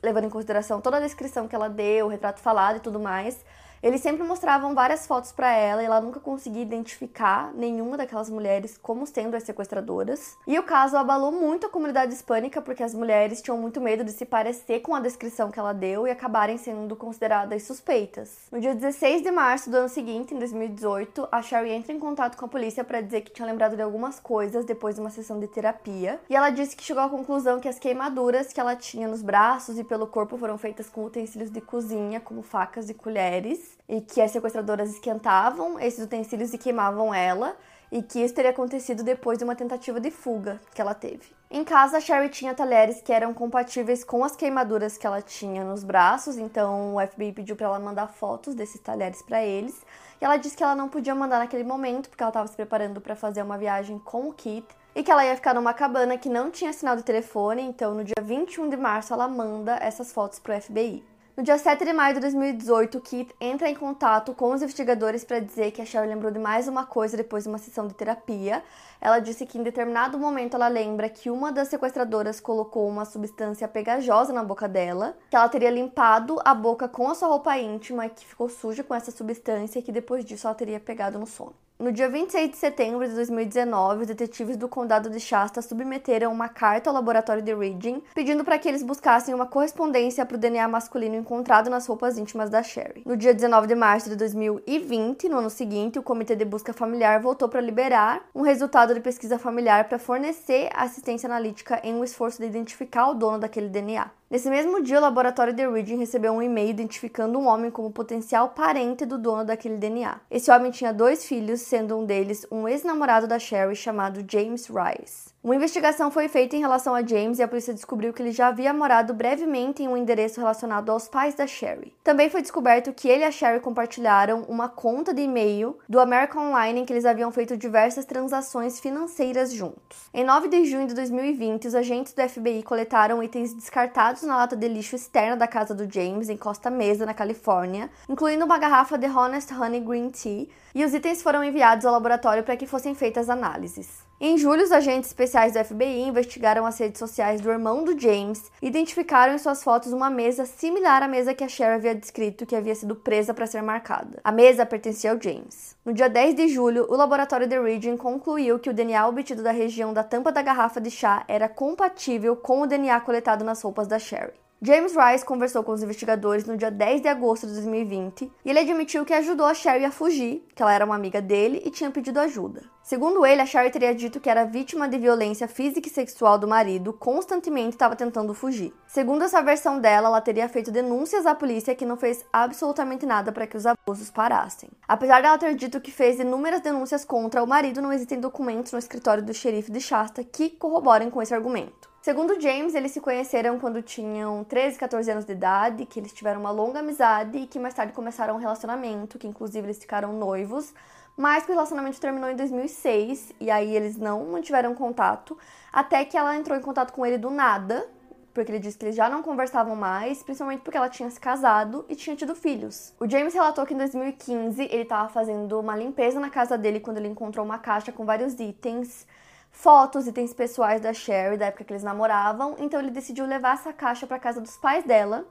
levando 0.02 0.26
em 0.26 0.30
consideração 0.30 0.78
toda 0.78 0.98
a 0.98 1.00
descrição 1.00 1.48
que 1.48 1.54
ela 1.54 1.70
deu, 1.70 2.04
o 2.04 2.08
retrato 2.10 2.38
falado 2.38 2.76
e 2.76 2.80
tudo 2.80 3.00
mais, 3.00 3.42
eles 3.82 4.00
sempre 4.00 4.22
mostravam 4.22 4.74
várias 4.74 5.08
fotos 5.08 5.32
para 5.32 5.52
ela 5.52 5.82
e 5.82 5.86
ela 5.86 6.00
nunca 6.00 6.20
conseguia 6.20 6.62
identificar 6.62 7.52
nenhuma 7.52 7.96
daquelas 7.96 8.30
mulheres 8.30 8.78
como 8.78 9.04
sendo 9.06 9.34
as 9.34 9.42
sequestradoras. 9.42 10.36
E 10.46 10.56
o 10.56 10.62
caso 10.62 10.96
abalou 10.96 11.32
muito 11.32 11.66
a 11.66 11.68
comunidade 11.68 12.14
hispânica 12.14 12.62
porque 12.62 12.84
as 12.84 12.94
mulheres 12.94 13.42
tinham 13.42 13.58
muito 13.58 13.80
medo 13.80 14.04
de 14.04 14.12
se 14.12 14.24
parecer 14.24 14.80
com 14.80 14.94
a 14.94 15.00
descrição 15.00 15.50
que 15.50 15.58
ela 15.58 15.72
deu 15.72 16.06
e 16.06 16.12
acabarem 16.12 16.56
sendo 16.58 16.94
consideradas 16.94 17.64
suspeitas. 17.64 18.46
No 18.52 18.60
dia 18.60 18.72
16 18.72 19.20
de 19.20 19.32
março 19.32 19.68
do 19.68 19.76
ano 19.76 19.88
seguinte, 19.88 20.32
em 20.32 20.38
2018, 20.38 21.26
a 21.32 21.42
Sherry 21.42 21.72
entra 21.72 21.92
em 21.92 21.98
contato 21.98 22.36
com 22.36 22.44
a 22.44 22.48
polícia 22.48 22.84
para 22.84 23.00
dizer 23.00 23.22
que 23.22 23.32
tinha 23.32 23.46
lembrado 23.46 23.74
de 23.74 23.82
algumas 23.82 24.20
coisas 24.20 24.64
depois 24.64 24.94
de 24.94 25.00
uma 25.00 25.10
sessão 25.10 25.40
de 25.40 25.48
terapia. 25.48 26.20
E 26.30 26.36
ela 26.36 26.50
disse 26.50 26.76
que 26.76 26.84
chegou 26.84 27.02
à 27.02 27.08
conclusão 27.08 27.58
que 27.58 27.68
as 27.68 27.80
queimaduras 27.80 28.52
que 28.52 28.60
ela 28.60 28.76
tinha 28.76 29.08
nos 29.08 29.22
braços 29.22 29.76
e 29.76 29.82
pelo 29.82 30.06
corpo 30.06 30.36
foram 30.36 30.56
feitas 30.56 30.88
com 30.88 31.04
utensílios 31.04 31.50
de 31.50 31.60
cozinha, 31.60 32.20
como 32.20 32.42
facas 32.42 32.88
e 32.88 32.94
colheres 32.94 33.71
e 33.88 34.00
que 34.00 34.20
as 34.20 34.30
sequestradoras 34.30 34.90
esquentavam 34.90 35.78
esses 35.78 36.04
utensílios 36.04 36.52
e 36.52 36.58
queimavam 36.58 37.14
ela, 37.14 37.56
e 37.92 38.02
que 38.02 38.20
isso 38.20 38.32
teria 38.32 38.50
acontecido 38.50 39.02
depois 39.02 39.36
de 39.36 39.44
uma 39.44 39.54
tentativa 39.54 40.00
de 40.00 40.10
fuga 40.10 40.58
que 40.74 40.80
ela 40.80 40.94
teve. 40.94 41.30
Em 41.50 41.62
casa, 41.62 41.98
a 41.98 42.00
Sherry 42.00 42.30
tinha 42.30 42.54
talheres 42.54 43.02
que 43.02 43.12
eram 43.12 43.34
compatíveis 43.34 44.02
com 44.02 44.24
as 44.24 44.34
queimaduras 44.34 44.96
que 44.96 45.06
ela 45.06 45.20
tinha 45.20 45.62
nos 45.62 45.84
braços, 45.84 46.38
então 46.38 46.96
o 46.96 47.06
FBI 47.06 47.32
pediu 47.32 47.54
para 47.54 47.66
ela 47.66 47.78
mandar 47.78 48.06
fotos 48.06 48.54
desses 48.54 48.80
talheres 48.80 49.20
para 49.20 49.44
eles. 49.44 49.84
E 50.18 50.24
ela 50.24 50.38
disse 50.38 50.56
que 50.56 50.62
ela 50.62 50.74
não 50.74 50.88
podia 50.88 51.14
mandar 51.14 51.40
naquele 51.40 51.64
momento 51.64 52.08
porque 52.08 52.22
ela 52.22 52.30
estava 52.30 52.48
se 52.48 52.56
preparando 52.56 52.98
para 52.98 53.14
fazer 53.14 53.42
uma 53.42 53.58
viagem 53.58 53.98
com 53.98 54.30
o 54.30 54.32
Kit 54.32 54.66
e 54.94 55.02
que 55.02 55.10
ela 55.10 55.26
ia 55.26 55.36
ficar 55.36 55.52
numa 55.52 55.74
cabana 55.74 56.16
que 56.16 56.30
não 56.30 56.50
tinha 56.50 56.72
sinal 56.72 56.96
de 56.96 57.02
telefone, 57.02 57.60
então 57.60 57.94
no 57.94 58.04
dia 58.04 58.14
21 58.22 58.70
de 58.70 58.76
março 58.78 59.12
ela 59.12 59.28
manda 59.28 59.76
essas 59.76 60.10
fotos 60.12 60.38
para 60.38 60.56
o 60.56 60.60
FBI. 60.62 61.04
No 61.34 61.42
dia 61.42 61.56
7 61.56 61.82
de 61.82 61.94
maio 61.94 62.12
de 62.12 62.20
2018, 62.20 63.00
Kit 63.00 63.34
entra 63.40 63.66
em 63.66 63.74
contato 63.74 64.34
com 64.34 64.52
os 64.52 64.60
investigadores 64.60 65.24
para 65.24 65.40
dizer 65.40 65.70
que 65.70 65.80
a 65.80 65.86
Cheryl 65.86 66.06
lembrou 66.06 66.30
de 66.30 66.38
mais 66.38 66.68
uma 66.68 66.84
coisa 66.84 67.16
depois 67.16 67.44
de 67.44 67.48
uma 67.48 67.56
sessão 67.56 67.88
de 67.88 67.94
terapia. 67.94 68.62
Ela 69.00 69.18
disse 69.18 69.46
que 69.46 69.56
em 69.56 69.62
determinado 69.62 70.18
momento 70.18 70.56
ela 70.56 70.68
lembra 70.68 71.08
que 71.08 71.30
uma 71.30 71.50
das 71.50 71.68
sequestradoras 71.68 72.38
colocou 72.38 72.86
uma 72.86 73.06
substância 73.06 73.66
pegajosa 73.66 74.30
na 74.30 74.44
boca 74.44 74.68
dela, 74.68 75.16
que 75.30 75.34
ela 75.34 75.48
teria 75.48 75.70
limpado 75.70 76.38
a 76.44 76.52
boca 76.52 76.86
com 76.86 77.08
a 77.08 77.14
sua 77.14 77.28
roupa 77.28 77.56
íntima 77.56 78.04
e 78.04 78.10
que 78.10 78.26
ficou 78.26 78.50
suja 78.50 78.84
com 78.84 78.94
essa 78.94 79.10
substância 79.10 79.78
e 79.78 79.82
que 79.82 79.90
depois 79.90 80.26
disso 80.26 80.46
ela 80.46 80.54
teria 80.54 80.78
pegado 80.78 81.18
no 81.18 81.26
sono. 81.26 81.61
No 81.82 81.90
dia 81.90 82.08
26 82.08 82.52
de 82.52 82.56
setembro 82.58 83.04
de 83.08 83.12
2019, 83.12 84.02
os 84.02 84.06
detetives 84.06 84.56
do 84.56 84.68
condado 84.68 85.10
de 85.10 85.18
Shasta 85.18 85.60
submeteram 85.60 86.32
uma 86.32 86.48
carta 86.48 86.88
ao 86.88 86.94
laboratório 86.94 87.42
de 87.42 87.52
Reading, 87.52 88.00
pedindo 88.14 88.44
para 88.44 88.56
que 88.56 88.68
eles 88.68 88.84
buscassem 88.84 89.34
uma 89.34 89.46
correspondência 89.46 90.24
para 90.24 90.36
o 90.36 90.38
DNA 90.38 90.68
masculino 90.68 91.16
encontrado 91.16 91.68
nas 91.68 91.84
roupas 91.84 92.16
íntimas 92.16 92.48
da 92.48 92.62
Sherry. 92.62 93.02
No 93.04 93.16
dia 93.16 93.34
19 93.34 93.66
de 93.66 93.74
março 93.74 94.08
de 94.08 94.14
2020, 94.14 95.28
no 95.28 95.38
ano 95.38 95.50
seguinte, 95.50 95.98
o 95.98 96.04
Comitê 96.04 96.36
de 96.36 96.44
Busca 96.44 96.72
Familiar 96.72 97.20
voltou 97.20 97.48
para 97.48 97.60
liberar 97.60 98.28
um 98.32 98.42
resultado 98.42 98.94
de 98.94 99.00
pesquisa 99.00 99.36
familiar 99.36 99.88
para 99.88 99.98
fornecer 99.98 100.70
assistência 100.76 101.26
analítica 101.26 101.80
em 101.82 101.92
um 101.96 102.04
esforço 102.04 102.40
de 102.40 102.46
identificar 102.46 103.08
o 103.08 103.14
dono 103.14 103.40
daquele 103.40 103.68
DNA. 103.68 104.08
Nesse 104.32 104.48
mesmo 104.48 104.82
dia, 104.82 104.96
o 104.96 105.02
laboratório 105.02 105.52
de 105.52 105.68
Reading 105.68 105.98
recebeu 105.98 106.32
um 106.32 106.40
e-mail 106.40 106.70
identificando 106.70 107.38
um 107.38 107.46
homem 107.46 107.70
como 107.70 107.90
potencial 107.90 108.48
parente 108.48 109.04
do 109.04 109.18
dono 109.18 109.44
daquele 109.44 109.76
DNA. 109.76 110.20
Esse 110.30 110.50
homem 110.50 110.70
tinha 110.70 110.90
dois 110.90 111.26
filhos, 111.26 111.60
sendo 111.60 111.98
um 111.98 112.06
deles 112.06 112.46
um 112.50 112.66
ex-namorado 112.66 113.26
da 113.26 113.38
Sherry 113.38 113.76
chamado 113.76 114.24
James 114.26 114.68
Rice. 114.68 115.32
Uma 115.44 115.56
investigação 115.56 116.08
foi 116.08 116.28
feita 116.28 116.54
em 116.54 116.60
relação 116.60 116.94
a 116.94 117.04
James 117.04 117.40
e 117.40 117.42
a 117.42 117.48
polícia 117.48 117.74
descobriu 117.74 118.12
que 118.12 118.22
ele 118.22 118.30
já 118.30 118.46
havia 118.46 118.72
morado 118.72 119.12
brevemente 119.12 119.82
em 119.82 119.88
um 119.88 119.96
endereço 119.96 120.38
relacionado 120.38 120.90
aos 120.90 121.08
pais 121.08 121.34
da 121.34 121.48
Sherry. 121.48 121.92
Também 122.04 122.30
foi 122.30 122.42
descoberto 122.42 122.92
que 122.92 123.08
ele 123.08 123.24
e 123.24 123.26
a 123.26 123.30
Sherry 123.32 123.58
compartilharam 123.58 124.42
uma 124.48 124.68
conta 124.68 125.12
de 125.12 125.20
e-mail 125.20 125.76
do 125.88 125.98
American 125.98 126.50
Online 126.50 126.80
em 126.80 126.84
que 126.84 126.92
eles 126.92 127.04
haviam 127.04 127.32
feito 127.32 127.56
diversas 127.56 128.04
transações 128.04 128.78
financeiras 128.78 129.52
juntos. 129.52 130.08
Em 130.14 130.22
9 130.22 130.46
de 130.46 130.64
junho 130.64 130.86
de 130.86 130.94
2020, 130.94 131.66
os 131.66 131.74
agentes 131.74 132.12
do 132.12 132.22
FBI 132.22 132.62
coletaram 132.62 133.20
itens 133.20 133.52
descartados 133.52 134.21
na 134.26 134.36
lata 134.36 134.56
de 134.56 134.68
lixo 134.68 134.96
externa 134.96 135.36
da 135.36 135.46
casa 135.46 135.74
do 135.74 135.92
James, 135.92 136.28
em 136.28 136.36
Costa 136.36 136.70
Mesa, 136.70 137.06
na 137.06 137.14
Califórnia, 137.14 137.90
incluindo 138.08 138.44
uma 138.44 138.58
garrafa 138.58 138.98
de 138.98 139.06
Honest 139.06 139.52
Honey 139.52 139.80
Green 139.80 140.10
Tea, 140.10 140.48
e 140.74 140.84
os 140.84 140.94
itens 140.94 141.22
foram 141.22 141.44
enviados 141.44 141.84
ao 141.84 141.92
laboratório 141.92 142.42
para 142.42 142.56
que 142.56 142.66
fossem 142.66 142.94
feitas 142.94 143.28
análises. 143.28 144.02
Em 144.24 144.38
julho, 144.38 144.62
os 144.62 144.70
agentes 144.70 145.08
especiais 145.10 145.52
do 145.52 145.64
FBI 145.64 146.02
investigaram 146.02 146.64
as 146.64 146.78
redes 146.78 147.00
sociais 147.00 147.40
do 147.40 147.50
irmão 147.50 147.82
do 147.82 147.98
James 147.98 148.52
e 148.62 148.68
identificaram 148.68 149.34
em 149.34 149.38
suas 149.38 149.64
fotos 149.64 149.92
uma 149.92 150.08
mesa 150.08 150.46
similar 150.46 151.02
à 151.02 151.08
mesa 151.08 151.34
que 151.34 151.42
a 151.42 151.48
Cher 151.48 151.72
havia 151.72 151.92
descrito 151.92 152.46
que 152.46 152.54
havia 152.54 152.72
sido 152.76 152.94
presa 152.94 153.34
para 153.34 153.48
ser 153.48 153.62
marcada. 153.62 154.20
A 154.22 154.30
mesa 154.30 154.64
pertencia 154.64 155.10
ao 155.10 155.20
James. 155.20 155.74
No 155.84 155.92
dia 155.92 156.08
10 156.08 156.36
de 156.36 156.46
julho, 156.46 156.86
o 156.88 156.94
laboratório 156.94 157.48
The 157.48 157.60
Region 157.60 157.96
concluiu 157.96 158.60
que 158.60 158.70
o 158.70 158.72
DNA 158.72 159.08
obtido 159.08 159.42
da 159.42 159.50
região 159.50 159.92
da 159.92 160.04
tampa 160.04 160.30
da 160.30 160.40
garrafa 160.40 160.80
de 160.80 160.92
chá 160.92 161.24
era 161.26 161.48
compatível 161.48 162.36
com 162.36 162.60
o 162.62 162.66
DNA 162.68 163.00
coletado 163.00 163.44
nas 163.44 163.60
roupas 163.60 163.88
da 163.88 163.98
Sherry. 163.98 164.34
James 164.64 164.94
Rice 164.94 165.24
conversou 165.24 165.64
com 165.64 165.72
os 165.72 165.82
investigadores 165.82 166.44
no 166.44 166.56
dia 166.56 166.70
10 166.70 167.00
de 167.00 167.08
agosto 167.08 167.48
de 167.48 167.54
2020 167.54 168.30
e 168.44 168.48
ele 168.48 168.60
admitiu 168.60 169.04
que 169.04 169.12
ajudou 169.12 169.44
a 169.44 169.54
Sherry 169.54 169.84
a 169.84 169.90
fugir, 169.90 170.46
que 170.54 170.62
ela 170.62 170.72
era 170.72 170.84
uma 170.84 170.94
amiga 170.94 171.20
dele 171.20 171.60
e 171.66 171.70
tinha 171.70 171.90
pedido 171.90 172.20
ajuda. 172.20 172.62
Segundo 172.80 173.26
ele, 173.26 173.40
a 173.40 173.46
Sherry 173.46 173.72
teria 173.72 173.92
dito 173.92 174.20
que 174.20 174.30
era 174.30 174.44
vítima 174.44 174.88
de 174.88 174.98
violência 174.98 175.48
física 175.48 175.88
e 175.88 175.90
sexual 175.90 176.38
do 176.38 176.46
marido, 176.46 176.92
constantemente 176.92 177.70
estava 177.70 177.96
tentando 177.96 178.32
fugir. 178.34 178.72
Segundo 178.86 179.24
essa 179.24 179.42
versão 179.42 179.80
dela, 179.80 180.06
ela 180.06 180.20
teria 180.20 180.48
feito 180.48 180.70
denúncias 180.70 181.26
à 181.26 181.34
polícia 181.34 181.74
que 181.74 181.84
não 181.84 181.96
fez 181.96 182.24
absolutamente 182.32 183.04
nada 183.04 183.32
para 183.32 183.48
que 183.48 183.56
os 183.56 183.66
abusos 183.66 184.12
parassem. 184.12 184.70
Apesar 184.86 185.22
dela 185.22 185.38
ter 185.38 185.56
dito 185.56 185.80
que 185.80 185.90
fez 185.90 186.20
inúmeras 186.20 186.60
denúncias 186.60 187.04
contra 187.04 187.42
o 187.42 187.48
marido, 187.48 187.82
não 187.82 187.92
existem 187.92 188.20
documentos 188.20 188.70
no 188.70 188.78
escritório 188.78 189.24
do 189.24 189.34
xerife 189.34 189.72
de 189.72 189.80
Shasta 189.80 190.22
que 190.22 190.50
corroborem 190.50 191.10
com 191.10 191.20
esse 191.20 191.34
argumento. 191.34 191.91
Segundo 192.02 192.40
James, 192.40 192.74
eles 192.74 192.90
se 192.90 193.00
conheceram 193.00 193.60
quando 193.60 193.80
tinham 193.80 194.42
13, 194.42 194.76
14 194.76 195.08
anos 195.08 195.24
de 195.24 195.30
idade, 195.30 195.86
que 195.86 196.00
eles 196.00 196.12
tiveram 196.12 196.40
uma 196.40 196.50
longa 196.50 196.80
amizade 196.80 197.38
e 197.38 197.46
que 197.46 197.60
mais 197.60 197.74
tarde 197.74 197.92
começaram 197.92 198.34
um 198.34 198.38
relacionamento, 198.38 199.20
que 199.20 199.28
inclusive 199.28 199.64
eles 199.64 199.78
ficaram 199.78 200.12
noivos, 200.12 200.74
mas 201.16 201.44
que 201.44 201.52
o 201.52 201.54
relacionamento 201.54 202.00
terminou 202.00 202.28
em 202.28 202.34
2006 202.34 203.34
e 203.38 203.52
aí 203.52 203.76
eles 203.76 203.96
não 203.96 204.26
mantiveram 204.26 204.74
contato, 204.74 205.38
até 205.72 206.04
que 206.04 206.16
ela 206.18 206.36
entrou 206.36 206.58
em 206.58 206.60
contato 206.60 206.92
com 206.92 207.06
ele 207.06 207.18
do 207.18 207.30
nada, 207.30 207.88
porque 208.34 208.50
ele 208.50 208.58
disse 208.58 208.76
que 208.76 208.84
eles 208.84 208.96
já 208.96 209.08
não 209.08 209.22
conversavam 209.22 209.76
mais, 209.76 210.24
principalmente 210.24 210.62
porque 210.62 210.76
ela 210.76 210.88
tinha 210.88 211.08
se 211.08 211.20
casado 211.20 211.84
e 211.88 211.94
tinha 211.94 212.16
tido 212.16 212.34
filhos. 212.34 212.92
O 212.98 213.08
James 213.08 213.32
relatou 213.32 213.64
que 213.64 213.74
em 213.74 213.78
2015 213.78 214.60
ele 214.60 214.82
estava 214.82 215.08
fazendo 215.08 215.60
uma 215.60 215.76
limpeza 215.76 216.18
na 216.18 216.30
casa 216.30 216.58
dele 216.58 216.80
quando 216.80 216.96
ele 216.96 217.06
encontrou 217.06 217.46
uma 217.46 217.60
caixa 217.60 217.92
com 217.92 218.04
vários 218.04 218.40
itens 218.40 219.06
fotos, 219.52 220.08
itens 220.08 220.32
pessoais 220.32 220.80
da 220.80 220.92
Sherry, 220.92 221.36
da 221.36 221.46
época 221.46 221.62
que 221.62 221.72
eles 221.72 221.84
namoravam. 221.84 222.56
Então 222.58 222.80
ele 222.80 222.90
decidiu 222.90 223.26
levar 223.26 223.54
essa 223.54 223.72
caixa 223.72 224.06
para 224.06 224.18
casa 224.18 224.40
dos 224.40 224.56
pais 224.56 224.84
dela, 224.84 225.24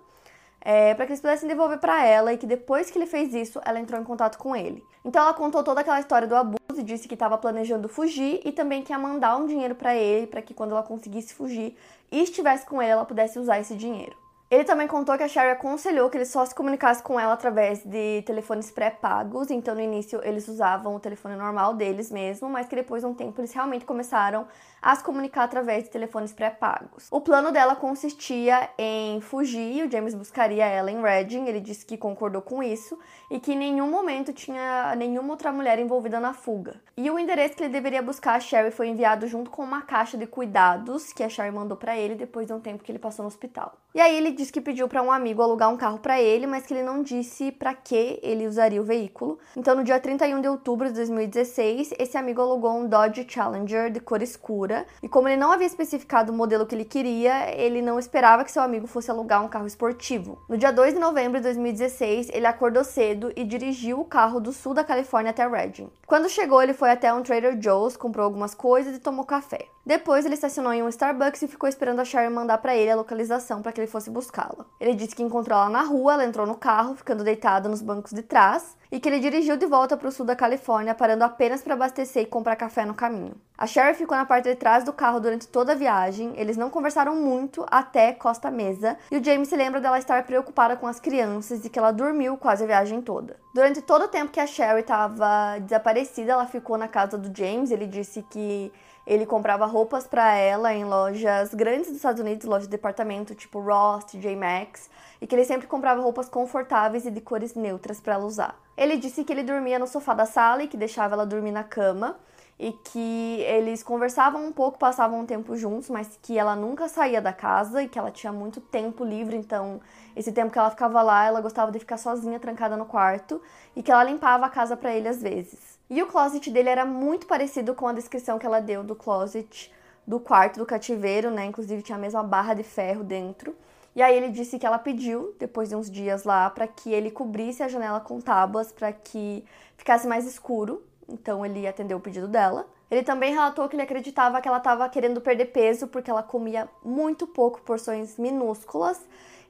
é, 0.61 0.93
para 0.93 1.05
que 1.05 1.11
eles 1.11 1.21
pudessem 1.21 1.49
devolver 1.49 1.79
para 1.79 2.05
ela 2.05 2.31
e 2.31 2.37
que 2.37 2.45
depois 2.45 2.89
que 2.89 2.97
ele 2.97 3.07
fez 3.07 3.33
isso, 3.33 3.59
ela 3.65 3.79
entrou 3.79 3.99
em 3.99 4.03
contato 4.03 4.37
com 4.37 4.55
ele. 4.55 4.85
Então 5.03 5.21
ela 5.21 5.33
contou 5.33 5.63
toda 5.63 5.81
aquela 5.81 5.99
história 5.99 6.27
do 6.27 6.35
abuso 6.35 6.59
e 6.77 6.83
disse 6.83 7.07
que 7.07 7.15
estava 7.15 7.37
planejando 7.37 7.89
fugir 7.89 8.39
e 8.45 8.51
também 8.51 8.83
que 8.83 8.93
ia 8.93 8.99
mandar 8.99 9.35
um 9.35 9.47
dinheiro 9.47 9.75
para 9.75 9.95
ele 9.95 10.27
para 10.27 10.41
que 10.41 10.53
quando 10.53 10.71
ela 10.71 10.83
conseguisse 10.83 11.33
fugir 11.33 11.75
e 12.11 12.21
estivesse 12.21 12.65
com 12.65 12.81
ele, 12.81 12.91
ela 12.91 13.05
pudesse 13.05 13.39
usar 13.39 13.59
esse 13.59 13.75
dinheiro. 13.75 14.20
Ele 14.51 14.65
também 14.65 14.85
contou 14.85 15.15
que 15.15 15.23
a 15.23 15.29
Sherry 15.29 15.51
aconselhou 15.51 16.09
que 16.09 16.17
ele 16.17 16.25
só 16.25 16.45
se 16.45 16.53
comunicasse 16.53 17.01
com 17.01 17.17
ela 17.17 17.31
através 17.31 17.85
de 17.85 18.21
telefones 18.23 18.69
pré-pagos, 18.69 19.49
então 19.49 19.73
no 19.73 19.79
início 19.79 20.19
eles 20.25 20.45
usavam 20.49 20.93
o 20.93 20.99
telefone 20.99 21.37
normal 21.37 21.73
deles 21.73 22.11
mesmo, 22.11 22.49
mas 22.49 22.67
que 22.67 22.75
depois 22.75 23.01
de 23.01 23.07
um 23.07 23.13
tempo 23.13 23.39
eles 23.39 23.53
realmente 23.53 23.85
começaram 23.85 24.45
a 24.81 24.95
se 24.95 25.03
comunicar 25.03 25.43
através 25.43 25.83
de 25.83 25.89
telefones 25.89 26.33
pré-pagos. 26.33 27.07
O 27.11 27.21
plano 27.21 27.51
dela 27.51 27.75
consistia 27.75 28.69
em 28.77 29.21
fugir, 29.21 29.85
o 29.85 29.91
James 29.91 30.15
buscaria 30.15 30.65
ela 30.65 30.89
em 30.89 31.01
Reading, 31.01 31.45
ele 31.45 31.59
disse 31.59 31.85
que 31.85 31.97
concordou 31.97 32.41
com 32.41 32.63
isso 32.63 32.97
e 33.29 33.39
que 33.39 33.53
em 33.53 33.57
nenhum 33.57 33.89
momento 33.89 34.33
tinha 34.33 34.95
nenhuma 34.95 35.31
outra 35.31 35.51
mulher 35.51 35.77
envolvida 35.77 36.19
na 36.19 36.33
fuga. 36.33 36.81
E 36.97 37.09
o 37.09 37.19
endereço 37.19 37.55
que 37.55 37.63
ele 37.63 37.73
deveria 37.73 38.01
buscar 38.01 38.35
a 38.35 38.39
Sherry 38.39 38.71
foi 38.71 38.87
enviado 38.87 39.27
junto 39.27 39.51
com 39.51 39.63
uma 39.63 39.81
caixa 39.81 40.17
de 40.17 40.25
cuidados 40.25 41.13
que 41.13 41.23
a 41.23 41.29
Sherry 41.29 41.51
mandou 41.51 41.77
para 41.77 41.97
ele 41.97 42.15
depois 42.15 42.47
de 42.47 42.53
um 42.53 42.59
tempo 42.59 42.83
que 42.83 42.91
ele 42.91 42.99
passou 42.99 43.23
no 43.23 43.27
hospital. 43.27 43.77
E 43.93 43.99
aí 43.99 44.15
ele 44.15 44.31
disse 44.31 44.53
que 44.53 44.61
pediu 44.61 44.87
para 44.87 45.03
um 45.03 45.11
amigo 45.11 45.41
alugar 45.41 45.69
um 45.69 45.75
carro 45.75 45.99
para 45.99 46.21
ele, 46.21 46.47
mas 46.47 46.65
que 46.65 46.73
ele 46.73 46.83
não 46.83 47.03
disse 47.03 47.51
para 47.51 47.73
que 47.73 48.19
ele 48.23 48.47
usaria 48.47 48.81
o 48.81 48.85
veículo. 48.85 49.37
Então, 49.55 49.75
no 49.75 49.83
dia 49.83 49.99
31 49.99 50.39
de 50.39 50.47
outubro 50.47 50.87
de 50.87 50.93
2016, 50.93 51.93
esse 51.99 52.17
amigo 52.17 52.41
alugou 52.41 52.71
um 52.71 52.87
Dodge 52.87 53.25
Challenger 53.27 53.91
de 53.91 53.99
cor 53.99 54.21
escura, 54.21 54.70
e 55.01 55.09
como 55.09 55.27
ele 55.27 55.37
não 55.37 55.51
havia 55.51 55.67
especificado 55.67 56.31
o 56.31 56.35
modelo 56.35 56.65
que 56.65 56.75
ele 56.75 56.85
queria, 56.85 57.53
ele 57.55 57.81
não 57.81 57.99
esperava 57.99 58.43
que 58.43 58.51
seu 58.51 58.61
amigo 58.61 58.87
fosse 58.87 59.09
alugar 59.09 59.43
um 59.43 59.47
carro 59.47 59.67
esportivo. 59.67 60.39
No 60.47 60.57
dia 60.57 60.71
2 60.71 60.93
de 60.93 60.99
novembro 60.99 61.39
de 61.39 61.43
2016, 61.43 62.29
ele 62.31 62.45
acordou 62.45 62.83
cedo 62.83 63.31
e 63.35 63.43
dirigiu 63.43 63.99
o 63.99 64.05
carro 64.05 64.39
do 64.39 64.51
sul 64.51 64.73
da 64.73 64.83
Califórnia 64.83 65.31
até 65.31 65.47
Redding. 65.47 65.89
Quando 66.05 66.29
chegou, 66.29 66.61
ele 66.61 66.73
foi 66.73 66.91
até 66.91 67.13
um 67.13 67.23
Trader 67.23 67.57
Joe's, 67.61 67.95
comprou 67.95 68.25
algumas 68.25 68.53
coisas 68.53 68.95
e 68.95 68.99
tomou 68.99 69.25
café. 69.25 69.67
Depois, 69.85 70.25
ele 70.25 70.35
estacionou 70.35 70.73
em 70.73 70.83
um 70.83 70.89
Starbucks 70.89 71.41
e 71.41 71.47
ficou 71.47 71.67
esperando 71.67 71.99
a 71.99 72.05
Sherry 72.05 72.29
mandar 72.29 72.59
para 72.59 72.75
ele 72.75 72.91
a 72.91 72.95
localização 72.95 73.61
para 73.61 73.71
que 73.71 73.81
ele 73.81 73.87
fosse 73.87 74.09
buscá-la. 74.09 74.65
Ele 74.79 74.93
disse 74.93 75.15
que 75.15 75.23
encontrou 75.23 75.57
ela 75.57 75.69
na 75.69 75.83
rua, 75.83 76.13
ela 76.13 76.25
entrou 76.25 76.45
no 76.45 76.55
carro, 76.55 76.95
ficando 76.95 77.23
deitada 77.23 77.67
nos 77.67 77.81
bancos 77.81 78.11
de 78.11 78.21
trás, 78.21 78.75
e 78.91 78.99
que 78.99 79.07
ele 79.07 79.19
dirigiu 79.19 79.55
de 79.55 79.65
volta 79.65 79.95
para 79.95 80.09
o 80.09 80.11
sul 80.11 80.25
da 80.25 80.35
Califórnia, 80.35 80.93
parando 80.93 81.23
apenas 81.23 81.61
para 81.61 81.75
abastecer 81.75 82.23
e 82.23 82.25
comprar 82.25 82.55
café 82.55 82.85
no 82.85 82.93
caminho. 82.93 83.33
A 83.57 83.65
Sherry 83.65 83.93
ficou 83.95 84.17
na 84.17 84.25
parte 84.25 84.49
de 84.49 84.55
trás 84.55 84.83
do 84.83 84.91
carro 84.91 85.19
durante 85.19 85.47
toda 85.47 85.71
a 85.71 85.75
viagem, 85.75 86.33
eles 86.35 86.57
não 86.57 86.69
conversaram 86.69 87.15
muito 87.15 87.65
até 87.71 88.11
Costa 88.11 88.51
Mesa, 88.51 88.97
e 89.09 89.17
o 89.17 89.23
James 89.23 89.47
se 89.47 89.55
lembra 89.55 89.79
dela 89.79 89.97
estar 89.97 90.23
preocupada 90.23 90.75
com 90.75 90.87
as 90.87 90.99
crianças 90.99 91.63
e 91.63 91.69
que 91.69 91.79
ela 91.79 91.91
dormiu 91.91 92.35
quase 92.35 92.63
a 92.63 92.67
viagem 92.67 93.01
toda. 93.01 93.37
Durante 93.53 93.81
todo 93.81 94.05
o 94.05 94.07
tempo 94.07 94.31
que 94.31 94.39
a 94.39 94.47
Sherry 94.47 94.81
estava 94.81 95.59
desaparecida, 95.59 96.33
ela 96.33 96.45
ficou 96.45 96.77
na 96.77 96.87
casa 96.87 97.17
do 97.17 97.35
James, 97.35 97.71
ele 97.71 97.87
disse 97.87 98.21
que 98.23 98.71
ele 99.05 99.25
comprava 99.25 99.65
roupas 99.65 100.05
para 100.05 100.35
ela 100.35 100.73
em 100.73 100.85
lojas 100.85 101.53
grandes 101.53 101.87
dos 101.87 101.97
Estados 101.97 102.21
Unidos, 102.21 102.45
lojas 102.45 102.67
de 102.67 102.71
departamento 102.71 103.33
tipo 103.33 103.59
Ross, 103.59 104.05
TJ 104.05 104.35
Maxx, 104.35 104.89
e 105.21 105.27
que 105.27 105.35
ele 105.35 105.45
sempre 105.45 105.67
comprava 105.67 106.01
roupas 106.01 106.27
confortáveis 106.27 107.05
e 107.05 107.11
de 107.11 107.21
cores 107.21 107.53
neutras 107.53 108.01
para 108.01 108.15
ela 108.15 108.25
usar. 108.25 108.59
Ele 108.75 108.97
disse 108.97 109.23
que 109.23 109.31
ele 109.31 109.43
dormia 109.43 109.77
no 109.77 109.85
sofá 109.85 110.15
da 110.15 110.25
sala 110.25 110.63
e 110.63 110.67
que 110.67 110.75
deixava 110.75 111.13
ela 111.13 111.25
dormir 111.25 111.51
na 111.51 111.63
cama 111.63 112.17
e 112.59 112.71
que 112.71 113.41
eles 113.47 113.81
conversavam 113.81 114.45
um 114.45 114.51
pouco, 114.51 114.77
passavam 114.77 115.21
um 115.21 115.25
tempo 115.25 115.55
juntos, 115.55 115.89
mas 115.89 116.19
que 116.21 116.37
ela 116.37 116.55
nunca 116.55 116.87
saía 116.87 117.19
da 117.19 117.33
casa 117.33 117.81
e 117.81 117.87
que 117.87 117.97
ela 117.97 118.11
tinha 118.11 118.31
muito 118.31 118.61
tempo 118.61 119.03
livre, 119.03 119.35
então 119.35 119.81
esse 120.15 120.31
tempo 120.31 120.51
que 120.51 120.59
ela 120.59 120.69
ficava 120.69 121.01
lá, 121.01 121.25
ela 121.25 121.41
gostava 121.41 121.71
de 121.71 121.79
ficar 121.79 121.97
sozinha, 121.97 122.39
trancada 122.39 122.77
no 122.77 122.85
quarto, 122.85 123.41
e 123.75 123.81
que 123.81 123.91
ela 123.91 124.03
limpava 124.03 124.45
a 124.45 124.49
casa 124.49 124.77
para 124.77 124.93
ele 124.93 125.07
às 125.07 125.23
vezes. 125.23 125.79
E 125.89 126.03
o 126.03 126.07
closet 126.07 126.51
dele 126.51 126.69
era 126.69 126.85
muito 126.85 127.25
parecido 127.25 127.73
com 127.73 127.87
a 127.87 127.93
descrição 127.93 128.37
que 128.37 128.45
ela 128.45 128.59
deu 128.59 128.83
do 128.83 128.95
closet 128.95 129.71
do 130.05 130.19
quarto 130.19 130.59
do 130.59 130.65
cativeiro, 130.65 131.31
né? 131.31 131.45
Inclusive 131.45 131.81
tinha 131.81 131.97
a 131.97 132.01
mesma 132.01 132.21
barra 132.21 132.53
de 132.53 132.63
ferro 132.63 133.03
dentro. 133.03 133.55
E 133.95 134.01
aí 134.01 134.15
ele 134.15 134.29
disse 134.29 134.57
que 134.57 134.65
ela 134.65 134.79
pediu, 134.79 135.35
depois 135.37 135.69
de 135.69 135.75
uns 135.75 135.91
dias 135.91 136.23
lá, 136.23 136.49
para 136.49 136.67
que 136.67 136.91
ele 136.91 137.11
cobrisse 137.11 137.61
a 137.61 137.67
janela 137.67 137.99
com 137.99 138.21
tábuas 138.21 138.71
para 138.71 138.91
que 138.93 139.43
ficasse 139.75 140.07
mais 140.07 140.25
escuro 140.25 140.81
então 141.11 141.45
ele 141.45 141.67
atendeu 141.67 141.97
o 141.97 142.01
pedido 142.01 142.27
dela. 142.27 142.67
Ele 142.89 143.03
também 143.03 143.31
relatou 143.31 143.67
que 143.69 143.75
ele 143.75 143.83
acreditava 143.83 144.41
que 144.41 144.47
ela 144.47 144.57
estava 144.57 144.87
querendo 144.89 145.21
perder 145.21 145.45
peso 145.45 145.87
porque 145.87 146.09
ela 146.09 146.23
comia 146.23 146.67
muito 146.83 147.27
pouco, 147.27 147.61
porções 147.61 148.17
minúsculas, 148.17 148.99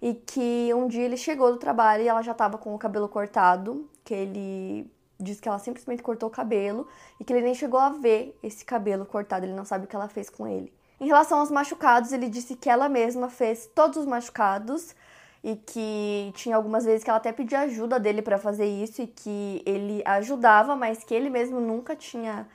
e 0.01 0.13
que 0.13 0.71
um 0.73 0.88
dia 0.88 1.04
ele 1.04 1.17
chegou 1.17 1.51
do 1.51 1.58
trabalho 1.58 2.04
e 2.04 2.08
ela 2.08 2.21
já 2.21 2.32
estava 2.32 2.58
com 2.58 2.73
o 2.73 2.80
cabelo 2.80 3.08
cortado, 3.08 3.88
que 4.04 4.13
ele 4.13 4.91
disse 5.19 5.41
que 5.41 5.47
ela 5.47 5.60
simplesmente 5.60 6.01
cortou 6.01 6.30
o 6.30 6.32
cabelo 6.32 6.88
e 7.19 7.23
que 7.23 7.32
ele 7.32 7.43
nem 7.43 7.54
chegou 7.54 7.80
a 7.80 7.89
ver 7.89 8.38
esse 8.41 8.65
cabelo 8.65 9.06
cortado, 9.06 9.45
ele 9.45 9.54
não 9.54 9.65
sabe 9.65 9.86
o 9.86 9.88
que 9.88 9.95
ela 9.95 10.08
fez 10.08 10.30
com 10.30 10.47
ele. 10.47 10.73
Em 11.02 11.08
relação 11.08 11.40
aos 11.40 11.50
machucados, 11.50 12.14
ele 12.14 12.30
disse 12.30 12.56
que 12.56 12.70
ela 12.70 12.88
mesma 12.88 13.28
fez 13.28 13.66
todos 13.74 13.98
os 13.98 14.06
machucados 14.06 14.96
e 15.44 15.56
que 15.56 16.32
tinha 16.36 16.56
algumas 16.56 16.86
vezes 16.86 17.04
que 17.04 17.10
ela 17.10 17.18
até 17.18 17.32
pedia 17.32 17.62
ajuda 17.62 18.00
dele 18.00 18.22
para 18.22 18.38
fazer 18.38 18.68
isso 18.68 19.02
e 19.02 19.08
que 19.08 19.64
ele 19.66 20.04
ajudava, 20.06 20.76
mas 20.76 21.04
que 21.04 21.12
ele 21.12 21.28
mesmo 21.28 21.60
nunca 21.60 21.96
tinha 21.96 22.48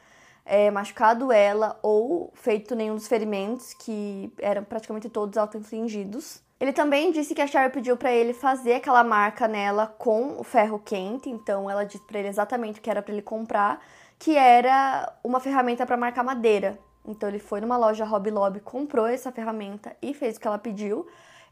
é, 0.44 0.70
machucado 0.70 1.32
ela 1.32 1.76
ou 1.82 2.32
feito 2.34 2.76
nenhum 2.76 2.94
dos 2.94 3.08
ferimentos, 3.08 3.74
que 3.74 4.32
eram 4.38 4.62
praticamente 4.62 5.08
todos 5.08 5.36
auto-infligidos. 5.36 6.40
Ele 6.60 6.72
também 6.72 7.10
disse 7.10 7.34
que 7.34 7.42
a 7.42 7.48
Sherry 7.48 7.72
pediu 7.72 7.96
para 7.96 8.12
ele 8.12 8.32
fazer 8.32 8.74
aquela 8.74 9.02
marca 9.02 9.48
nela 9.48 9.88
com 9.98 10.38
o 10.38 10.44
ferro 10.44 10.78
quente, 10.78 11.28
então 11.28 11.68
ela 11.68 11.82
disse 11.82 12.04
para 12.06 12.20
ele 12.20 12.28
exatamente 12.28 12.78
o 12.78 12.82
que 12.82 12.88
era 12.88 13.02
para 13.02 13.12
ele 13.12 13.22
comprar, 13.22 13.84
que 14.20 14.36
era 14.36 15.12
uma 15.24 15.40
ferramenta 15.40 15.84
para 15.84 15.96
marcar 15.96 16.22
madeira. 16.22 16.78
Então 17.06 17.28
ele 17.28 17.38
foi 17.38 17.60
numa 17.60 17.76
loja 17.76 18.04
Hobby 18.04 18.30
Lobby, 18.30 18.60
comprou 18.60 19.06
essa 19.06 19.30
ferramenta 19.30 19.96
e 20.02 20.12
fez 20.12 20.36
o 20.36 20.40
que 20.40 20.46
ela 20.46 20.58
pediu. 20.58 21.06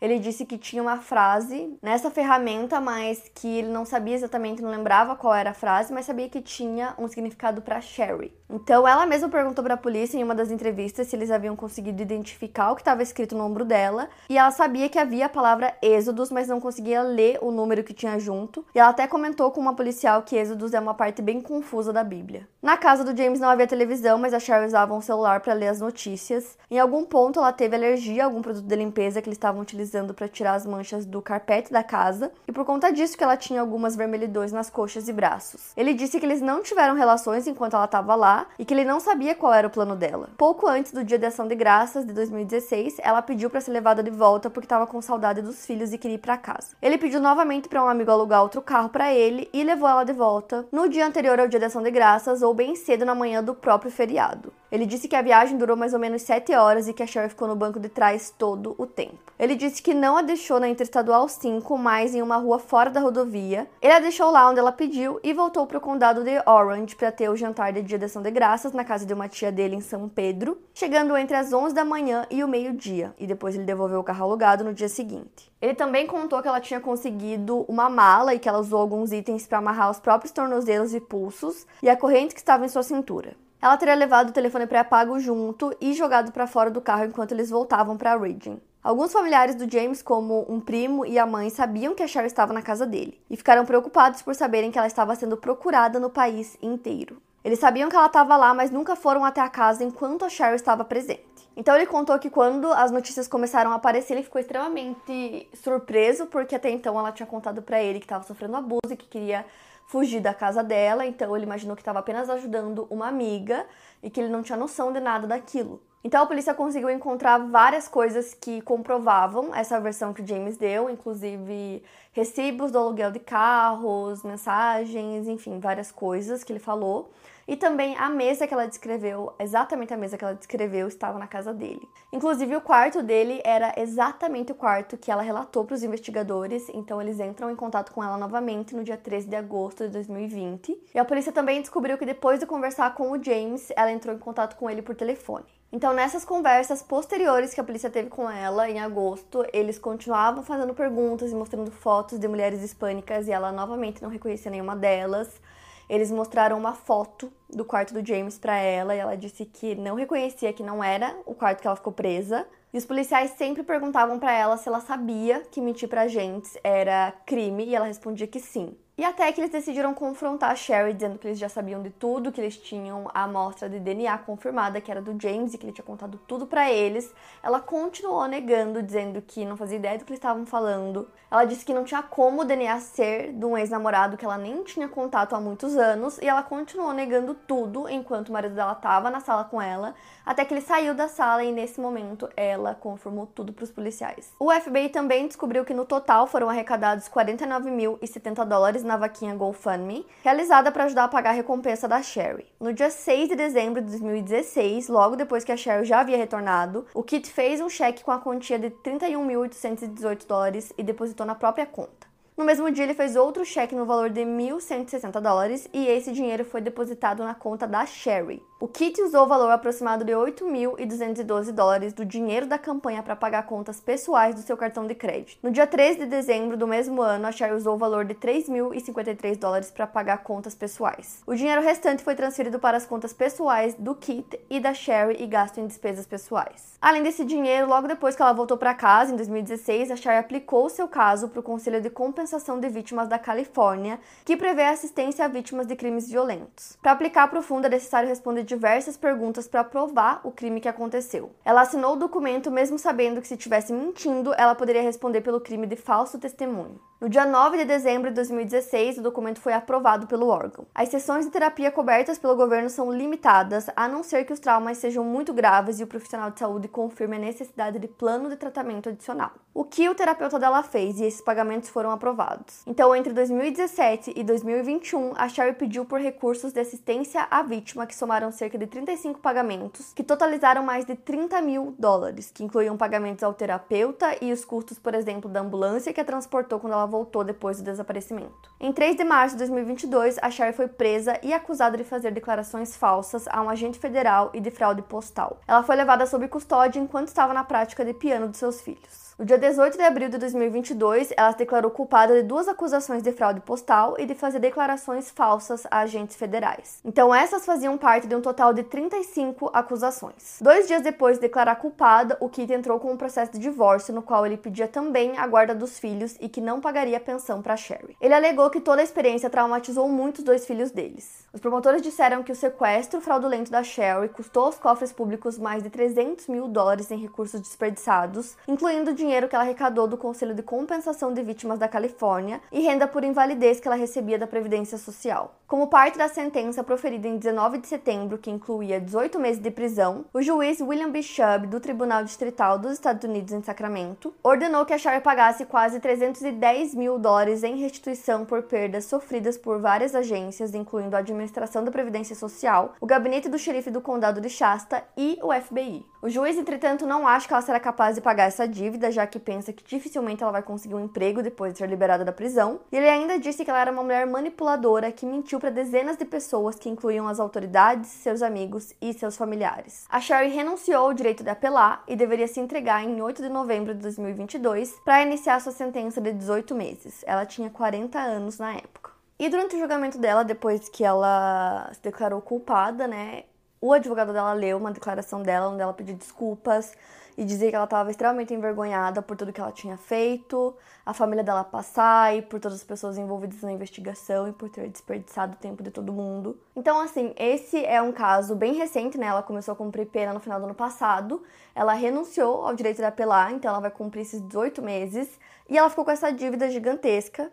Ele 0.04 0.18
disse 0.18 0.44
que 0.44 0.58
tinha 0.58 0.82
uma 0.82 0.98
frase 0.98 1.78
nessa 1.80 2.10
ferramenta, 2.10 2.78
mas 2.78 3.22
que 3.34 3.48
ele 3.48 3.68
não 3.68 3.86
sabia 3.86 4.14
exatamente, 4.14 4.60
não 4.60 4.70
lembrava 4.70 5.16
qual 5.16 5.34
era 5.34 5.48
a 5.48 5.54
frase, 5.54 5.94
mas 5.94 6.04
sabia 6.04 6.28
que 6.28 6.42
tinha 6.42 6.92
um 6.98 7.08
significado 7.08 7.62
para 7.62 7.80
Sherry. 7.80 8.30
Então 8.50 8.86
ela 8.86 9.06
mesma 9.06 9.30
perguntou 9.30 9.64
para 9.64 9.72
a 9.72 9.78
polícia 9.78 10.18
em 10.18 10.22
uma 10.22 10.34
das 10.34 10.50
entrevistas 10.50 11.06
se 11.06 11.16
eles 11.16 11.30
haviam 11.30 11.56
conseguido 11.56 12.02
identificar 12.02 12.70
o 12.70 12.74
que 12.74 12.82
estava 12.82 13.02
escrito 13.02 13.34
no 13.34 13.44
ombro 13.44 13.64
dela, 13.64 14.10
e 14.28 14.36
ela 14.36 14.50
sabia 14.50 14.90
que 14.90 14.98
havia 14.98 15.24
a 15.24 15.30
palavra 15.30 15.74
Êxodos, 15.80 16.30
mas 16.30 16.48
não 16.48 16.60
conseguia 16.60 17.00
ler 17.00 17.38
o 17.40 17.50
número 17.50 17.82
que 17.82 17.94
tinha 17.94 18.18
junto. 18.18 18.62
E 18.74 18.78
ela 18.78 18.90
até 18.90 19.06
comentou 19.06 19.50
com 19.52 19.60
uma 19.60 19.74
policial 19.74 20.22
que 20.22 20.36
Êxodos 20.36 20.74
é 20.74 20.80
uma 20.80 20.92
parte 20.92 21.22
bem 21.22 21.40
confusa 21.40 21.94
da 21.94 22.04
Bíblia. 22.04 22.46
Na 22.60 22.76
casa 22.76 23.04
do 23.04 23.16
James 23.16 23.40
não 23.40 23.48
havia 23.48 23.66
televisão, 23.66 24.18
mas 24.18 24.34
a 24.34 24.38
Sherry 24.38 24.66
usava 24.66 24.92
um 24.92 25.00
celular 25.00 25.40
para 25.40 25.54
ler 25.54 25.68
as 25.68 25.80
notícias. 25.80 26.58
Em 26.70 26.78
algum 26.78 27.06
ponto 27.06 27.38
ela 27.38 27.54
teve 27.54 27.74
alergia 27.74 28.22
a 28.22 28.26
algum 28.26 28.42
produto 28.42 28.66
de 28.66 28.76
limpeza 28.76 29.22
que 29.22 29.28
eles 29.28 29.38
estavam 29.38 29.62
utilizando 29.62 29.93
para 30.14 30.26
tirar 30.26 30.54
as 30.54 30.66
manchas 30.66 31.06
do 31.06 31.22
carpete 31.22 31.72
da 31.72 31.84
casa, 31.84 32.32
e 32.48 32.52
por 32.52 32.64
conta 32.64 32.90
disso 32.90 33.16
que 33.16 33.22
ela 33.22 33.36
tinha 33.36 33.60
algumas 33.60 33.94
vermelhidões 33.94 34.50
nas 34.50 34.68
coxas 34.70 35.06
e 35.06 35.12
braços. 35.12 35.72
Ele 35.76 35.94
disse 35.94 36.18
que 36.18 36.26
eles 36.26 36.40
não 36.40 36.62
tiveram 36.62 36.96
relações 36.96 37.46
enquanto 37.46 37.74
ela 37.74 37.84
estava 37.84 38.14
lá, 38.14 38.46
e 38.58 38.64
que 38.64 38.74
ele 38.74 38.84
não 38.84 38.98
sabia 38.98 39.34
qual 39.34 39.52
era 39.52 39.68
o 39.68 39.70
plano 39.70 39.94
dela. 39.94 40.30
Pouco 40.36 40.66
antes 40.66 40.92
do 40.92 41.04
Dia 41.04 41.18
de 41.18 41.26
Ação 41.26 41.46
de 41.46 41.54
Graças 41.54 42.06
de 42.06 42.12
2016, 42.12 42.96
ela 42.98 43.22
pediu 43.22 43.48
para 43.50 43.60
ser 43.60 43.70
levada 43.70 44.02
de 44.02 44.10
volta 44.10 44.50
porque 44.50 44.66
estava 44.66 44.86
com 44.86 45.00
saudade 45.00 45.42
dos 45.42 45.64
filhos 45.64 45.92
e 45.92 45.98
queria 45.98 46.16
ir 46.16 46.18
para 46.18 46.36
casa. 46.36 46.76
Ele 46.82 46.98
pediu 46.98 47.20
novamente 47.20 47.68
para 47.68 47.84
um 47.84 47.88
amigo 47.88 48.10
alugar 48.10 48.42
outro 48.42 48.62
carro 48.62 48.88
para 48.88 49.12
ele 49.12 49.48
e 49.52 49.62
levou 49.62 49.88
ela 49.88 50.04
de 50.04 50.12
volta 50.12 50.66
no 50.72 50.88
dia 50.88 51.06
anterior 51.06 51.38
ao 51.38 51.48
Dia 51.48 51.60
de 51.60 51.66
Ação 51.66 51.82
de 51.82 51.90
Graças 51.90 52.42
ou 52.42 52.54
bem 52.54 52.74
cedo 52.74 53.04
na 53.04 53.14
manhã 53.14 53.42
do 53.42 53.54
próprio 53.54 53.90
feriado. 53.90 54.52
Ele 54.70 54.86
disse 54.86 55.06
que 55.06 55.14
a 55.14 55.22
viagem 55.22 55.56
durou 55.56 55.76
mais 55.76 55.94
ou 55.94 56.00
menos 56.00 56.22
7 56.22 56.52
horas 56.54 56.88
e 56.88 56.92
que 56.92 57.02
a 57.02 57.06
Sherry 57.06 57.28
ficou 57.28 57.46
no 57.46 57.54
banco 57.54 57.78
de 57.78 57.88
trás 57.88 58.34
todo 58.36 58.74
o 58.76 58.86
tempo. 58.86 59.23
Ele 59.38 59.56
disse 59.56 59.82
que 59.82 59.92
não 59.92 60.16
a 60.16 60.22
deixou 60.22 60.60
na 60.60 60.68
Interestadual 60.68 61.28
5, 61.28 61.76
mas 61.76 62.14
em 62.14 62.22
uma 62.22 62.36
rua 62.36 62.58
fora 62.58 62.88
da 62.88 63.00
rodovia. 63.00 63.68
Ele 63.82 63.92
a 63.92 63.98
deixou 63.98 64.30
lá 64.30 64.48
onde 64.48 64.60
ela 64.60 64.70
pediu 64.70 65.18
e 65.24 65.32
voltou 65.32 65.66
para 65.66 65.78
o 65.78 65.80
condado 65.80 66.22
de 66.22 66.40
Orange 66.46 66.94
para 66.94 67.10
ter 67.10 67.28
o 67.28 67.36
jantar 67.36 67.72
de 67.72 67.82
Dia 67.82 67.98
de 67.98 68.04
Ação 68.04 68.22
de 68.22 68.30
Graças 68.30 68.72
na 68.72 68.84
casa 68.84 69.04
de 69.04 69.12
uma 69.12 69.28
tia 69.28 69.50
dele 69.50 69.74
em 69.74 69.80
São 69.80 70.08
Pedro, 70.08 70.58
chegando 70.72 71.16
entre 71.16 71.36
as 71.36 71.52
11 71.52 71.74
da 71.74 71.84
manhã 71.84 72.26
e 72.30 72.44
o 72.44 72.48
meio-dia, 72.48 73.12
e 73.18 73.26
depois 73.26 73.56
ele 73.56 73.64
devolveu 73.64 74.00
o 74.00 74.04
carro 74.04 74.24
alugado 74.24 74.62
no 74.62 74.72
dia 74.72 74.88
seguinte. 74.88 75.52
Ele 75.60 75.74
também 75.74 76.06
contou 76.06 76.40
que 76.40 76.48
ela 76.48 76.60
tinha 76.60 76.80
conseguido 76.80 77.64
uma 77.66 77.88
mala 77.88 78.34
e 78.34 78.38
que 78.38 78.48
ela 78.48 78.58
usou 78.58 78.78
alguns 78.78 79.12
itens 79.12 79.46
para 79.46 79.58
amarrar 79.58 79.90
os 79.90 79.98
próprios 79.98 80.30
tornozelos 80.30 80.94
e 80.94 81.00
pulsos 81.00 81.66
e 81.82 81.88
a 81.88 81.96
corrente 81.96 82.34
que 82.34 82.40
estava 82.40 82.64
em 82.64 82.68
sua 82.68 82.82
cintura. 82.82 83.34
Ela 83.64 83.78
teria 83.78 83.94
levado 83.94 84.28
o 84.28 84.32
telefone 84.32 84.66
pré-pago 84.66 85.18
junto 85.18 85.74
e 85.80 85.94
jogado 85.94 86.30
para 86.32 86.46
fora 86.46 86.70
do 86.70 86.82
carro 86.82 87.06
enquanto 87.06 87.32
eles 87.32 87.48
voltavam 87.48 87.96
para 87.96 88.14
Reading. 88.14 88.60
Alguns 88.82 89.10
familiares 89.10 89.54
do 89.54 89.66
James, 89.66 90.02
como 90.02 90.44
um 90.50 90.60
primo 90.60 91.06
e 91.06 91.18
a 91.18 91.24
mãe, 91.24 91.48
sabiam 91.48 91.94
que 91.94 92.02
a 92.02 92.06
Sherry 92.06 92.26
estava 92.26 92.52
na 92.52 92.60
casa 92.60 92.84
dele 92.84 93.18
e 93.30 93.38
ficaram 93.38 93.64
preocupados 93.64 94.20
por 94.20 94.34
saberem 94.34 94.70
que 94.70 94.76
ela 94.76 94.86
estava 94.86 95.14
sendo 95.14 95.38
procurada 95.38 95.98
no 95.98 96.10
país 96.10 96.58
inteiro. 96.60 97.16
Eles 97.42 97.58
sabiam 97.58 97.88
que 97.88 97.96
ela 97.96 98.04
estava 98.04 98.36
lá, 98.36 98.52
mas 98.52 98.70
nunca 98.70 98.94
foram 98.94 99.24
até 99.24 99.40
a 99.40 99.48
casa 99.48 99.82
enquanto 99.82 100.26
a 100.26 100.28
Sherry 100.28 100.56
estava 100.56 100.84
presente. 100.84 101.24
Então 101.56 101.74
ele 101.74 101.86
contou 101.86 102.18
que 102.18 102.28
quando 102.28 102.70
as 102.70 102.90
notícias 102.90 103.26
começaram 103.26 103.70
a 103.72 103.76
aparecer, 103.76 104.12
ele 104.12 104.24
ficou 104.24 104.42
extremamente 104.42 105.48
surpreso, 105.54 106.26
porque 106.26 106.54
até 106.54 106.68
então 106.68 106.98
ela 106.98 107.12
tinha 107.12 107.26
contado 107.26 107.62
para 107.62 107.82
ele 107.82 107.98
que 107.98 108.04
estava 108.04 108.24
sofrendo 108.24 108.56
abuso 108.56 108.92
e 108.92 108.96
que 108.96 109.06
queria 109.06 109.46
fugir 109.86 110.20
da 110.20 110.34
casa 110.34 110.62
dela, 110.62 111.06
então 111.06 111.36
ele 111.36 111.44
imaginou 111.44 111.76
que 111.76 111.82
estava 111.82 111.98
apenas 111.98 112.28
ajudando 112.30 112.86
uma 112.90 113.08
amiga 113.08 113.66
e 114.02 114.10
que 114.10 114.20
ele 114.20 114.28
não 114.28 114.42
tinha 114.42 114.56
noção 114.56 114.92
de 114.92 115.00
nada 115.00 115.26
daquilo. 115.26 115.80
Então 116.02 116.22
a 116.22 116.26
polícia 116.26 116.52
conseguiu 116.52 116.90
encontrar 116.90 117.38
várias 117.38 117.88
coisas 117.88 118.34
que 118.34 118.60
comprovavam 118.60 119.54
essa 119.54 119.80
versão 119.80 120.12
que 120.12 120.26
James 120.26 120.58
deu, 120.58 120.90
inclusive 120.90 121.82
recibos 122.12 122.70
do 122.70 122.78
aluguel 122.78 123.10
de 123.10 123.20
carros, 123.20 124.22
mensagens, 124.22 125.26
enfim, 125.26 125.58
várias 125.58 125.90
coisas 125.90 126.44
que 126.44 126.52
ele 126.52 126.60
falou. 126.60 127.10
E 127.46 127.56
também 127.56 127.96
a 127.96 128.08
mesa 128.08 128.46
que 128.46 128.54
ela 128.54 128.66
descreveu, 128.66 129.32
exatamente 129.38 129.92
a 129.92 129.96
mesa 129.96 130.16
que 130.16 130.24
ela 130.24 130.34
descreveu, 130.34 130.88
estava 130.88 131.18
na 131.18 131.26
casa 131.26 131.52
dele. 131.52 131.86
Inclusive, 132.12 132.56
o 132.56 132.60
quarto 132.60 133.02
dele 133.02 133.40
era 133.44 133.74
exatamente 133.76 134.52
o 134.52 134.54
quarto 134.54 134.96
que 134.96 135.10
ela 135.10 135.22
relatou 135.22 135.64
para 135.64 135.74
os 135.74 135.82
investigadores, 135.82 136.68
então 136.70 137.00
eles 137.00 137.20
entram 137.20 137.50
em 137.50 137.56
contato 137.56 137.92
com 137.92 138.02
ela 138.02 138.16
novamente 138.16 138.74
no 138.74 138.82
dia 138.82 138.96
13 138.96 139.28
de 139.28 139.36
agosto 139.36 139.84
de 139.84 139.90
2020. 139.90 140.80
E 140.94 140.98
a 140.98 141.04
polícia 141.04 141.32
também 141.32 141.60
descobriu 141.60 141.98
que 141.98 142.06
depois 142.06 142.40
de 142.40 142.46
conversar 142.46 142.94
com 142.94 143.10
o 143.10 143.22
James, 143.22 143.70
ela 143.76 143.92
entrou 143.92 144.14
em 144.14 144.18
contato 144.18 144.56
com 144.56 144.70
ele 144.70 144.82
por 144.82 144.94
telefone. 144.94 145.46
Então, 145.74 145.92
nessas 145.92 146.24
conversas 146.24 146.82
posteriores 146.82 147.52
que 147.52 147.60
a 147.60 147.64
polícia 147.64 147.90
teve 147.90 148.08
com 148.08 148.30
ela 148.30 148.70
em 148.70 148.78
agosto, 148.78 149.44
eles 149.52 149.76
continuavam 149.76 150.40
fazendo 150.40 150.72
perguntas 150.72 151.32
e 151.32 151.34
mostrando 151.34 151.72
fotos 151.72 152.16
de 152.16 152.28
mulheres 152.28 152.62
hispânicas 152.62 153.26
e 153.26 153.32
ela 153.32 153.50
novamente 153.50 154.00
não 154.00 154.08
reconhecia 154.08 154.52
nenhuma 154.52 154.76
delas. 154.76 155.40
Eles 155.88 156.10
mostraram 156.10 156.58
uma 156.58 156.72
foto 156.72 157.32
do 157.48 157.64
quarto 157.64 157.94
do 157.94 158.06
James 158.06 158.38
para 158.38 158.56
ela 158.56 158.94
e 158.94 158.98
ela 158.98 159.16
disse 159.16 159.44
que 159.44 159.74
não 159.74 159.94
reconhecia 159.94 160.52
que 160.52 160.62
não 160.62 160.82
era 160.82 161.16
o 161.26 161.34
quarto 161.34 161.60
que 161.60 161.66
ela 161.66 161.76
ficou 161.76 161.92
presa. 161.92 162.46
E 162.72 162.78
os 162.78 162.84
policiais 162.84 163.32
sempre 163.32 163.62
perguntavam 163.62 164.18
para 164.18 164.32
ela 164.32 164.56
se 164.56 164.68
ela 164.68 164.80
sabia 164.80 165.42
que 165.50 165.60
mentir 165.60 165.88
pra 165.88 166.08
gente 166.08 166.50
era 166.64 167.12
crime 167.24 167.66
e 167.66 167.74
ela 167.74 167.86
respondia 167.86 168.26
que 168.26 168.40
sim. 168.40 168.76
E 168.96 169.04
até 169.04 169.32
que 169.32 169.40
eles 169.40 169.50
decidiram 169.50 169.92
confrontar 169.92 170.52
a 170.52 170.54
Sherry, 170.54 170.94
dizendo 170.94 171.18
que 171.18 171.26
eles 171.26 171.36
já 171.36 171.48
sabiam 171.48 171.82
de 171.82 171.90
tudo, 171.90 172.30
que 172.30 172.40
eles 172.40 172.56
tinham 172.56 173.10
a 173.12 173.24
amostra 173.24 173.68
de 173.68 173.80
DNA 173.80 174.16
confirmada 174.18 174.80
que 174.80 174.88
era 174.88 175.02
do 175.02 175.20
James 175.20 175.52
e 175.52 175.58
que 175.58 175.66
ele 175.66 175.72
tinha 175.72 175.84
contado 175.84 176.16
tudo 176.28 176.46
para 176.46 176.70
eles. 176.70 177.12
Ela 177.42 177.58
continuou 177.58 178.24
negando, 178.28 178.80
dizendo 178.80 179.20
que 179.20 179.44
não 179.44 179.56
fazia 179.56 179.78
ideia 179.78 179.98
do 179.98 180.04
que 180.04 180.12
eles 180.12 180.18
estavam 180.18 180.46
falando. 180.46 181.08
Ela 181.28 181.44
disse 181.44 181.64
que 181.64 181.74
não 181.74 181.82
tinha 181.82 182.04
como 182.04 182.42
o 182.42 182.44
DNA 182.44 182.78
ser 182.78 183.32
de 183.32 183.44
um 183.44 183.58
ex-namorado 183.58 184.16
que 184.16 184.24
ela 184.24 184.38
nem 184.38 184.62
tinha 184.62 184.88
contato 184.88 185.34
há 185.34 185.40
muitos 185.40 185.76
anos, 185.76 186.18
e 186.18 186.28
ela 186.28 186.44
continuou 186.44 186.92
negando 186.92 187.34
tudo 187.34 187.88
enquanto 187.88 188.28
o 188.28 188.32
marido 188.32 188.54
dela 188.54 188.74
estava 188.74 189.10
na 189.10 189.18
sala 189.18 189.42
com 189.42 189.60
ela, 189.60 189.96
até 190.24 190.44
que 190.44 190.54
ele 190.54 190.60
saiu 190.60 190.94
da 190.94 191.08
sala 191.08 191.42
e 191.42 191.50
nesse 191.50 191.80
momento 191.80 192.28
ela 192.36 192.76
confirmou 192.76 193.26
tudo 193.26 193.52
para 193.52 193.64
os 193.64 193.72
policiais. 193.72 194.32
O 194.38 194.52
FBI 194.52 194.90
também 194.90 195.26
descobriu 195.26 195.64
que 195.64 195.74
no 195.74 195.84
total 195.84 196.28
foram 196.28 196.48
arrecadados 196.48 197.08
49.070 197.08 198.44
dólares 198.44 198.83
na 198.86 198.96
vaquinha 198.96 199.34
GoFundMe, 199.34 200.06
realizada 200.22 200.70
para 200.70 200.84
ajudar 200.84 201.04
a 201.04 201.08
pagar 201.08 201.30
a 201.30 201.34
recompensa 201.34 201.88
da 201.88 202.02
Sherry. 202.02 202.46
No 202.60 202.72
dia 202.72 202.90
6 202.90 203.28
de 203.28 203.36
dezembro 203.36 203.80
de 203.80 203.90
2016, 203.90 204.88
logo 204.88 205.16
depois 205.16 205.44
que 205.44 205.52
a 205.52 205.56
Sherry 205.56 205.84
já 205.84 206.00
havia 206.00 206.16
retornado, 206.16 206.86
o 206.94 207.02
Kit 207.02 207.30
fez 207.30 207.60
um 207.60 207.68
cheque 207.68 208.04
com 208.04 208.10
a 208.10 208.18
quantia 208.18 208.58
de 208.58 208.70
31.818 208.70 210.26
dólares 210.26 210.72
e 210.76 210.82
depositou 210.82 211.26
na 211.26 211.34
própria 211.34 211.66
conta. 211.66 212.14
No 212.36 212.44
mesmo 212.44 212.68
dia, 212.68 212.82
ele 212.82 212.94
fez 212.94 213.14
outro 213.14 213.44
cheque 213.44 213.76
no 213.76 213.86
valor 213.86 214.10
de 214.10 214.22
1.160 214.22 215.20
dólares 215.20 215.68
e 215.72 215.86
esse 215.86 216.10
dinheiro 216.10 216.44
foi 216.44 216.60
depositado 216.60 217.22
na 217.22 217.32
conta 217.32 217.64
da 217.64 217.86
Sherry. 217.86 218.42
O 218.64 218.66
Kit 218.66 218.98
usou 219.02 219.24
o 219.24 219.28
valor 219.28 219.50
aproximado 219.50 220.06
de 220.06 220.12
8.212 220.12 221.52
dólares 221.52 221.92
do 221.92 222.02
dinheiro 222.02 222.46
da 222.46 222.56
campanha 222.56 223.02
para 223.02 223.14
pagar 223.14 223.42
contas 223.42 223.78
pessoais 223.78 224.34
do 224.34 224.40
seu 224.40 224.56
cartão 224.56 224.86
de 224.86 224.94
crédito. 224.94 225.36
No 225.42 225.50
dia 225.50 225.66
13 225.66 225.98
de 225.98 226.06
dezembro 226.06 226.56
do 226.56 226.66
mesmo 226.66 227.02
ano, 227.02 227.26
a 227.26 227.30
Sherry 227.30 227.52
usou 227.52 227.74
o 227.74 227.76
valor 227.76 228.06
de 228.06 228.14
3.053 228.14 229.36
dólares 229.36 229.70
para 229.70 229.86
pagar 229.86 230.22
contas 230.22 230.54
pessoais. 230.54 231.22
O 231.26 231.34
dinheiro 231.34 231.60
restante 231.60 232.02
foi 232.02 232.14
transferido 232.14 232.58
para 232.58 232.78
as 232.78 232.86
contas 232.86 233.12
pessoais 233.12 233.74
do 233.74 233.94
Kit 233.94 234.40
e 234.48 234.58
da 234.58 234.72
Sherry 234.72 235.22
e 235.22 235.26
gasto 235.26 235.60
em 235.60 235.66
despesas 235.66 236.06
pessoais. 236.06 236.78
Além 236.80 237.02
desse 237.02 237.22
dinheiro, 237.22 237.68
logo 237.68 237.86
depois 237.86 238.16
que 238.16 238.22
ela 238.22 238.32
voltou 238.32 238.56
para 238.56 238.72
casa, 238.72 239.12
em 239.12 239.16
2016, 239.16 239.90
a 239.90 239.96
Sherry 239.96 240.16
aplicou 240.16 240.70
seu 240.70 240.88
caso 240.88 241.28
para 241.28 241.40
o 241.40 241.42
Conselho 241.42 241.82
de 241.82 241.90
Compensação 241.90 242.58
de 242.58 242.70
Vítimas 242.70 243.08
da 243.08 243.18
Califórnia, 243.18 244.00
que 244.24 244.38
prevê 244.38 244.64
assistência 244.64 245.22
a 245.22 245.28
vítimas 245.28 245.66
de 245.66 245.76
crimes 245.76 246.08
violentos. 246.08 246.78
Para 246.80 246.92
aplicar 246.92 247.30
o 247.36 247.42
fundo, 247.42 247.66
é 247.66 247.68
necessário 247.68 248.08
responder 248.08 248.53
diversas 248.54 248.96
perguntas 248.96 249.48
para 249.48 249.64
provar 249.64 250.20
o 250.22 250.30
crime 250.30 250.60
que 250.60 250.68
aconteceu. 250.68 251.32
Ela 251.44 251.62
assinou 251.62 251.94
o 251.94 251.98
documento 251.98 252.52
mesmo 252.52 252.78
sabendo 252.78 253.20
que 253.20 253.26
se 253.26 253.34
estivesse 253.34 253.72
mentindo, 253.72 254.32
ela 254.34 254.54
poderia 254.54 254.80
responder 254.80 255.22
pelo 255.22 255.40
crime 255.40 255.66
de 255.66 255.74
falso 255.74 256.18
testemunho. 256.20 256.80
No 257.04 257.10
dia 257.10 257.26
9 257.26 257.58
de 257.58 257.64
dezembro 257.66 258.08
de 258.08 258.14
2016, 258.14 258.96
o 258.96 259.02
documento 259.02 259.38
foi 259.38 259.52
aprovado 259.52 260.06
pelo 260.06 260.28
órgão. 260.28 260.66
As 260.74 260.88
sessões 260.88 261.26
de 261.26 261.30
terapia 261.30 261.70
cobertas 261.70 262.16
pelo 262.16 262.34
governo 262.34 262.70
são 262.70 262.90
limitadas, 262.90 263.66
a 263.76 263.86
não 263.86 264.02
ser 264.02 264.24
que 264.24 264.32
os 264.32 264.40
traumas 264.40 264.78
sejam 264.78 265.04
muito 265.04 265.30
graves 265.34 265.78
e 265.78 265.84
o 265.84 265.86
profissional 265.86 266.30
de 266.30 266.38
saúde 266.38 266.66
confirme 266.66 267.16
a 267.16 267.18
necessidade 267.18 267.78
de 267.78 267.86
plano 267.86 268.30
de 268.30 268.36
tratamento 268.36 268.88
adicional. 268.88 269.32
O 269.52 269.64
que 269.64 269.86
o 269.86 269.94
terapeuta 269.94 270.38
dela 270.38 270.62
fez 270.62 270.98
e 270.98 271.04
esses 271.04 271.20
pagamentos 271.20 271.68
foram 271.68 271.90
aprovados. 271.90 272.62
Então, 272.66 272.96
entre 272.96 273.12
2017 273.12 274.14
e 274.16 274.24
2021, 274.24 275.12
a 275.14 275.28
Sherry 275.28 275.52
pediu 275.52 275.84
por 275.84 276.00
recursos 276.00 276.54
de 276.54 276.60
assistência 276.60 277.28
à 277.30 277.42
vítima 277.42 277.86
que 277.86 277.94
somaram 277.94 278.32
cerca 278.32 278.56
de 278.56 278.66
35 278.66 279.20
pagamentos, 279.20 279.92
que 279.92 280.02
totalizaram 280.02 280.62
mais 280.62 280.86
de 280.86 280.96
30 280.96 281.40
mil 281.42 281.74
dólares, 281.78 282.32
que 282.34 282.42
incluíam 282.42 282.78
pagamentos 282.78 283.22
ao 283.22 283.34
terapeuta 283.34 284.16
e 284.24 284.32
os 284.32 284.42
custos, 284.42 284.78
por 284.78 284.94
exemplo, 284.94 285.30
da 285.30 285.40
ambulância 285.40 285.92
que 285.92 286.00
a 286.00 286.04
transportou 286.04 286.58
quando 286.58 286.72
ela 286.72 286.93
voltou 286.94 287.24
depois 287.24 287.58
do 287.58 287.64
desaparecimento. 287.64 288.48
Em 288.60 288.72
3 288.72 288.96
de 288.96 289.02
março 289.02 289.34
de 289.34 289.38
2022, 289.38 290.16
a 290.22 290.30
Sherry 290.30 290.52
foi 290.52 290.68
presa 290.68 291.18
e 291.24 291.32
acusada 291.32 291.76
de 291.76 291.82
fazer 291.82 292.12
declarações 292.12 292.76
falsas 292.76 293.26
a 293.26 293.42
um 293.42 293.50
agente 293.50 293.80
federal 293.80 294.30
e 294.32 294.40
de 294.40 294.52
fraude 294.52 294.82
postal. 294.82 295.40
Ela 295.48 295.64
foi 295.64 295.74
levada 295.74 296.06
sob 296.06 296.28
custódia 296.28 296.78
enquanto 296.78 297.08
estava 297.08 297.34
na 297.34 297.42
prática 297.42 297.84
de 297.84 297.92
piano 297.92 298.28
de 298.28 298.36
seus 298.36 298.60
filhos. 298.60 299.03
No 299.16 299.24
dia 299.24 299.38
18 299.38 299.76
de 299.76 299.82
abril 299.84 300.08
de 300.08 300.18
2022, 300.18 301.12
ela 301.16 301.30
se 301.30 301.38
declarou 301.38 301.70
culpada 301.70 302.20
de 302.20 302.26
duas 302.26 302.48
acusações 302.48 303.00
de 303.00 303.12
fraude 303.12 303.40
postal 303.42 303.94
e 303.96 304.06
de 304.06 304.12
fazer 304.12 304.40
declarações 304.40 305.08
falsas 305.08 305.64
a 305.70 305.80
agentes 305.82 306.16
federais. 306.16 306.80
Então, 306.84 307.14
essas 307.14 307.46
faziam 307.46 307.78
parte 307.78 308.08
de 308.08 308.16
um 308.16 308.20
total 308.20 308.52
de 308.52 308.64
35 308.64 309.50
acusações. 309.54 310.40
Dois 310.40 310.66
dias 310.66 310.82
depois 310.82 311.16
de 311.16 311.20
declarar 311.20 311.54
culpada, 311.54 312.16
o 312.18 312.28
Kit 312.28 312.52
entrou 312.52 312.80
com 312.80 312.90
um 312.90 312.96
processo 312.96 313.30
de 313.30 313.38
divórcio 313.38 313.94
no 313.94 314.02
qual 314.02 314.26
ele 314.26 314.36
pedia 314.36 314.66
também 314.66 315.16
a 315.16 315.24
guarda 315.28 315.54
dos 315.54 315.78
filhos 315.78 316.16
e 316.20 316.28
que 316.28 316.40
não 316.40 316.60
pagaria 316.60 316.98
pensão 316.98 317.40
para 317.40 317.56
Sherry. 317.56 317.96
Ele 318.00 318.14
alegou 318.14 318.50
que 318.50 318.60
toda 318.60 318.80
a 318.80 318.84
experiência 318.84 319.30
traumatizou 319.30 319.88
muito 319.88 320.18
os 320.18 320.24
dois 320.24 320.44
filhos 320.44 320.72
deles. 320.72 321.24
Os 321.32 321.40
promotores 321.40 321.82
disseram 321.82 322.24
que 322.24 322.32
o 322.32 322.36
sequestro 322.36 323.00
fraudulento 323.00 323.48
da 323.48 323.62
Sherry 323.62 324.08
custou 324.08 324.46
aos 324.46 324.58
cofres 324.58 324.92
públicos 324.92 325.38
mais 325.38 325.62
de 325.62 325.70
300 325.70 326.26
mil 326.26 326.48
dólares 326.48 326.90
em 326.90 326.98
recursos 326.98 327.40
desperdiçados, 327.40 328.36
incluindo 328.48 328.92
dinheiro 329.04 329.28
que 329.28 329.34
ela 329.34 329.44
arrecadou 329.44 329.86
do 329.86 329.98
Conselho 329.98 330.34
de 330.34 330.42
Compensação 330.42 331.12
de 331.12 331.22
Vítimas 331.22 331.58
da 331.58 331.68
Califórnia 331.68 332.40
e 332.50 332.60
renda 332.60 332.88
por 332.88 333.04
invalidez 333.04 333.60
que 333.60 333.68
ela 333.68 333.76
recebia 333.76 334.18
da 334.18 334.26
Previdência 334.26 334.78
Social. 334.78 335.34
Como 335.54 335.68
parte 335.68 335.96
da 335.96 336.08
sentença 336.08 336.64
proferida 336.64 337.06
em 337.06 337.16
19 337.16 337.58
de 337.58 337.68
setembro, 337.68 338.18
que 338.18 338.28
incluía 338.28 338.80
18 338.80 339.20
meses 339.20 339.40
de 339.40 339.52
prisão, 339.52 340.04
o 340.12 340.20
juiz 340.20 340.60
William 340.60 340.90
B. 340.90 341.00
Chubb, 341.00 341.46
do 341.46 341.60
Tribunal 341.60 342.02
Distrital 342.02 342.58
dos 342.58 342.72
Estados 342.72 343.04
Unidos 343.08 343.32
em 343.32 343.40
Sacramento, 343.40 344.12
ordenou 344.20 344.66
que 344.66 344.72
a 344.72 344.78
Sherry 344.78 345.00
pagasse 345.00 345.46
quase 345.46 345.78
310 345.78 346.74
mil 346.74 346.98
dólares 346.98 347.44
em 347.44 347.54
restituição 347.54 348.24
por 348.24 348.42
perdas 348.42 348.86
sofridas 348.86 349.38
por 349.38 349.60
várias 349.60 349.94
agências, 349.94 350.56
incluindo 350.56 350.96
a 350.96 350.98
Administração 350.98 351.62
da 351.62 351.70
Previdência 351.70 352.16
Social, 352.16 352.74
o 352.80 352.86
Gabinete 352.86 353.28
do 353.28 353.38
Xerife 353.38 353.70
do 353.70 353.80
Condado 353.80 354.20
de 354.20 354.28
Shasta 354.28 354.82
e 354.96 355.20
o 355.22 355.32
FBI. 355.32 355.86
O 356.02 356.10
juiz, 356.10 356.36
entretanto, 356.36 356.84
não 356.84 357.08
acha 357.08 357.26
que 357.26 357.32
ela 357.32 357.40
será 357.40 357.58
capaz 357.58 357.94
de 357.94 358.02
pagar 358.02 358.24
essa 358.24 358.46
dívida, 358.46 358.92
já 358.92 359.06
que 359.06 359.18
pensa 359.18 359.54
que 359.54 359.64
dificilmente 359.64 360.22
ela 360.22 360.32
vai 360.32 360.42
conseguir 360.42 360.74
um 360.74 360.84
emprego 360.84 361.22
depois 361.22 361.52
de 361.52 361.60
ser 361.60 361.66
liberada 361.66 362.04
da 362.04 362.12
prisão. 362.12 362.60
E 362.70 362.76
ele 362.76 362.88
ainda 362.88 363.18
disse 363.18 363.42
que 363.42 363.50
ela 363.50 363.60
era 363.60 363.72
uma 363.72 363.82
mulher 363.82 364.06
manipuladora 364.06 364.92
que 364.92 365.06
mentiu 365.06 365.40
para 365.44 365.50
dezenas 365.50 365.98
de 365.98 366.06
pessoas, 366.06 366.54
que 366.54 366.70
incluíam 366.70 367.06
as 367.06 367.20
autoridades, 367.20 367.90
seus 367.90 368.22
amigos 368.22 368.72
e 368.80 368.94
seus 368.94 369.14
familiares. 369.14 369.84
A 369.90 370.00
Sherry 370.00 370.30
renunciou 370.30 370.86
ao 370.86 370.94
direito 370.94 371.22
de 371.22 371.28
apelar 371.28 371.84
e 371.86 371.94
deveria 371.94 372.26
se 372.26 372.40
entregar 372.40 372.82
em 372.82 373.02
8 373.02 373.20
de 373.20 373.28
novembro 373.28 373.74
de 373.74 373.80
2022 373.82 374.72
para 374.82 375.02
iniciar 375.02 375.38
sua 375.42 375.52
sentença 375.52 376.00
de 376.00 376.14
18 376.14 376.54
meses. 376.54 377.04
Ela 377.06 377.26
tinha 377.26 377.50
40 377.50 377.98
anos 377.98 378.38
na 378.38 378.54
época. 378.54 378.92
E 379.18 379.28
durante 379.28 379.54
o 379.54 379.58
julgamento 379.58 379.98
dela, 379.98 380.24
depois 380.24 380.66
que 380.70 380.82
ela 380.82 381.70
se 381.74 381.82
declarou 381.82 382.22
culpada, 382.22 382.88
né, 382.88 383.24
o 383.60 383.74
advogado 383.74 384.14
dela 384.14 384.32
leu 384.32 384.56
uma 384.56 384.72
declaração 384.72 385.22
dela 385.22 385.50
onde 385.50 385.60
ela 385.60 385.74
pediu 385.74 385.94
desculpas 385.94 386.72
e 387.16 387.24
dizia 387.24 387.50
que 387.50 387.56
ela 387.56 387.64
estava 387.64 387.90
extremamente 387.90 388.34
envergonhada 388.34 389.00
por 389.00 389.16
tudo 389.16 389.32
que 389.32 389.40
ela 389.40 389.52
tinha 389.52 389.76
feito, 389.76 390.54
a 390.84 390.92
família 390.92 391.22
dela 391.22 391.44
passar 391.44 392.16
e 392.16 392.22
por 392.22 392.40
todas 392.40 392.58
as 392.58 392.64
pessoas 392.64 392.98
envolvidas 392.98 393.40
na 393.42 393.52
investigação 393.52 394.28
e 394.28 394.32
por 394.32 394.48
ter 394.48 394.68
desperdiçado 394.68 395.34
o 395.34 395.36
tempo 395.36 395.62
de 395.62 395.70
todo 395.70 395.92
mundo. 395.92 396.38
Então, 396.56 396.80
assim, 396.80 397.14
esse 397.16 397.64
é 397.64 397.80
um 397.80 397.92
caso 397.92 398.34
bem 398.34 398.54
recente, 398.54 398.98
né? 398.98 399.06
Ela 399.06 399.22
começou 399.22 399.52
a 399.52 399.56
cumprir 399.56 399.86
pena 399.86 400.12
no 400.12 400.20
final 400.20 400.38
do 400.38 400.46
ano 400.46 400.54
passado. 400.54 401.22
Ela 401.54 401.72
renunciou 401.72 402.46
ao 402.46 402.54
direito 402.54 402.78
de 402.78 402.84
apelar, 402.84 403.32
então 403.32 403.50
ela 403.50 403.60
vai 403.60 403.70
cumprir 403.70 404.02
esses 404.02 404.20
18 404.20 404.60
meses 404.60 405.08
e 405.48 405.56
ela 405.56 405.70
ficou 405.70 405.84
com 405.84 405.90
essa 405.90 406.12
dívida 406.12 406.50
gigantesca 406.50 407.30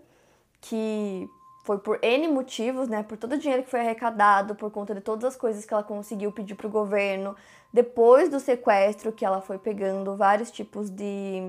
que 0.62 1.28
foi 1.64 1.78
por 1.78 2.00
N 2.02 2.28
motivos, 2.28 2.88
né? 2.88 3.04
Por 3.04 3.18
todo 3.18 3.34
o 3.34 3.38
dinheiro 3.38 3.64
que 3.64 3.70
foi 3.70 3.82
arrecadado, 3.82 4.56
por 4.56 4.72
conta 4.72 4.94
de 4.96 5.02
todas 5.02 5.26
as 5.26 5.36
coisas 5.36 5.66
que 5.66 5.74
ela 5.74 5.84
conseguiu 5.84 6.32
pedir 6.32 6.56
para 6.56 6.68
o 6.68 6.70
governo, 6.70 7.36
depois 7.72 8.30
do 8.30 8.40
sequestro, 8.40 9.12
que 9.12 9.24
ela 9.26 9.42
foi 9.42 9.58
pegando 9.58 10.16
vários 10.16 10.52
tipos 10.52 10.90
de, 10.90 11.42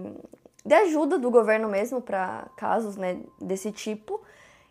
de 0.64 0.74
ajuda 0.74 1.18
do 1.18 1.30
governo 1.30 1.68
mesmo 1.68 2.00
para 2.00 2.46
casos 2.56 2.96
né, 2.96 3.20
desse 3.40 3.72
tipo. 3.72 4.20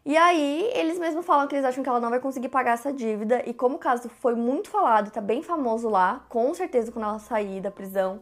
E 0.03 0.17
aí, 0.17 0.71
eles 0.73 0.97
mesmos 0.97 1.25
falam 1.25 1.47
que 1.47 1.55
eles 1.55 1.65
acham 1.65 1.83
que 1.83 1.89
ela 1.89 1.99
não 1.99 2.09
vai 2.09 2.19
conseguir 2.19 2.49
pagar 2.49 2.73
essa 2.73 2.91
dívida. 2.91 3.43
E 3.45 3.53
como 3.53 3.75
o 3.75 3.79
caso 3.79 4.09
foi 4.09 4.33
muito 4.33 4.69
falado, 4.69 5.11
tá 5.11 5.21
bem 5.21 5.43
famoso 5.43 5.89
lá, 5.89 6.25
com 6.27 6.53
certeza 6.53 6.91
quando 6.91 7.05
ela 7.05 7.19
sair 7.19 7.61
da 7.61 7.69
prisão, 7.69 8.21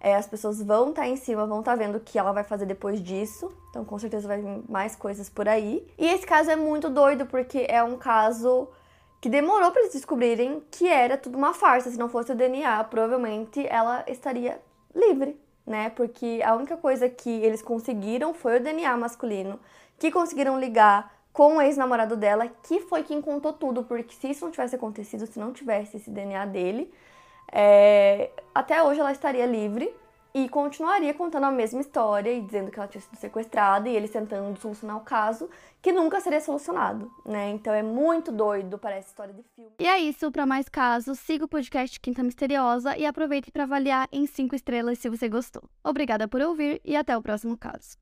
é, 0.00 0.16
as 0.16 0.26
pessoas 0.26 0.62
vão 0.62 0.88
estar 0.90 1.02
tá 1.02 1.08
em 1.08 1.16
cima, 1.16 1.46
vão 1.46 1.60
estar 1.60 1.72
tá 1.72 1.76
vendo 1.76 1.96
o 1.96 2.00
que 2.00 2.18
ela 2.18 2.32
vai 2.32 2.42
fazer 2.42 2.64
depois 2.64 3.02
disso. 3.02 3.52
Então, 3.68 3.84
com 3.84 3.98
certeza 3.98 4.26
vai 4.26 4.40
vir 4.40 4.62
mais 4.66 4.96
coisas 4.96 5.28
por 5.28 5.46
aí. 5.46 5.86
E 5.98 6.06
esse 6.06 6.26
caso 6.26 6.50
é 6.50 6.56
muito 6.56 6.88
doido 6.88 7.26
porque 7.26 7.66
é 7.68 7.82
um 7.82 7.98
caso 7.98 8.68
que 9.20 9.28
demorou 9.28 9.70
para 9.70 9.82
eles 9.82 9.92
descobrirem 9.92 10.62
que 10.70 10.88
era 10.88 11.18
tudo 11.18 11.36
uma 11.36 11.52
farsa. 11.52 11.90
Se 11.90 11.98
não 11.98 12.08
fosse 12.08 12.32
o 12.32 12.34
DNA, 12.34 12.82
provavelmente 12.84 13.66
ela 13.68 14.02
estaria 14.08 14.58
livre, 14.94 15.38
né? 15.66 15.90
Porque 15.90 16.40
a 16.42 16.54
única 16.54 16.78
coisa 16.78 17.08
que 17.08 17.28
eles 17.28 17.60
conseguiram 17.60 18.32
foi 18.32 18.56
o 18.56 18.62
DNA 18.62 18.96
masculino, 18.96 19.60
que 19.98 20.10
conseguiram 20.10 20.58
ligar 20.58 21.14
com 21.30 21.58
o 21.58 21.62
ex-namorado 21.62 22.16
dela, 22.16 22.48
que 22.62 22.80
foi 22.80 23.02
quem 23.02 23.20
contou 23.20 23.52
tudo, 23.52 23.84
porque 23.84 24.14
se 24.14 24.30
isso 24.30 24.44
não 24.44 24.50
tivesse 24.50 24.74
acontecido, 24.74 25.26
se 25.26 25.38
não 25.38 25.52
tivesse 25.52 25.98
esse 25.98 26.10
DNA 26.10 26.46
dele, 26.46 26.92
é, 27.52 28.30
até 28.54 28.82
hoje 28.82 29.00
ela 29.00 29.12
estaria 29.12 29.46
livre 29.46 29.92
e 30.32 30.48
continuaria 30.48 31.12
contando 31.12 31.44
a 31.44 31.50
mesma 31.50 31.80
história 31.80 32.32
e 32.32 32.40
dizendo 32.40 32.70
que 32.70 32.78
ela 32.78 32.88
tinha 32.88 33.00
sido 33.00 33.16
sequestrada 33.16 33.88
e 33.88 33.96
eles 33.96 34.10
tentando 34.10 34.58
solucionar 34.60 34.96
o 34.96 35.00
caso, 35.00 35.50
que 35.82 35.90
nunca 35.90 36.20
seria 36.20 36.40
solucionado, 36.40 37.10
né? 37.24 37.50
Então 37.50 37.74
é 37.74 37.82
muito 37.82 38.30
doido, 38.30 38.78
parece 38.78 39.08
história 39.08 39.34
de 39.34 39.42
filme. 39.56 39.72
E 39.78 39.86
é 39.86 39.98
isso, 39.98 40.30
para 40.30 40.46
mais 40.46 40.68
casos, 40.68 41.18
siga 41.18 41.44
o 41.44 41.48
podcast 41.48 41.98
Quinta 41.98 42.22
Misteriosa 42.22 42.96
e 42.96 43.04
aproveite 43.04 43.50
para 43.50 43.64
avaliar 43.64 44.08
em 44.12 44.26
5 44.26 44.54
estrelas 44.54 44.98
se 44.98 45.08
você 45.08 45.28
gostou. 45.28 45.62
Obrigada 45.82 46.28
por 46.28 46.40
ouvir 46.40 46.80
e 46.84 46.94
até 46.94 47.16
o 47.16 47.22
próximo 47.22 47.56
caso. 47.56 47.96